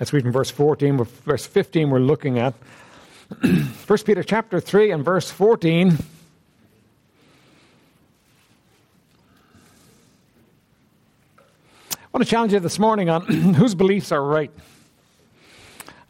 Let's 0.00 0.12
read 0.12 0.22
from 0.22 0.32
verse 0.32 0.50
14. 0.50 1.04
Verse 1.04 1.46
15 1.46 1.90
we're 1.90 1.98
looking 1.98 2.38
at. 2.38 2.54
1 3.40 3.98
Peter 4.04 4.22
chapter 4.22 4.60
3 4.60 4.92
and 4.92 5.04
verse 5.04 5.30
14. 5.30 5.98
I 11.90 11.96
want 12.12 12.24
to 12.24 12.30
challenge 12.30 12.52
you 12.52 12.60
this 12.60 12.78
morning 12.78 13.10
on 13.10 13.22
whose 13.54 13.74
beliefs 13.74 14.12
are 14.12 14.22
right. 14.22 14.52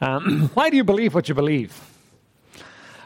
Um, 0.03 0.51
why 0.55 0.69
do 0.69 0.77
you 0.77 0.85
believe 0.85 1.15
what 1.15 1.29
you 1.29 1.35
believe? 1.35 1.75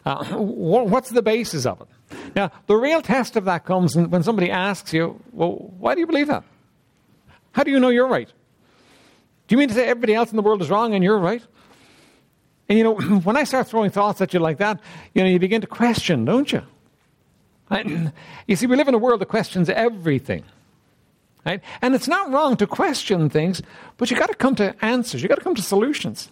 Uh, 0.05 0.25
what's 0.35 1.11
the 1.11 1.23
basis 1.23 1.65
of 1.65 1.81
it? 1.81 1.87
Now, 2.35 2.51
the 2.67 2.75
real 2.75 3.03
test 3.03 3.37
of 3.37 3.45
that 3.45 3.65
comes 3.65 3.95
when 3.95 4.25
somebody 4.25 4.51
asks 4.51 4.93
you, 4.93 5.21
Well, 5.31 5.73
why 5.79 5.95
do 5.95 6.01
you 6.01 6.09
believe 6.09 6.27
that? 6.27 6.43
How 7.53 7.63
do 7.63 7.71
you 7.71 7.79
know 7.79 7.91
you're 7.91 8.09
right? 8.09 8.31
You 9.53 9.59
mean 9.59 9.69
to 9.69 9.75
say 9.75 9.87
everybody 9.87 10.15
else 10.15 10.31
in 10.31 10.37
the 10.37 10.43
world 10.43 10.63
is 10.63 10.71
wrong 10.71 10.95
and 10.95 11.05
you're 11.05 11.19
right? 11.19 11.43
And 12.71 12.79
you 12.79 12.85
know, 12.85 12.95
when 13.25 13.37
I 13.37 13.45
start 13.45 13.69
throwing 13.69 13.91
thoughts 13.91 14.23
at 14.23 14.33
you 14.33 14.41
like 14.41 14.57
that, 14.59 14.81
you 15.13 15.23
know, 15.23 15.29
you 15.29 15.39
begin 15.39 15.61
to 15.61 15.67
question, 15.67 16.25
don't 16.25 16.51
you? 16.51 16.63
Right? 17.71 17.87
You 18.47 18.57
see, 18.57 18.67
we 18.67 18.77
live 18.77 18.89
in 18.89 18.95
a 18.95 18.99
world 18.99 19.21
that 19.21 19.27
questions 19.27 19.69
everything. 19.69 20.45
Right? 21.45 21.61
And 21.83 21.95
it's 21.95 22.09
not 22.09 22.33
wrong 22.33 22.57
to 22.57 22.67
question 22.67 23.29
things, 23.29 23.61
but 23.99 24.11
you've 24.11 24.19
got 24.19 24.31
to 24.31 24.35
come 24.35 24.55
to 24.55 24.75
answers. 24.83 25.21
You've 25.21 25.29
got 25.29 25.35
to 25.35 25.45
come 25.45 25.55
to 25.55 25.63
solutions. 25.63 26.31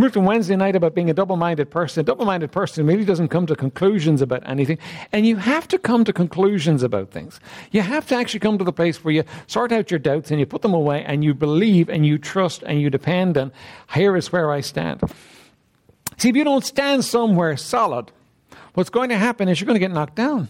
Talked 0.00 0.16
on 0.16 0.24
Wednesday 0.24 0.56
night 0.56 0.74
about 0.74 0.94
being 0.94 1.10
a 1.10 1.14
double 1.14 1.36
minded 1.36 1.70
person. 1.70 2.00
A 2.00 2.04
double 2.04 2.24
minded 2.24 2.50
person 2.50 2.86
really 2.86 3.04
doesn't 3.04 3.28
come 3.28 3.46
to 3.46 3.54
conclusions 3.54 4.20
about 4.20 4.42
anything. 4.46 4.78
And 5.12 5.26
you 5.26 5.36
have 5.36 5.68
to 5.68 5.78
come 5.78 6.04
to 6.04 6.12
conclusions 6.12 6.82
about 6.82 7.10
things. 7.10 7.40
You 7.70 7.82
have 7.82 8.06
to 8.08 8.16
actually 8.16 8.40
come 8.40 8.58
to 8.58 8.64
the 8.64 8.72
place 8.72 9.04
where 9.04 9.14
you 9.14 9.24
sort 9.46 9.70
out 9.70 9.90
your 9.90 10.00
doubts 10.00 10.30
and 10.30 10.40
you 10.40 10.46
put 10.46 10.62
them 10.62 10.74
away 10.74 11.04
and 11.04 11.22
you 11.22 11.34
believe 11.34 11.88
and 11.88 12.04
you 12.04 12.18
trust 12.18 12.62
and 12.62 12.80
you 12.80 12.90
depend 12.90 13.36
and 13.36 13.52
here 13.94 14.16
is 14.16 14.32
where 14.32 14.50
I 14.50 14.60
stand. 14.60 15.00
See, 16.18 16.30
if 16.30 16.36
you 16.36 16.44
don't 16.44 16.64
stand 16.64 17.04
somewhere 17.04 17.56
solid, 17.56 18.10
what's 18.74 18.90
going 18.90 19.10
to 19.10 19.18
happen 19.18 19.48
is 19.48 19.60
you're 19.60 19.66
going 19.66 19.80
to 19.80 19.86
get 19.86 19.92
knocked 19.92 20.16
down. 20.16 20.48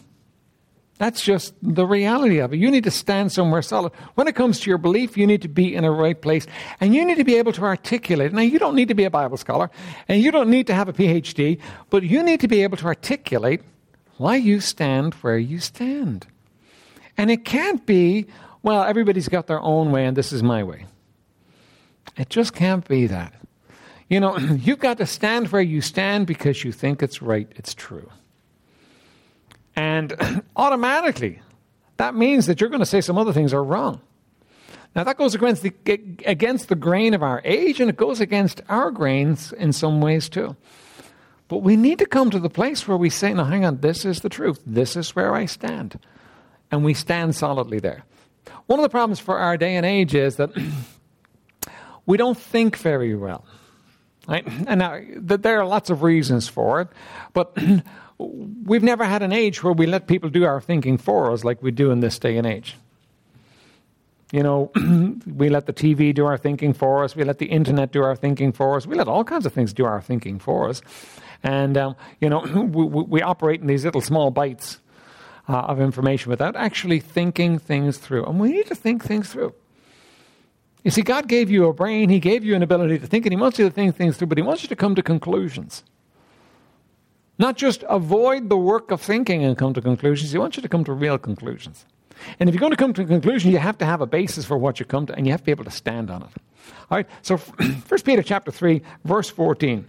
That's 1.02 1.20
just 1.20 1.52
the 1.60 1.84
reality 1.84 2.38
of 2.38 2.54
it. 2.54 2.58
You 2.58 2.70
need 2.70 2.84
to 2.84 2.90
stand 2.92 3.32
somewhere 3.32 3.60
solid. 3.60 3.90
When 4.14 4.28
it 4.28 4.36
comes 4.36 4.60
to 4.60 4.70
your 4.70 4.78
belief, 4.78 5.16
you 5.16 5.26
need 5.26 5.42
to 5.42 5.48
be 5.48 5.74
in 5.74 5.82
a 5.82 5.90
right 5.90 6.22
place 6.22 6.46
and 6.78 6.94
you 6.94 7.04
need 7.04 7.16
to 7.16 7.24
be 7.24 7.34
able 7.34 7.50
to 7.54 7.64
articulate. 7.64 8.32
Now, 8.32 8.42
you 8.42 8.56
don't 8.60 8.76
need 8.76 8.86
to 8.86 8.94
be 8.94 9.02
a 9.02 9.10
Bible 9.10 9.36
scholar 9.36 9.68
and 10.06 10.22
you 10.22 10.30
don't 10.30 10.48
need 10.48 10.68
to 10.68 10.74
have 10.74 10.88
a 10.88 10.92
PhD, 10.92 11.58
but 11.90 12.04
you 12.04 12.22
need 12.22 12.38
to 12.38 12.46
be 12.46 12.62
able 12.62 12.76
to 12.76 12.86
articulate 12.86 13.62
why 14.18 14.36
you 14.36 14.60
stand 14.60 15.14
where 15.14 15.38
you 15.38 15.58
stand. 15.58 16.28
And 17.18 17.32
it 17.32 17.44
can't 17.44 17.84
be, 17.84 18.28
well, 18.62 18.84
everybody's 18.84 19.28
got 19.28 19.48
their 19.48 19.60
own 19.60 19.90
way 19.90 20.06
and 20.06 20.16
this 20.16 20.32
is 20.32 20.40
my 20.40 20.62
way. 20.62 20.86
It 22.16 22.28
just 22.28 22.54
can't 22.54 22.86
be 22.86 23.08
that. 23.08 23.34
You 24.08 24.20
know, 24.20 24.38
you've 24.38 24.78
got 24.78 24.98
to 24.98 25.06
stand 25.06 25.48
where 25.48 25.62
you 25.62 25.80
stand 25.80 26.28
because 26.28 26.62
you 26.62 26.70
think 26.70 27.02
it's 27.02 27.20
right, 27.20 27.50
it's 27.56 27.74
true. 27.74 28.08
And 29.76 30.44
automatically, 30.56 31.40
that 31.96 32.14
means 32.14 32.46
that 32.46 32.60
you're 32.60 32.70
going 32.70 32.80
to 32.80 32.86
say 32.86 33.00
some 33.00 33.18
other 33.18 33.32
things 33.32 33.52
are 33.52 33.62
wrong. 33.62 34.00
Now, 34.94 35.04
that 35.04 35.16
goes 35.16 35.34
against 35.34 35.62
the, 35.62 35.72
against 36.26 36.68
the 36.68 36.74
grain 36.74 37.14
of 37.14 37.22
our 37.22 37.40
age, 37.44 37.80
and 37.80 37.88
it 37.88 37.96
goes 37.96 38.20
against 38.20 38.60
our 38.68 38.90
grains 38.90 39.52
in 39.52 39.72
some 39.72 40.00
ways 40.00 40.28
too. 40.28 40.54
But 41.48 41.58
we 41.58 41.76
need 41.76 41.98
to 41.98 42.06
come 42.06 42.30
to 42.30 42.38
the 42.38 42.50
place 42.50 42.86
where 42.86 42.96
we 42.96 43.10
say, 43.10 43.32
now, 43.32 43.44
hang 43.44 43.64
on, 43.64 43.80
this 43.80 44.04
is 44.04 44.20
the 44.20 44.28
truth. 44.28 44.60
This 44.66 44.96
is 44.96 45.16
where 45.16 45.34
I 45.34 45.46
stand. 45.46 45.98
And 46.70 46.84
we 46.84 46.94
stand 46.94 47.34
solidly 47.36 47.78
there. 47.78 48.04
One 48.66 48.78
of 48.78 48.82
the 48.82 48.88
problems 48.88 49.18
for 49.18 49.38
our 49.38 49.56
day 49.56 49.76
and 49.76 49.84
age 49.84 50.14
is 50.14 50.36
that 50.36 50.50
we 52.06 52.16
don't 52.16 52.38
think 52.38 52.76
very 52.76 53.14
well. 53.14 53.44
Right? 54.28 54.46
And 54.46 54.78
now, 54.78 55.00
there 55.16 55.60
are 55.60 55.66
lots 55.66 55.90
of 55.90 56.02
reasons 56.02 56.48
for 56.48 56.82
it, 56.82 56.88
but 57.32 57.56
we've 58.18 58.82
never 58.82 59.04
had 59.04 59.22
an 59.22 59.32
age 59.32 59.62
where 59.62 59.72
we 59.72 59.86
let 59.86 60.06
people 60.06 60.30
do 60.30 60.44
our 60.44 60.60
thinking 60.60 60.98
for 60.98 61.32
us 61.32 61.44
like 61.44 61.62
we 61.62 61.70
do 61.70 61.90
in 61.90 62.00
this 62.00 62.18
day 62.18 62.36
and 62.36 62.46
age. 62.46 62.76
You 64.32 64.42
know, 64.42 64.70
we 65.26 65.50
let 65.50 65.66
the 65.66 65.72
TV 65.74 66.14
do 66.14 66.24
our 66.24 66.38
thinking 66.38 66.72
for 66.72 67.04
us. 67.04 67.14
We 67.14 67.24
let 67.24 67.38
the 67.38 67.46
internet 67.46 67.92
do 67.92 68.02
our 68.02 68.16
thinking 68.16 68.52
for 68.52 68.76
us. 68.76 68.86
We 68.86 68.96
let 68.96 69.06
all 69.06 69.24
kinds 69.24 69.44
of 69.44 69.52
things 69.52 69.74
do 69.74 69.84
our 69.84 70.00
thinking 70.00 70.38
for 70.38 70.68
us. 70.68 70.80
And, 71.42 71.76
um, 71.76 71.96
you 72.20 72.30
know, 72.30 72.40
we, 72.72 72.86
we, 72.86 73.22
operate 73.22 73.60
in 73.60 73.66
these 73.66 73.84
little 73.84 74.00
small 74.00 74.30
bites 74.30 74.78
uh, 75.48 75.58
of 75.58 75.80
information 75.80 76.30
without 76.30 76.56
actually 76.56 76.98
thinking 77.00 77.58
things 77.58 77.98
through. 77.98 78.24
And 78.24 78.40
we 78.40 78.52
need 78.52 78.66
to 78.68 78.74
think 78.74 79.04
things 79.04 79.30
through. 79.30 79.54
You 80.82 80.90
see, 80.90 81.02
God 81.02 81.28
gave 81.28 81.50
you 81.50 81.66
a 81.66 81.72
brain, 81.72 82.08
He 82.08 82.18
gave 82.18 82.42
you 82.42 82.56
an 82.56 82.62
ability 82.62 82.98
to 83.00 83.06
think, 83.06 83.26
and 83.26 83.32
He 83.32 83.40
wants 83.40 83.58
you 83.58 83.66
to 83.66 83.70
think 83.70 83.96
things 83.96 84.16
through, 84.16 84.28
but 84.28 84.38
He 84.38 84.42
wants 84.42 84.62
you 84.62 84.68
to 84.68 84.76
come 84.76 84.94
to 84.94 85.02
conclusions. 85.02 85.84
Not 87.42 87.56
just 87.56 87.82
avoid 87.88 88.48
the 88.48 88.56
work 88.56 88.92
of 88.92 89.00
thinking 89.00 89.42
and 89.42 89.58
come 89.58 89.74
to 89.74 89.80
conclusions, 89.80 90.30
He 90.30 90.38
wants 90.38 90.56
you 90.56 90.62
to 90.62 90.68
come 90.68 90.84
to 90.84 90.92
real 90.92 91.18
conclusions. 91.18 91.84
And 92.38 92.48
if 92.48 92.54
you're 92.54 92.60
going 92.60 92.70
to 92.70 92.76
come 92.76 92.92
to 92.92 93.02
a 93.02 93.04
conclusion, 93.04 93.50
you 93.50 93.58
have 93.58 93.76
to 93.78 93.84
have 93.84 94.00
a 94.00 94.06
basis 94.06 94.44
for 94.44 94.56
what 94.56 94.78
you 94.78 94.86
come 94.86 95.06
to, 95.06 95.14
and 95.16 95.26
you 95.26 95.32
have 95.32 95.40
to 95.40 95.46
be 95.46 95.50
able 95.50 95.64
to 95.64 95.70
stand 95.72 96.08
on 96.08 96.22
it. 96.22 96.28
All 96.88 96.98
right, 96.98 97.08
so 97.20 97.36
1 97.88 98.00
Peter 98.04 98.22
chapter 98.22 98.52
3, 98.52 98.80
verse 99.04 99.28
14. 99.28 99.84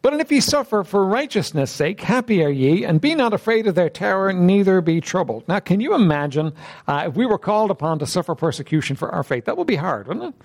But 0.00 0.14
if 0.20 0.30
ye 0.30 0.38
suffer 0.38 0.84
for 0.84 1.04
righteousness' 1.04 1.72
sake, 1.72 2.00
happy 2.00 2.44
are 2.44 2.48
ye, 2.48 2.84
and 2.84 3.00
be 3.00 3.16
not 3.16 3.34
afraid 3.34 3.66
of 3.66 3.74
their 3.74 3.90
terror, 3.90 4.32
neither 4.32 4.80
be 4.80 5.00
troubled. 5.00 5.48
Now, 5.48 5.58
can 5.58 5.80
you 5.80 5.96
imagine 5.96 6.52
uh, 6.86 7.06
if 7.08 7.16
we 7.16 7.26
were 7.26 7.38
called 7.38 7.72
upon 7.72 7.98
to 7.98 8.06
suffer 8.06 8.36
persecution 8.36 8.94
for 8.94 9.10
our 9.10 9.24
faith? 9.24 9.46
That 9.46 9.56
would 9.56 9.66
be 9.66 9.74
hard, 9.74 10.06
wouldn't 10.06 10.32
it? 10.32 10.44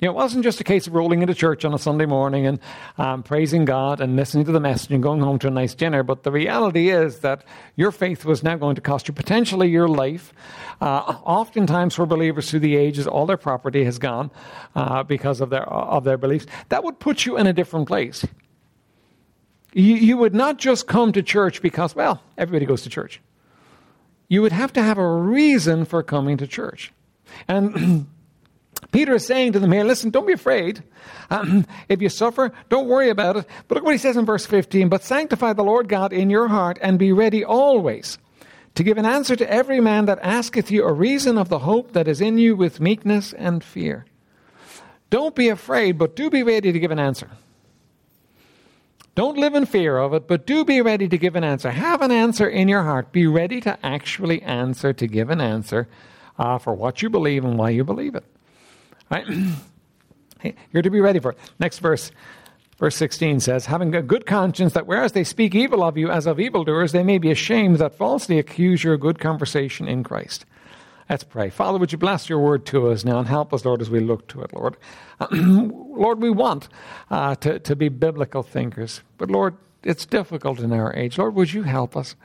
You 0.00 0.08
know, 0.08 0.12
it 0.12 0.16
wasn't 0.16 0.44
just 0.44 0.60
a 0.60 0.64
case 0.64 0.86
of 0.86 0.94
rolling 0.94 1.22
into 1.22 1.32
church 1.32 1.64
on 1.64 1.72
a 1.72 1.78
Sunday 1.78 2.04
morning 2.04 2.46
and 2.46 2.60
um, 2.98 3.22
praising 3.22 3.64
God 3.64 3.98
and 3.98 4.14
listening 4.14 4.44
to 4.44 4.52
the 4.52 4.60
message 4.60 4.92
and 4.92 5.02
going 5.02 5.20
home 5.20 5.38
to 5.38 5.46
a 5.46 5.50
nice 5.50 5.74
dinner. 5.74 6.02
But 6.02 6.22
the 6.22 6.30
reality 6.30 6.90
is 6.90 7.20
that 7.20 7.44
your 7.76 7.90
faith 7.90 8.26
was 8.26 8.42
now 8.42 8.56
going 8.56 8.74
to 8.74 8.82
cost 8.82 9.08
you 9.08 9.14
potentially 9.14 9.70
your 9.70 9.88
life. 9.88 10.34
Uh, 10.82 11.16
oftentimes, 11.24 11.94
for 11.94 12.04
believers 12.04 12.50
through 12.50 12.60
the 12.60 12.76
ages, 12.76 13.06
all 13.06 13.24
their 13.24 13.38
property 13.38 13.84
has 13.84 13.98
gone 13.98 14.30
uh, 14.74 15.02
because 15.02 15.40
of 15.40 15.48
their 15.48 15.66
of 15.66 16.04
their 16.04 16.18
beliefs. 16.18 16.44
That 16.68 16.84
would 16.84 16.98
put 16.98 17.24
you 17.24 17.38
in 17.38 17.46
a 17.46 17.54
different 17.54 17.88
place. 17.88 18.26
You, 19.72 19.94
you 19.94 20.18
would 20.18 20.34
not 20.34 20.58
just 20.58 20.86
come 20.86 21.12
to 21.12 21.22
church 21.22 21.62
because, 21.62 21.96
well, 21.96 22.22
everybody 22.36 22.66
goes 22.66 22.82
to 22.82 22.90
church. 22.90 23.22
You 24.28 24.42
would 24.42 24.52
have 24.52 24.74
to 24.74 24.82
have 24.82 24.98
a 24.98 25.10
reason 25.10 25.86
for 25.86 26.02
coming 26.02 26.36
to 26.36 26.46
church, 26.46 26.92
and. 27.48 28.08
Peter 28.92 29.14
is 29.14 29.26
saying 29.26 29.52
to 29.52 29.58
them 29.58 29.72
here, 29.72 29.84
listen, 29.84 30.10
don't 30.10 30.26
be 30.26 30.32
afraid. 30.32 30.82
Um, 31.30 31.66
if 31.88 32.00
you 32.00 32.08
suffer, 32.08 32.52
don't 32.68 32.88
worry 32.88 33.10
about 33.10 33.36
it. 33.36 33.46
But 33.68 33.76
look 33.76 33.84
what 33.84 33.94
he 33.94 33.98
says 33.98 34.16
in 34.16 34.24
verse 34.24 34.46
15. 34.46 34.88
But 34.88 35.02
sanctify 35.02 35.52
the 35.52 35.64
Lord 35.64 35.88
God 35.88 36.12
in 36.12 36.30
your 36.30 36.48
heart 36.48 36.78
and 36.80 36.98
be 36.98 37.12
ready 37.12 37.44
always 37.44 38.18
to 38.74 38.82
give 38.82 38.98
an 38.98 39.06
answer 39.06 39.34
to 39.36 39.50
every 39.50 39.80
man 39.80 40.04
that 40.04 40.18
asketh 40.22 40.70
you 40.70 40.84
a 40.84 40.92
reason 40.92 41.38
of 41.38 41.48
the 41.48 41.60
hope 41.60 41.92
that 41.92 42.06
is 42.06 42.20
in 42.20 42.38
you 42.38 42.54
with 42.54 42.80
meekness 42.80 43.32
and 43.32 43.64
fear. 43.64 44.04
Don't 45.08 45.34
be 45.34 45.48
afraid, 45.48 45.98
but 45.98 46.14
do 46.14 46.30
be 46.30 46.42
ready 46.42 46.72
to 46.72 46.78
give 46.78 46.90
an 46.90 46.98
answer. 46.98 47.30
Don't 49.14 49.38
live 49.38 49.54
in 49.54 49.64
fear 49.64 49.96
of 49.96 50.12
it, 50.12 50.28
but 50.28 50.46
do 50.46 50.62
be 50.62 50.82
ready 50.82 51.08
to 51.08 51.16
give 51.16 51.36
an 51.36 51.44
answer. 51.44 51.70
Have 51.70 52.02
an 52.02 52.12
answer 52.12 52.46
in 52.46 52.68
your 52.68 52.82
heart. 52.82 53.12
Be 53.12 53.26
ready 53.26 53.62
to 53.62 53.78
actually 53.82 54.42
answer, 54.42 54.92
to 54.92 55.06
give 55.06 55.30
an 55.30 55.40
answer 55.40 55.88
uh, 56.38 56.58
for 56.58 56.74
what 56.74 57.00
you 57.00 57.08
believe 57.08 57.42
and 57.42 57.58
why 57.58 57.70
you 57.70 57.82
believe 57.82 58.14
it. 58.14 58.24
Right? 59.10 59.26
You're 60.72 60.82
to 60.82 60.90
be 60.90 61.00
ready 61.00 61.18
for 61.18 61.32
it. 61.32 61.38
Next 61.58 61.78
verse, 61.78 62.10
verse 62.78 62.96
16 62.96 63.40
says, 63.40 63.66
Having 63.66 63.94
a 63.94 64.02
good 64.02 64.26
conscience, 64.26 64.74
that 64.74 64.86
whereas 64.86 65.12
they 65.12 65.24
speak 65.24 65.54
evil 65.54 65.82
of 65.82 65.96
you 65.96 66.10
as 66.10 66.26
of 66.26 66.38
evildoers, 66.38 66.92
they 66.92 67.02
may 67.02 67.18
be 67.18 67.30
ashamed 67.30 67.78
that 67.78 67.96
falsely 67.96 68.38
accuse 68.38 68.84
your 68.84 68.96
good 68.96 69.18
conversation 69.18 69.88
in 69.88 70.04
Christ. 70.04 70.44
Let's 71.08 71.24
pray. 71.24 71.50
Father, 71.50 71.78
would 71.78 71.92
you 71.92 71.98
bless 71.98 72.28
your 72.28 72.40
word 72.40 72.66
to 72.66 72.88
us 72.88 73.04
now 73.04 73.18
and 73.18 73.28
help 73.28 73.54
us, 73.54 73.64
Lord, 73.64 73.80
as 73.80 73.88
we 73.88 74.00
look 74.00 74.26
to 74.28 74.42
it, 74.42 74.52
Lord. 74.52 74.76
Lord, 75.30 76.20
we 76.20 76.30
want 76.30 76.68
uh, 77.10 77.36
to, 77.36 77.60
to 77.60 77.76
be 77.76 77.88
biblical 77.88 78.42
thinkers, 78.42 79.02
but 79.16 79.30
Lord, 79.30 79.56
it's 79.84 80.04
difficult 80.04 80.58
in 80.58 80.72
our 80.72 80.92
age. 80.94 81.16
Lord, 81.16 81.34
would 81.36 81.52
you 81.52 81.62
help 81.62 81.96
us? 81.96 82.16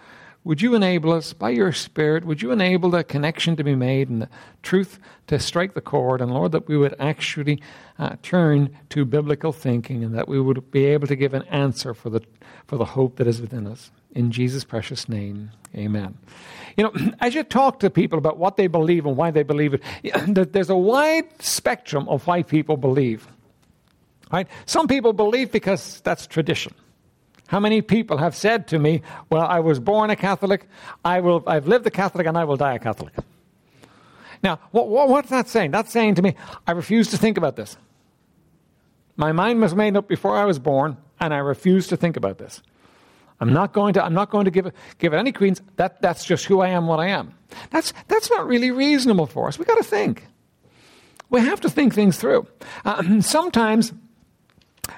Would 0.44 0.62
you 0.64 0.74
enable 0.74 1.14
us, 1.14 1.34
by 1.34 1.52
your 1.52 1.72
Spirit, 1.72 2.26
would 2.26 2.42
you 2.42 2.52
enable 2.52 2.90
the 2.90 3.04
connection 3.04 3.56
to 3.58 3.64
be 3.64 3.76
made 3.76 4.10
and 4.10 4.24
the 4.24 4.30
truth 4.64 4.98
to 5.28 5.38
strike 5.38 5.76
the 5.76 5.82
chord? 5.82 6.20
And 6.20 6.34
Lord, 6.34 6.52
that 6.54 6.68
we 6.68 6.78
would 6.78 6.96
actually 7.00 7.62
uh, 8.00 8.16
turn 8.24 8.76
to 8.90 9.06
biblical 9.06 9.54
thinking 9.54 10.04
and 10.04 10.16
that 10.16 10.28
we 10.28 10.42
would 10.42 10.72
be 10.72 10.86
able 10.86 11.06
to 11.08 11.16
give 11.16 11.36
an 11.36 11.44
answer 11.44 11.94
for 11.94 12.10
the, 12.10 12.22
for 12.66 12.78
the 12.78 12.86
hope 12.86 13.18
that 13.18 13.28
is 13.28 13.40
within 13.40 13.68
us. 13.68 13.92
In 14.16 14.32
Jesus' 14.32 14.64
precious 14.64 15.08
name, 15.08 15.52
amen. 15.76 16.18
You 16.76 16.86
know, 16.86 16.94
as 17.20 17.36
you 17.36 17.44
talk 17.44 17.80
to 17.82 17.92
people 17.92 18.18
about 18.18 18.38
what 18.38 18.58
they 18.58 18.66
believe 18.66 19.06
and 19.06 19.16
why 19.16 19.30
they 19.30 19.44
believe 19.44 19.76
it, 19.76 19.84
there's 20.54 20.72
a 20.72 20.76
wide 20.76 21.30
spectrum 21.40 22.10
of 22.10 22.26
why 22.26 22.42
people 22.42 22.78
believe. 22.78 23.28
Right? 24.32 24.48
Some 24.66 24.88
people 24.88 25.14
believe 25.14 25.52
because 25.52 26.02
that's 26.02 26.26
tradition. 26.26 26.74
How 27.52 27.60
many 27.60 27.82
people 27.82 28.18
have 28.18 28.34
said 28.34 28.70
to 28.70 28.80
me, 28.80 29.02
Well, 29.30 29.46
I 29.46 29.60
was 29.60 29.78
born 29.78 30.10
a 30.10 30.16
Catholic, 30.16 30.70
I 31.04 31.20
will, 31.20 31.44
I've 31.46 31.68
lived 31.68 31.86
a 31.86 31.92
Catholic, 31.92 32.26
and 32.26 32.38
I 32.38 32.46
will 32.46 32.56
die 32.56 32.76
a 32.76 32.80
Catholic? 32.80 33.14
Now, 34.42 34.58
what, 34.72 34.88
what, 34.88 35.10
what's 35.10 35.30
that 35.32 35.50
saying? 35.50 35.72
That's 35.72 35.92
saying 35.92 36.16
to 36.16 36.22
me, 36.22 36.36
I 36.66 36.72
refuse 36.72 37.10
to 37.10 37.18
think 37.18 37.38
about 37.38 37.58
this. 37.58 37.76
My 39.18 39.34
mind 39.34 39.60
was 39.60 39.76
made 39.76 39.98
up 39.98 40.08
before 40.08 40.38
I 40.38 40.46
was 40.46 40.60
born, 40.60 40.96
and 41.20 41.34
I 41.34 41.40
refuse 41.40 41.88
to 41.88 41.98
think 41.98 42.16
about 42.16 42.38
this. 42.38 42.62
I'm 43.42 43.52
not 43.52 43.74
going 43.74 43.96
to, 43.96 44.06
I'm 44.06 44.14
not 44.14 44.30
going 44.30 44.46
to 44.46 44.52
give, 44.52 44.68
it, 44.68 44.76
give 44.98 45.12
it 45.12 45.18
any 45.18 45.34
credence. 45.34 45.62
That, 45.76 46.02
that's 46.02 46.24
just 46.24 46.46
who 46.46 46.62
I 46.62 46.70
am, 46.70 46.88
what 46.88 47.02
I 47.02 47.08
am. 47.08 47.34
That's, 47.70 47.92
that's 48.08 48.30
not 48.30 48.48
really 48.48 48.72
reasonable 48.72 49.26
for 49.26 49.50
us. 49.50 49.60
We've 49.60 49.68
got 49.68 49.76
to 49.76 49.84
think. 49.84 50.26
We 51.30 51.42
have 51.42 51.60
to 51.62 51.70
think 51.70 51.94
things 51.94 52.18
through. 52.18 52.48
Uh, 52.86 53.20
sometimes 53.20 53.92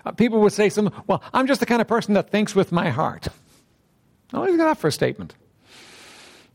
Uh, 0.05 0.11
people 0.11 0.39
would 0.41 0.53
say 0.53 0.69
something, 0.69 0.93
well, 1.07 1.23
I'm 1.33 1.47
just 1.47 1.59
the 1.59 1.65
kind 1.65 1.81
of 1.81 1.87
person 1.87 2.13
that 2.13 2.29
thinks 2.29 2.55
with 2.55 2.71
my 2.71 2.89
heart. 2.89 3.27
Oh, 4.33 4.45
he's 4.45 4.57
got 4.57 4.77
for 4.77 4.87
a 4.87 4.91
statement. 4.91 5.35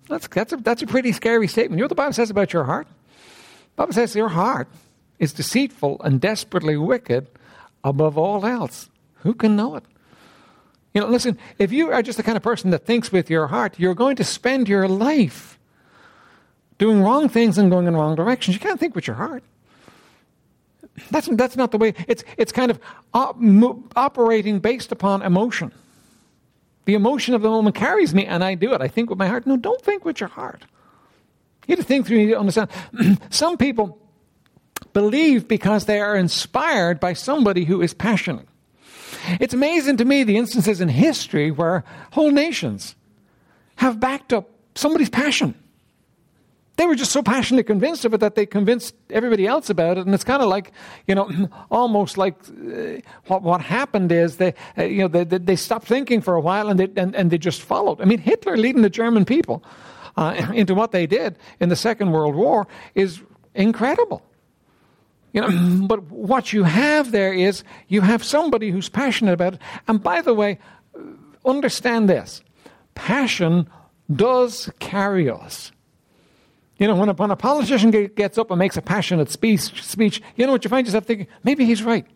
That's, 0.09 0.27
that's, 0.29 0.53
a, 0.53 0.57
that's 0.57 0.83
a 0.83 0.87
pretty 0.87 1.13
scary 1.13 1.49
statement. 1.49 1.79
You 1.79 1.83
know 1.83 1.85
what 1.85 1.91
the 1.91 1.95
Bible 1.95 2.13
says 2.15 2.31
about 2.31 2.53
your 2.53 2.65
heart? 2.65 2.89
The 2.89 3.83
Bible 3.83 3.93
says 3.93 4.15
your 4.17 4.31
heart 4.31 4.69
is 5.19 5.33
deceitful 5.33 6.01
and 6.03 6.21
desperately 6.21 6.77
wicked 6.77 7.29
above 7.85 8.17
all 8.17 8.47
else. 8.47 8.89
Who 9.17 9.35
can 9.35 9.57
know 9.57 9.77
it? 9.77 9.85
You 10.95 11.03
know, 11.03 11.09
listen, 11.09 11.39
if 11.59 11.71
you 11.71 11.93
are 11.93 12.03
just 12.03 12.17
the 12.17 12.23
kind 12.23 12.37
of 12.37 12.43
person 12.43 12.71
that 12.71 12.87
thinks 12.87 13.13
with 13.13 13.31
your 13.31 13.49
heart, 13.49 13.79
you're 13.79 13.95
going 13.95 14.17
to 14.17 14.25
spend 14.25 14.69
your 14.69 14.89
life 14.89 15.59
doing 16.79 17.03
wrong 17.03 17.29
things 17.29 17.59
and 17.59 17.71
going 17.71 17.87
in 17.87 17.95
wrong 17.95 18.15
directions. 18.15 18.57
You 18.57 18.61
can't 18.61 18.81
think 18.81 18.95
with 18.95 19.07
your 19.07 19.17
heart. 19.17 19.45
That's, 21.11 21.29
that's 21.33 21.57
not 21.57 21.71
the 21.71 21.79
way. 21.79 21.95
It's, 22.07 22.25
it's 22.37 22.53
kind 22.53 22.71
of 22.71 22.81
op, 23.15 23.37
operating 23.97 24.61
based 24.61 24.93
upon 24.93 25.23
emotion. 25.23 25.73
The 26.85 26.95
emotion 26.95 27.35
of 27.35 27.43
the 27.43 27.51
moment 27.51 27.77
carries 27.77 28.15
me, 28.15 28.25
and 28.25 28.43
I 28.43 28.55
do 28.55 28.73
it. 28.73 28.81
I 28.81 28.89
think 28.89 29.11
with 29.11 29.19
my 29.19 29.27
heart. 29.27 29.47
No, 29.47 29.57
don't 29.57 29.81
think 29.83 30.05
with 30.05 30.21
your 30.21 30.31
heart. 30.31 30.65
You 31.67 31.77
have 31.77 31.81
to 31.81 31.87
think 31.87 32.07
through, 32.07 32.17
you 32.17 32.27
need 32.27 32.33
to 32.33 32.39
understand. 32.39 32.71
Some 33.31 33.59
people 33.59 33.99
believe 34.95 35.47
because 35.47 35.85
they 35.85 36.01
are 36.01 36.17
inspired 36.17 36.99
by 36.99 37.13
somebody 37.13 37.65
who 37.65 37.83
is 37.83 37.93
passionate. 37.93 38.49
It's 39.41 39.55
amazing 39.55 39.99
to 39.99 40.05
me 40.05 40.25
the 40.25 40.37
instances 40.37 40.81
in 40.81 40.89
history 40.89 41.51
where 41.51 41.85
whole 42.13 42.31
nations 42.31 42.95
have 43.77 44.01
backed 44.01 44.33
up 44.33 44.49
somebody's 44.75 45.11
passion. 45.11 45.55
They 46.79 46.87
were 46.87 46.95
just 46.95 47.11
so 47.11 47.25
passionately 47.25 47.65
convinced 47.65 48.05
of 48.05 48.15
it 48.15 48.21
that 48.21 48.37
they 48.37 48.47
convinced 48.47 48.95
everybody 49.11 49.49
else 49.49 49.69
about 49.69 49.99
it. 49.99 50.07
And 50.07 50.15
it's 50.15 50.23
kind 50.23 50.41
of 50.41 50.49
like, 50.49 50.71
you 51.09 51.15
know, 51.17 51.29
almost 51.73 52.17
like 52.17 52.37
uh, 52.49 53.01
what, 53.27 53.43
what 53.43 53.61
happened 53.61 54.13
is 54.13 54.37
they, 54.37 54.55
uh, 54.79 54.85
you 54.85 54.99
know, 54.99 55.09
they, 55.09 55.25
they, 55.25 55.39
they, 55.39 55.57
stopped 55.57 55.89
thinking 55.89 56.21
for 56.21 56.37
a 56.37 56.41
while 56.41 56.69
and 56.69 56.79
they, 56.79 56.89
and, 56.97 57.17
and 57.17 57.33
they 57.33 57.39
just 57.39 57.63
followed. 57.63 58.01
I 58.01 58.05
mean, 58.05 58.21
Hitler 58.21 58.57
leading 58.57 58.83
the 58.83 58.91
German 58.91 59.25
people 59.25 59.65
uh, 60.17 60.51
into 60.55 60.73
what 60.73 60.93
they 60.93 61.05
did 61.05 61.37
in 61.59 61.69
the 61.69 61.75
Second 61.75 62.13
World 62.13 62.37
War 62.37 62.69
is 62.95 63.21
incredible. 63.57 64.23
You 65.33 65.41
know, 65.41 65.87
but 65.89 66.05
what 66.05 66.53
you 66.53 66.63
have 66.63 67.11
there 67.11 67.33
is 67.33 67.65
you 67.89 68.03
have 68.03 68.23
somebody 68.23 68.71
who's 68.71 68.89
passionate 68.89 69.33
about 69.33 69.55
it. 69.55 69.61
And 69.89 70.01
by 70.01 70.21
the 70.21 70.33
way, 70.33 70.61
understand 71.45 72.09
this 72.09 72.41
passion 72.95 73.69
does 74.15 74.71
carry 74.79 75.29
us. 75.29 75.73
You 76.79 76.87
know, 76.87 76.95
when 76.95 77.09
a, 77.09 77.13
when 77.13 77.31
a 77.31 77.37
politician 77.37 77.91
gets 77.91 78.39
up 78.39 78.51
and 78.51 78.59
makes 78.59 78.77
a 78.77 78.83
passionate 78.83 79.31
speech, 79.31 79.83
speech, 79.83 80.23
you 80.37 80.47
know 80.47 80.53
what 80.53 80.65
you 80.65 80.71
find 80.71 80.87
yourself 80.87 81.05
thinking? 81.05 81.27
Maybe 81.43 81.65
he's 81.65 81.83
right. 81.83 82.07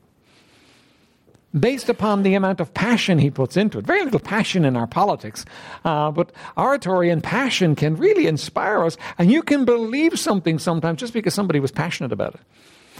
Based 1.59 1.89
upon 1.89 2.23
the 2.23 2.35
amount 2.35 2.61
of 2.61 2.73
passion 2.73 3.19
he 3.19 3.29
puts 3.29 3.57
into 3.57 3.79
it. 3.79 3.85
Very 3.85 4.05
little 4.05 4.21
passion 4.21 4.65
in 4.65 4.77
our 4.77 4.87
politics, 4.87 5.45
uh, 5.85 6.11
but 6.13 6.33
oratory 6.57 7.11
and 7.11 7.23
passion 7.23 7.75
can 7.75 7.97
really 7.97 8.27
inspire 8.27 8.85
us, 8.85 8.97
and 9.19 9.31
you 9.31 9.43
can 9.43 9.65
believe 9.65 10.19
something 10.19 10.59
sometimes 10.59 11.01
just 11.01 11.13
because 11.13 11.35
somebody 11.35 11.61
was 11.61 11.73
passionate 11.73 12.13
about 12.13 12.35
it. 12.35 12.41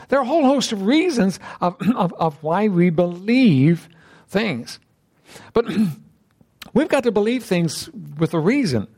There 0.09 0.19
are 0.19 0.23
a 0.23 0.27
whole 0.27 0.45
host 0.45 0.73
of 0.73 0.83
reasons 0.83 1.39
of, 1.61 1.77
of, 1.97 2.13
of 2.15 2.43
why 2.43 2.69
we 2.69 2.91
believe 2.91 3.89
things. 4.29 4.81
But 5.53 5.67
we've 6.75 6.89
got 6.89 7.05
to 7.05 7.13
believe 7.13 7.45
things 7.45 7.89
with 8.19 8.35
a 8.35 8.41
reason, 8.41 8.89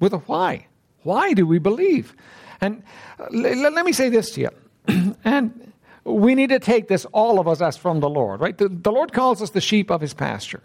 with 0.00 0.14
a 0.14 0.18
why. 0.18 0.66
Why 1.06 1.32
do 1.32 1.46
we 1.46 1.58
believe? 1.58 2.14
And 2.60 2.82
uh, 3.18 3.26
let 3.30 3.86
me 3.86 3.92
say 3.92 4.08
this 4.08 4.32
to 4.32 4.40
you. 4.40 5.14
and 5.24 5.72
we 6.04 6.34
need 6.34 6.48
to 6.48 6.58
take 6.58 6.88
this, 6.88 7.04
all 7.06 7.38
of 7.38 7.46
us, 7.46 7.60
as 7.60 7.76
from 7.76 8.00
the 8.00 8.08
Lord, 8.08 8.40
right? 8.40 8.58
The, 8.58 8.68
the 8.68 8.90
Lord 8.90 9.12
calls 9.12 9.40
us 9.40 9.50
the 9.50 9.60
sheep 9.60 9.90
of 9.90 10.00
his 10.00 10.14
pasture. 10.14 10.62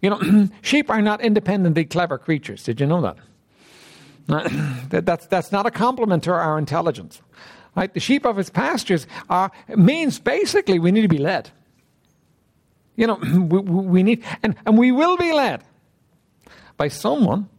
You 0.00 0.10
know, 0.10 0.48
sheep 0.62 0.88
are 0.88 1.02
not 1.02 1.20
independently 1.20 1.84
clever 1.84 2.16
creatures. 2.16 2.62
Did 2.64 2.80
you 2.80 2.86
know 2.86 3.14
that? 4.26 5.04
that's, 5.04 5.26
that's 5.26 5.52
not 5.52 5.66
a 5.66 5.70
compliment 5.70 6.24
to 6.24 6.32
our 6.32 6.58
intelligence. 6.58 7.20
Right? 7.76 7.92
The 7.92 8.00
sheep 8.00 8.24
of 8.24 8.36
his 8.36 8.48
pastures 8.48 9.06
are, 9.28 9.52
means 9.68 10.18
basically 10.18 10.78
we 10.78 10.90
need 10.90 11.02
to 11.02 11.08
be 11.08 11.18
led. 11.18 11.50
You 12.96 13.08
know, 13.08 13.14
we, 13.16 13.58
we 13.58 14.02
need, 14.02 14.24
and, 14.42 14.54
and 14.64 14.78
we 14.78 14.90
will 14.90 15.18
be 15.18 15.32
led 15.32 15.64
by 16.78 16.88
someone 16.88 17.50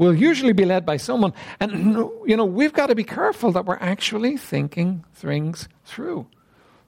will 0.00 0.16
usually 0.16 0.54
be 0.54 0.64
led 0.64 0.86
by 0.86 0.96
someone. 0.96 1.34
And, 1.60 1.94
you 2.26 2.36
know, 2.36 2.46
we've 2.46 2.72
got 2.72 2.86
to 2.86 2.94
be 2.94 3.04
careful 3.04 3.52
that 3.52 3.66
we're 3.66 3.76
actually 3.76 4.38
thinking 4.38 5.04
things 5.14 5.68
through. 5.84 6.26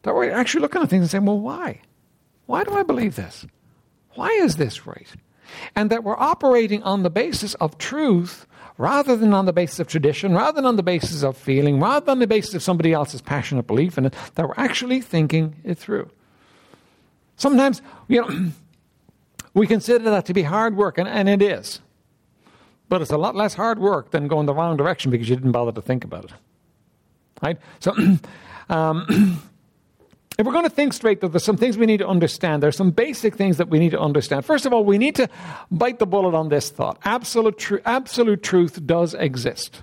That 0.03 0.14
we're 0.14 0.32
actually 0.32 0.62
looking 0.62 0.82
at 0.82 0.88
things 0.88 1.03
and 1.03 1.11
saying, 1.11 1.26
well, 1.26 1.38
why? 1.38 1.82
Why 2.47 2.64
do 2.64 2.73
I 2.73 2.82
believe 2.82 3.14
this? 3.14 3.47
Why 4.14 4.29
is 4.29 4.56
this 4.56 4.87
right? 4.87 5.09
And 5.76 5.91
that 5.91 6.03
we're 6.03 6.19
operating 6.19 6.82
on 6.85 7.03
the 7.03 7.11
basis 7.11 7.53
of 7.55 7.76
truth 7.76 8.47
rather 8.79 9.15
than 9.15 9.35
on 9.35 9.44
the 9.44 9.53
basis 9.53 9.79
of 9.79 9.88
tradition, 9.88 10.35
rather 10.35 10.56
than 10.56 10.65
on 10.65 10.76
the 10.76 10.82
basis 10.82 11.23
of 11.23 11.37
feeling, 11.37 11.79
rather 11.79 12.06
than 12.06 12.19
the 12.19 12.26
basis 12.26 12.55
of 12.55 12.62
somebody 12.62 12.94
else's 12.94 13.20
passionate 13.20 13.67
belief 13.67 13.99
in 13.99 14.06
it, 14.06 14.15
that 14.37 14.49
we're 14.49 14.55
actually 14.56 15.03
thinking 15.03 15.55
it 15.65 15.76
through. 15.76 16.08
Sometimes, 17.37 17.82
you 18.08 18.23
know, 18.23 18.50
we 19.55 19.67
consider 19.67 20.05
that 20.11 20.25
to 20.26 20.32
be 20.32 20.43
hard 20.43 20.79
work, 20.79 20.97
and, 20.97 21.06
and 21.06 21.29
it 21.29 21.43
is. 21.43 21.81
But 22.93 23.00
it's 23.00 23.11
a 23.11 23.17
lot 23.17 23.35
less 23.35 23.55
hard 23.55 23.79
work 23.79 24.11
than 24.11 24.29
going 24.29 24.44
the 24.44 24.53
wrong 24.53 24.77
direction 24.77 25.11
because 25.11 25.27
you 25.27 25.35
didn't 25.35 25.53
bother 25.53 25.73
to 25.73 25.81
think 25.81 26.05
about 26.05 26.27
it. 26.27 26.33
Right? 27.41 27.59
So, 27.81 27.97
um, 28.69 29.06
if 30.39 30.44
we're 30.44 30.53
going 30.53 30.65
to 30.65 30.71
think 30.71 30.93
straight, 30.93 31.23
there's 31.23 31.43
some 31.43 31.56
things 31.56 31.79
we 31.79 31.87
need 31.87 32.00
to 32.00 32.06
understand. 32.06 32.62
There's 32.62 32.77
some 32.77 32.91
basic 32.91 33.35
things 33.35 33.56
that 33.56 33.71
we 33.71 33.79
need 33.79 33.93
to 33.93 33.99
understand. 33.99 34.44
First 34.44 34.67
of 34.67 34.75
all, 34.75 34.85
we 34.85 34.99
need 34.99 35.15
to 35.15 35.31
bite 35.71 36.00
the 36.00 36.06
bullet 36.06 36.37
on 36.37 36.50
this 36.50 36.69
thought. 36.69 36.99
Absolute, 37.03 37.56
tr- 37.56 37.77
absolute 37.87 38.43
truth 38.43 38.85
does 38.85 39.15
exist. 39.15 39.83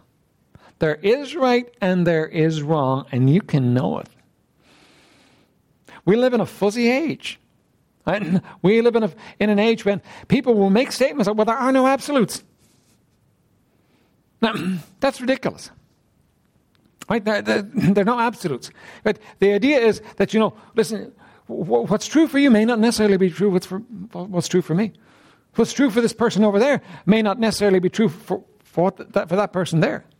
There 0.77 1.00
is 1.01 1.35
right 1.35 1.67
and 1.81 2.06
there 2.06 2.27
is 2.27 2.61
wrong, 2.61 3.07
and 3.11 3.27
you 3.27 3.41
can 3.41 3.73
know 3.73 3.97
it. 3.97 4.09
We 6.06 6.16
live 6.16 6.35
in 6.35 6.42
a 6.42 6.45
fuzzy 6.45 6.87
age. 6.92 7.39
Right? 8.06 8.39
We 8.61 8.83
live 8.83 8.95
in, 8.95 9.01
a, 9.01 9.11
in 9.39 9.49
an 9.49 9.57
age 9.57 9.83
when 9.83 9.99
people 10.28 10.54
will 10.54 10.69
make 10.69 10.92
statements 10.92 11.25
that, 11.25 11.33
well, 11.33 11.45
there 11.45 11.57
are 11.57 11.71
no 11.71 11.87
absolutes. 11.87 12.44
Now, 14.41 14.53
that's 14.99 15.21
ridiculous. 15.21 15.71
Right? 17.09 17.23
There, 17.25 17.63
are 17.97 18.03
no 18.03 18.19
absolutes. 18.19 18.69
But 19.03 19.19
the 19.39 19.53
idea 19.53 19.79
is 19.79 20.01
that, 20.17 20.33
you 20.33 20.39
know, 20.39 20.53
listen, 20.75 21.11
what's 21.47 22.07
true 22.07 22.27
for 22.27 22.37
you 22.37 22.51
may 22.51 22.65
not 22.65 22.79
necessarily 22.79 23.17
be 23.17 23.31
true 23.31 23.49
what's, 23.49 23.65
for, 23.65 23.79
what's 23.79 24.47
true 24.47 24.61
for 24.61 24.75
me. 24.75 24.93
What's 25.55 25.73
true 25.73 25.89
for 25.89 26.01
this 26.01 26.13
person 26.13 26.43
over 26.43 26.59
there 26.59 26.81
may 27.07 27.23
not 27.23 27.39
necessarily 27.39 27.79
be 27.79 27.89
true 27.89 28.09
for, 28.09 28.43
for, 28.63 28.91
that, 28.91 29.27
for 29.27 29.35
that 29.35 29.51
person 29.51 29.79
there. 29.79 30.05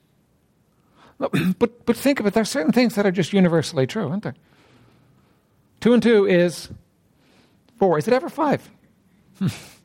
But, 1.60 1.86
but 1.86 1.98
think 1.98 2.22
of 2.22 2.26
it, 2.28 2.34
there 2.34 2.42
are 2.42 2.46
certain 2.46 2.72
things 2.72 2.96
that 2.96 3.06
are 3.06 3.12
just 3.12 3.34
universally 3.34 3.86
true, 3.86 4.08
aren't 4.08 4.24
there? 4.24 4.36
Two 5.82 5.94
and 5.94 6.02
two 6.02 6.26
is 6.26 6.70
four. 7.78 7.98
Is 7.98 8.08
it 8.08 8.14
ever 8.14 8.30
five? 8.30 8.70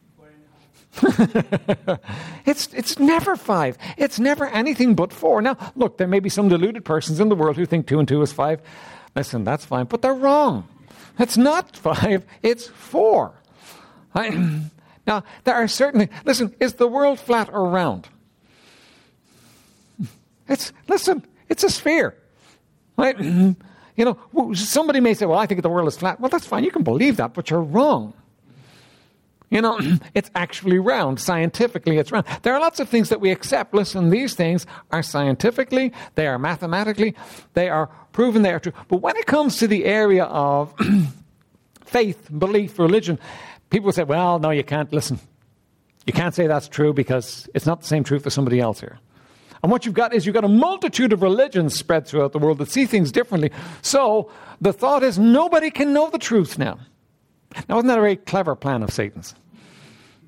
it's, 2.46 2.72
it's 2.72 2.98
never 2.98 3.36
five. 3.36 3.78
It's 3.96 4.18
never 4.18 4.46
anything 4.46 4.94
but 4.94 5.12
four. 5.12 5.42
Now, 5.42 5.56
look, 5.74 5.98
there 5.98 6.06
may 6.06 6.20
be 6.20 6.28
some 6.28 6.48
deluded 6.48 6.84
persons 6.84 7.20
in 7.20 7.28
the 7.28 7.36
world 7.36 7.56
who 7.56 7.66
think 7.66 7.86
two 7.86 7.98
and 7.98 8.06
two 8.06 8.22
is 8.22 8.32
five. 8.32 8.60
Listen, 9.16 9.44
that's 9.44 9.64
fine, 9.64 9.86
but 9.86 10.02
they're 10.02 10.14
wrong. 10.14 10.68
It's 11.18 11.36
not 11.36 11.76
five, 11.76 12.24
it's 12.42 12.68
four. 12.68 13.34
I, 14.14 14.30
now, 15.06 15.24
there 15.44 15.54
are 15.54 15.68
certainly, 15.68 16.08
listen, 16.24 16.54
is 16.60 16.74
the 16.74 16.88
world 16.88 17.18
flat 17.18 17.48
or 17.52 17.68
round? 17.68 18.08
It's, 20.46 20.74
listen, 20.88 21.24
it's 21.48 21.64
a 21.64 21.70
sphere. 21.70 22.14
Right? 22.96 23.16
You 23.96 24.04
know, 24.04 24.54
somebody 24.54 24.98
may 24.98 25.14
say, 25.14 25.24
well, 25.24 25.38
I 25.38 25.46
think 25.46 25.62
the 25.62 25.68
world 25.68 25.86
is 25.86 25.96
flat. 25.96 26.18
Well, 26.18 26.28
that's 26.28 26.46
fine. 26.46 26.64
You 26.64 26.72
can 26.72 26.82
believe 26.82 27.16
that, 27.18 27.32
but 27.32 27.48
you're 27.48 27.62
wrong. 27.62 28.12
You 29.54 29.62
know, 29.62 29.80
it's 30.14 30.30
actually 30.34 30.78
round. 30.78 31.20
Scientifically, 31.20 31.96
it's 31.96 32.12
round. 32.12 32.26
There 32.42 32.52
are 32.52 32.60
lots 32.60 32.80
of 32.80 32.88
things 32.88 33.08
that 33.08 33.20
we 33.20 33.30
accept. 33.30 33.72
Listen, 33.72 34.10
these 34.10 34.34
things 34.34 34.66
are 34.90 35.02
scientifically, 35.02 35.92
they 36.16 36.26
are 36.26 36.38
mathematically, 36.38 37.14
they 37.54 37.70
are 37.70 37.86
proven 38.12 38.42
they 38.42 38.52
are 38.52 38.60
true. 38.60 38.72
But 38.88 38.96
when 38.98 39.16
it 39.16 39.26
comes 39.26 39.56
to 39.58 39.68
the 39.68 39.84
area 39.84 40.24
of 40.24 40.74
faith, 41.84 42.28
belief, 42.36 42.78
religion, 42.78 43.18
people 43.70 43.92
say, 43.92 44.02
well, 44.02 44.38
no, 44.40 44.50
you 44.50 44.64
can't 44.64 44.92
listen. 44.92 45.20
You 46.04 46.12
can't 46.12 46.34
say 46.34 46.46
that's 46.48 46.68
true 46.68 46.92
because 46.92 47.48
it's 47.54 47.64
not 47.64 47.80
the 47.80 47.86
same 47.86 48.04
truth 48.04 48.24
for 48.24 48.30
somebody 48.30 48.60
else 48.60 48.80
here. 48.80 48.98
And 49.62 49.70
what 49.72 49.86
you've 49.86 49.94
got 49.94 50.12
is 50.12 50.26
you've 50.26 50.34
got 50.34 50.44
a 50.44 50.48
multitude 50.48 51.12
of 51.14 51.22
religions 51.22 51.74
spread 51.74 52.06
throughout 52.06 52.32
the 52.32 52.38
world 52.38 52.58
that 52.58 52.70
see 52.70 52.84
things 52.84 53.10
differently. 53.10 53.50
So 53.80 54.30
the 54.60 54.74
thought 54.74 55.02
is 55.02 55.18
nobody 55.18 55.70
can 55.70 55.94
know 55.94 56.10
the 56.10 56.18
truth 56.18 56.58
now. 56.58 56.80
Now, 57.68 57.76
wasn't 57.76 57.88
that 57.88 57.98
a 57.98 58.02
very 58.02 58.16
clever 58.16 58.56
plan 58.56 58.82
of 58.82 58.92
Satan's? 58.92 59.34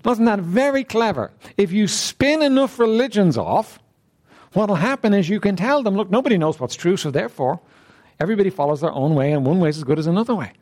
Wasn't 0.06 0.26
that 0.26 0.38
very 0.38 0.84
clever? 0.84 1.32
If 1.56 1.72
you 1.72 1.88
spin 1.88 2.40
enough 2.40 2.78
religions 2.78 3.36
off, 3.36 3.80
what'll 4.52 4.76
happen 4.76 5.12
is 5.12 5.28
you 5.28 5.40
can 5.40 5.56
tell 5.56 5.82
them, 5.82 5.96
look, 5.96 6.10
nobody 6.10 6.38
knows 6.38 6.60
what's 6.60 6.76
true, 6.76 6.96
so 6.96 7.10
therefore, 7.10 7.58
everybody 8.20 8.48
follows 8.48 8.82
their 8.82 8.92
own 8.92 9.16
way, 9.16 9.32
and 9.32 9.44
one 9.44 9.58
way 9.58 9.68
is 9.68 9.78
as 9.78 9.82
good 9.82 9.98
as 9.98 10.06
another 10.06 10.36
way. 10.36 10.52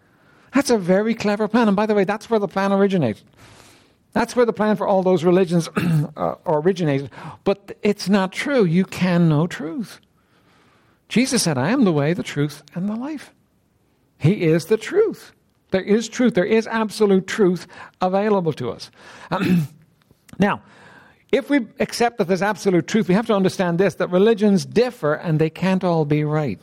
That's 0.55 0.71
a 0.71 0.79
very 0.79 1.15
clever 1.15 1.47
plan. 1.47 1.69
And 1.69 1.77
by 1.77 1.85
the 1.85 1.95
way, 1.95 2.05
that's 2.05 2.31
where 2.31 2.41
the 2.41 2.49
plan 2.49 2.73
originated. 2.73 3.23
That's 4.15 4.35
where 4.35 4.47
the 4.47 4.55
plan 4.55 4.77
for 4.77 4.87
all 4.87 5.03
those 5.03 5.25
religions 5.25 5.69
uh, 6.17 6.37
originated. 6.47 7.11
But 7.45 7.77
it's 7.83 8.09
not 8.09 8.33
true. 8.33 8.65
You 8.65 8.87
can 8.87 9.29
know 9.29 9.47
truth. 9.47 10.01
Jesus 11.11 11.43
said, 11.43 11.59
I 11.59 11.69
am 11.69 11.85
the 11.85 11.93
way, 11.93 12.15
the 12.15 12.23
truth, 12.23 12.63
and 12.75 12.89
the 12.89 12.97
life. 12.97 13.35
He 14.17 14.45
is 14.45 14.67
the 14.67 14.79
truth. 14.79 15.33
There 15.75 15.83
is 15.83 16.09
truth. 16.09 16.35
There 16.35 16.45
is 16.45 16.69
absolute 16.69 17.27
truth 17.27 17.67
available 18.01 18.53
to 18.53 18.71
us. 18.71 18.93
Now, 20.39 20.63
if 21.31 21.51
we 21.51 21.67
accept 21.79 22.19
that 22.19 22.27
there's 22.29 22.43
absolute 22.43 22.87
truth, 22.89 23.09
we 23.09 23.15
have 23.15 23.27
to 23.27 23.35
understand 23.35 23.79
this 23.79 23.97
that 23.97 24.09
religions 24.11 24.65
differ 24.65 25.15
and 25.15 25.41
they 25.41 25.51
can't 25.51 25.83
all 25.83 26.05
be 26.05 26.23
right. 26.25 26.61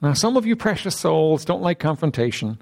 Now, 0.00 0.14
some 0.14 0.36
of 0.36 0.46
you 0.46 0.54
precious 0.56 0.96
souls 0.96 1.44
don't 1.44 1.62
like 1.62 1.78
confrontation, 1.78 2.58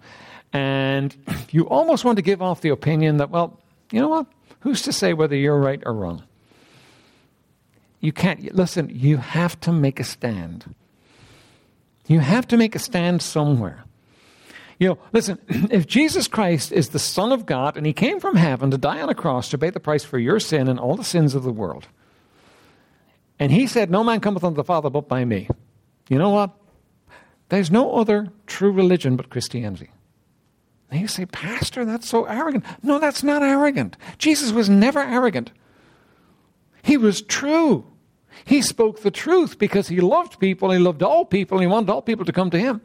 and 0.52 1.14
you 1.50 1.66
almost 1.68 2.04
want 2.04 2.16
to 2.16 2.22
give 2.22 2.42
off 2.42 2.60
the 2.60 2.70
opinion 2.70 3.16
that, 3.18 3.30
well, 3.30 3.58
you 3.90 4.00
know 4.00 4.08
what? 4.08 4.26
Who's 4.60 4.82
to 4.82 4.92
say 4.92 5.12
whether 5.14 5.36
you're 5.36 5.58
right 5.58 5.82
or 5.84 5.92
wrong? 5.94 6.22
You 8.00 8.12
can't, 8.12 8.54
listen, 8.54 8.90
you 8.92 9.16
have 9.16 9.58
to 9.60 9.72
make 9.72 10.00
a 10.00 10.04
stand. 10.04 10.74
You 12.08 12.20
have 12.20 12.46
to 12.48 12.58
make 12.58 12.74
a 12.74 12.78
stand 12.78 13.22
somewhere. 13.22 13.84
You 14.78 14.88
know, 14.88 14.98
listen, 15.12 15.38
if 15.48 15.86
Jesus 15.86 16.28
Christ 16.28 16.72
is 16.72 16.90
the 16.90 16.98
Son 16.98 17.32
of 17.32 17.46
God 17.46 17.76
and 17.76 17.86
He 17.86 17.92
came 17.92 18.20
from 18.20 18.36
heaven 18.36 18.70
to 18.70 18.78
die 18.78 19.00
on 19.00 19.08
a 19.08 19.14
cross 19.14 19.48
to 19.50 19.58
pay 19.58 19.70
the 19.70 19.80
price 19.80 20.04
for 20.04 20.18
your 20.18 20.40
sin 20.40 20.68
and 20.68 20.78
all 20.78 20.96
the 20.96 21.04
sins 21.04 21.34
of 21.34 21.42
the 21.42 21.52
world, 21.52 21.88
and 23.38 23.52
He 23.52 23.66
said, 23.66 23.90
No 23.90 24.04
man 24.04 24.20
cometh 24.20 24.44
unto 24.44 24.56
the 24.56 24.64
Father 24.64 24.90
but 24.90 25.08
by 25.08 25.24
me, 25.24 25.48
you 26.08 26.18
know 26.18 26.30
what? 26.30 26.50
There's 27.48 27.70
no 27.70 27.96
other 27.96 28.32
true 28.46 28.72
religion 28.72 29.16
but 29.16 29.30
Christianity. 29.30 29.90
And 30.90 31.00
you 31.00 31.08
say, 31.08 31.26
Pastor, 31.26 31.84
that's 31.84 32.08
so 32.08 32.24
arrogant. 32.24 32.64
No, 32.82 32.98
that's 32.98 33.22
not 33.22 33.42
arrogant. 33.42 33.96
Jesus 34.18 34.52
was 34.52 34.68
never 34.68 35.00
arrogant. 35.00 35.50
He 36.82 36.96
was 36.96 37.22
true. 37.22 37.86
He 38.44 38.62
spoke 38.62 39.00
the 39.00 39.10
truth 39.10 39.58
because 39.58 39.88
he 39.88 40.00
loved 40.00 40.38
people, 40.38 40.70
he 40.70 40.78
loved 40.78 41.02
all 41.02 41.24
people, 41.24 41.58
and 41.58 41.62
he 41.62 41.72
wanted 41.72 41.90
all 41.90 42.02
people 42.02 42.24
to 42.24 42.32
come 42.32 42.50
to 42.50 42.58
him. 42.58 42.80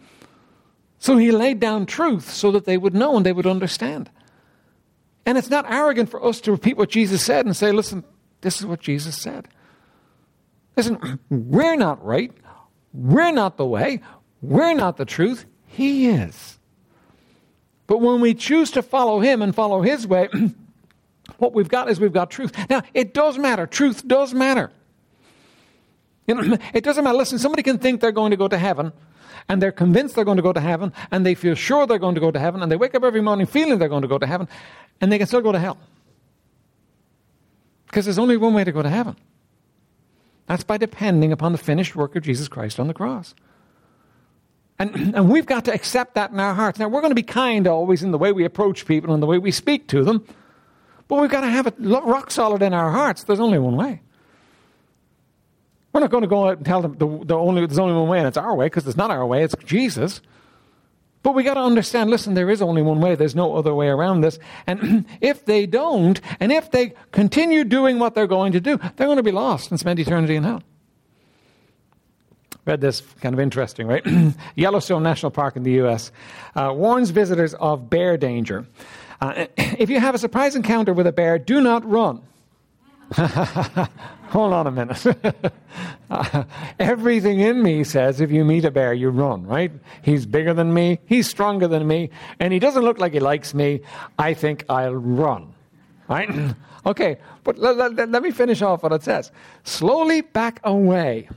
So 0.99 1.15
he 1.15 1.31
laid 1.31 1.61
down 1.61 1.85
truth 1.85 2.29
so 2.29 2.51
that 2.51 2.65
they 2.65 2.77
would 2.77 2.93
know 2.93 3.15
and 3.15 3.25
they 3.25 3.31
would 3.31 3.47
understand. 3.47 4.11
And 5.25 5.37
it's 5.37 5.49
not 5.49 5.69
arrogant 5.71 6.09
for 6.09 6.23
us 6.23 6.41
to 6.41 6.51
repeat 6.51 6.77
what 6.77 6.89
Jesus 6.89 7.23
said 7.23 7.45
and 7.45 7.55
say, 7.55 7.71
listen, 7.71 8.03
this 8.41 8.59
is 8.59 8.65
what 8.65 8.81
Jesus 8.81 9.17
said. 9.17 9.47
Listen, 10.75 11.19
we're 11.29 11.77
not 11.77 12.03
right. 12.03 12.33
We're 12.93 13.31
not 13.31 13.55
the 13.55 13.65
way. 13.65 14.01
We're 14.41 14.73
not 14.73 14.97
the 14.97 15.05
truth. 15.05 15.45
He 15.67 16.07
is. 16.07 16.59
But 17.87 18.01
when 18.01 18.19
we 18.19 18.33
choose 18.33 18.71
to 18.71 18.81
follow 18.81 19.19
Him 19.19 19.41
and 19.41 19.55
follow 19.55 19.81
His 19.81 20.05
way, 20.05 20.27
what 21.37 21.53
we've 21.53 21.69
got 21.69 21.89
is 21.89 21.99
we've 21.99 22.13
got 22.13 22.29
truth. 22.29 22.53
Now, 22.69 22.81
it 22.93 23.13
does 23.13 23.37
matter. 23.37 23.65
Truth 23.65 24.05
does 24.07 24.33
matter. 24.33 24.71
You 26.27 26.35
know, 26.35 26.57
it 26.73 26.83
doesn't 26.83 27.03
matter. 27.03 27.17
Listen, 27.17 27.39
somebody 27.39 27.63
can 27.63 27.77
think 27.77 28.01
they're 28.01 28.11
going 28.11 28.31
to 28.31 28.37
go 28.37 28.49
to 28.49 28.57
heaven 28.57 28.91
and 29.49 29.61
they're 29.61 29.71
convinced 29.71 30.15
they're 30.15 30.23
going 30.23 30.37
to 30.37 30.43
go 30.43 30.53
to 30.53 30.61
heaven, 30.61 30.93
and 31.09 31.25
they 31.25 31.33
feel 31.33 31.55
sure 31.55 31.87
they're 31.87 31.97
going 31.97 32.15
to 32.15 32.21
go 32.21 32.29
to 32.29 32.39
heaven, 32.39 32.61
and 32.61 32.71
they 32.71 32.75
wake 32.75 32.93
up 32.93 33.03
every 33.03 33.19
morning 33.19 33.47
feeling 33.47 33.79
they're 33.79 33.89
going 33.89 34.03
to 34.03 34.07
go 34.07 34.19
to 34.19 34.27
heaven, 34.27 34.47
and 35.01 35.11
they 35.11 35.17
can 35.17 35.27
still 35.27 35.41
go 35.41 35.51
to 35.51 35.59
hell. 35.59 35.77
Because 37.87 38.05
there's 38.05 38.19
only 38.19 38.37
one 38.37 38.53
way 38.53 38.63
to 38.63 38.71
go 38.71 38.83
to 38.83 38.89
heaven. 38.89 39.17
That's 40.45 40.63
by 40.63 40.77
depending 40.77 41.31
upon 41.31 41.51
the 41.51 41.57
finished 41.57 41.95
work 41.95 42.15
of 42.15 42.23
Jesus 42.23 42.47
Christ 42.47 42.79
on 42.79 42.87
the 42.87 42.93
cross. 42.93 43.33
And, 44.77 44.95
and 45.15 45.29
we've 45.29 45.47
got 45.47 45.65
to 45.65 45.73
accept 45.73 46.13
that 46.13 46.29
in 46.31 46.39
our 46.39 46.53
hearts. 46.53 46.77
Now, 46.77 46.87
we're 46.87 47.01
going 47.01 47.11
to 47.11 47.15
be 47.15 47.23
kind 47.23 47.67
always 47.67 48.03
in 48.03 48.11
the 48.11 48.19
way 48.19 48.31
we 48.31 48.45
approach 48.45 48.85
people 48.85 49.13
and 49.13 49.21
the 49.21 49.27
way 49.27 49.39
we 49.39 49.51
speak 49.51 49.87
to 49.89 50.03
them, 50.03 50.23
but 51.07 51.19
we've 51.19 51.31
got 51.31 51.41
to 51.41 51.49
have 51.49 51.65
it 51.65 51.73
rock 51.79 52.29
solid 52.29 52.61
in 52.61 52.73
our 52.73 52.91
hearts. 52.91 53.23
There's 53.23 53.39
only 53.39 53.57
one 53.57 53.75
way. 53.75 54.01
We're 55.91 56.01
not 56.01 56.11
going 56.11 56.21
to 56.21 56.27
go 56.27 56.47
out 56.47 56.57
and 56.57 56.65
tell 56.65 56.81
them 56.81 56.97
the, 56.97 57.25
the 57.25 57.35
only, 57.35 57.65
there's 57.65 57.79
only 57.79 57.95
one 57.95 58.07
way 58.07 58.19
and 58.19 58.27
it's 58.27 58.37
our 58.37 58.55
way 58.55 58.67
because 58.67 58.87
it's 58.87 58.97
not 58.97 59.11
our 59.11 59.25
way, 59.25 59.43
it's 59.43 59.55
Jesus. 59.65 60.21
But 61.21 61.35
we 61.35 61.43
got 61.43 61.55
to 61.55 61.61
understand 61.61 62.09
listen, 62.09 62.33
there 62.33 62.49
is 62.49 62.61
only 62.61 62.81
one 62.81 63.01
way, 63.01 63.15
there's 63.15 63.35
no 63.35 63.55
other 63.55 63.73
way 63.73 63.87
around 63.87 64.21
this. 64.21 64.39
And 64.67 65.05
if 65.21 65.45
they 65.45 65.65
don't, 65.65 66.19
and 66.39 66.51
if 66.51 66.71
they 66.71 66.93
continue 67.11 67.63
doing 67.63 67.99
what 67.99 68.15
they're 68.15 68.27
going 68.27 68.53
to 68.53 68.61
do, 68.61 68.77
they're 68.77 69.07
going 69.07 69.17
to 69.17 69.23
be 69.23 69.31
lost 69.31 69.71
and 69.71 69.79
spend 69.79 69.99
eternity 69.99 70.35
in 70.35 70.43
hell. 70.43 70.63
Read 72.65 72.81
this, 72.81 73.01
kind 73.21 73.33
of 73.33 73.39
interesting, 73.39 73.87
right? 73.87 74.05
Yellowstone 74.55 75.01
National 75.01 75.31
Park 75.31 75.55
in 75.55 75.63
the 75.63 75.71
U.S. 75.71 76.11
Uh, 76.55 76.71
warns 76.73 77.09
visitors 77.09 77.53
of 77.55 77.89
bear 77.89 78.15
danger. 78.15 78.67
Uh, 79.19 79.47
if 79.57 79.89
you 79.89 79.99
have 79.99 80.13
a 80.13 80.19
surprise 80.19 80.55
encounter 80.55 80.93
with 80.93 81.07
a 81.07 81.11
bear, 81.11 81.39
do 81.39 81.61
not 81.61 81.83
run. 81.89 82.21
Hold 84.29 84.53
on 84.53 84.67
a 84.67 84.71
minute. 84.71 85.03
everything 86.79 87.39
in 87.39 87.63
me 87.63 87.83
says 87.83 88.21
if 88.21 88.31
you 88.31 88.45
meet 88.45 88.65
a 88.65 88.71
bear, 88.71 88.93
you 88.93 89.09
run, 89.09 89.47
right? 89.47 89.71
He's 90.03 90.25
bigger 90.25 90.53
than 90.53 90.73
me, 90.73 90.99
he's 91.07 91.27
stronger 91.27 91.67
than 91.67 91.87
me, 91.87 92.11
and 92.39 92.53
he 92.53 92.59
doesn't 92.59 92.83
look 92.83 92.99
like 92.99 93.13
he 93.13 93.19
likes 93.19 93.53
me. 93.53 93.81
I 94.19 94.35
think 94.35 94.65
I'll 94.69 94.93
run, 94.93 95.53
right? 96.07 96.29
okay, 96.85 97.17
but 97.43 97.57
let, 97.57 97.77
let, 97.77 98.09
let 98.09 98.21
me 98.21 98.31
finish 98.31 98.61
off 98.61 98.83
what 98.83 98.93
it 98.93 99.01
says. 99.01 99.31
Slowly 99.63 100.21
back 100.21 100.59
away. 100.63 101.29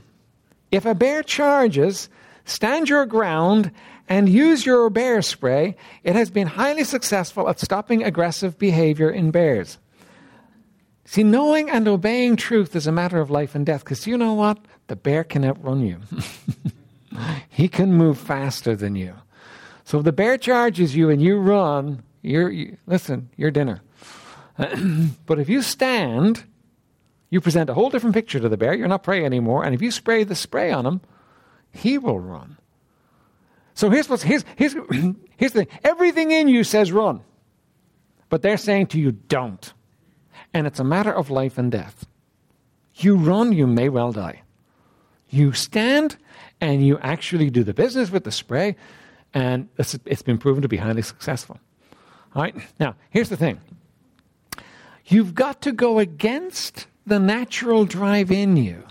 If 0.71 0.85
a 0.85 0.93
bear 0.93 1.23
charges, 1.23 2.09
stand 2.45 2.89
your 2.89 3.07
ground 3.07 3.71
and 4.09 4.29
use 4.29 4.65
your 4.65 4.89
bear 4.91 5.23
spray. 5.23 5.75
It 6.03 6.15
has 6.15 6.29
been 6.29 6.47
highly 6.47 6.83
successful 6.83 7.49
at 7.49 7.59
stopping 7.59 8.03
aggressive 8.03 8.59
behavior 8.59 9.09
in 9.09 9.31
bears. 9.31 9.79
See, 11.05 11.23
knowing 11.23 11.69
and 11.69 11.87
obeying 11.87 12.35
truth 12.35 12.75
is 12.75 12.87
a 12.87 12.91
matter 12.91 13.19
of 13.19 13.29
life 13.29 13.55
and 13.55 13.65
death 13.65 13.83
because 13.83 14.07
you 14.07 14.17
know 14.17 14.33
what? 14.33 14.57
The 14.87 14.95
bear 14.95 15.23
can 15.23 15.43
outrun 15.43 15.81
you, 15.81 15.99
he 17.49 17.67
can 17.67 17.93
move 17.93 18.17
faster 18.17 18.75
than 18.75 18.95
you. 18.95 19.15
So 19.85 19.99
if 19.99 20.05
the 20.05 20.13
bear 20.13 20.37
charges 20.37 20.95
you 20.95 21.09
and 21.09 21.21
you 21.21 21.37
run, 21.37 22.03
you're, 22.21 22.49
you, 22.49 22.77
listen, 22.87 23.29
you're 23.35 23.51
dinner. 23.51 23.81
but 25.25 25.39
if 25.39 25.49
you 25.49 25.61
stand, 25.61 26.45
you 27.29 27.41
present 27.41 27.69
a 27.69 27.73
whole 27.73 27.89
different 27.89 28.15
picture 28.15 28.39
to 28.39 28.47
the 28.47 28.57
bear. 28.57 28.73
You're 28.73 28.87
not 28.87 29.03
prey 29.03 29.25
anymore. 29.25 29.65
And 29.65 29.75
if 29.75 29.81
you 29.81 29.91
spray 29.91 30.23
the 30.23 30.35
spray 30.35 30.71
on 30.71 30.85
him, 30.85 31.01
he 31.71 31.97
will 31.97 32.19
run. 32.19 32.57
So 33.73 33.89
here's 33.89 34.07
what's 34.07 34.23
here's 34.23 34.45
here's 34.55 34.73
here's 35.37 35.51
the 35.51 35.65
thing. 35.65 35.79
Everything 35.83 36.31
in 36.31 36.47
you 36.47 36.63
says 36.63 36.91
run. 36.91 37.21
But 38.29 38.41
they're 38.41 38.57
saying 38.57 38.87
to 38.87 38.99
you, 38.99 39.11
don't 39.11 39.73
and 40.53 40.67
it's 40.67 40.79
a 40.79 40.83
matter 40.83 41.11
of 41.11 41.29
life 41.29 41.57
and 41.57 41.71
death. 41.71 42.05
You 42.95 43.15
run, 43.15 43.53
you 43.53 43.67
may 43.67 43.89
well 43.89 44.11
die. 44.11 44.41
You 45.29 45.51
stand, 45.53 46.17
and 46.61 46.85
you 46.85 46.99
actually 46.99 47.49
do 47.49 47.63
the 47.63 47.73
business 47.73 48.11
with 48.11 48.23
the 48.23 48.31
spray, 48.31 48.75
and 49.33 49.67
it's, 49.77 49.97
it's 50.05 50.21
been 50.21 50.37
proven 50.37 50.61
to 50.61 50.67
be 50.67 50.77
highly 50.77 51.01
successful. 51.01 51.59
All 52.35 52.43
right? 52.43 52.55
Now, 52.79 52.95
here's 53.09 53.29
the 53.29 53.37
thing 53.37 53.59
you've 55.05 55.35
got 55.35 55.61
to 55.63 55.71
go 55.71 55.99
against 55.99 56.87
the 57.05 57.19
natural 57.19 57.85
drive 57.85 58.31
in 58.31 58.57
you 58.57 58.83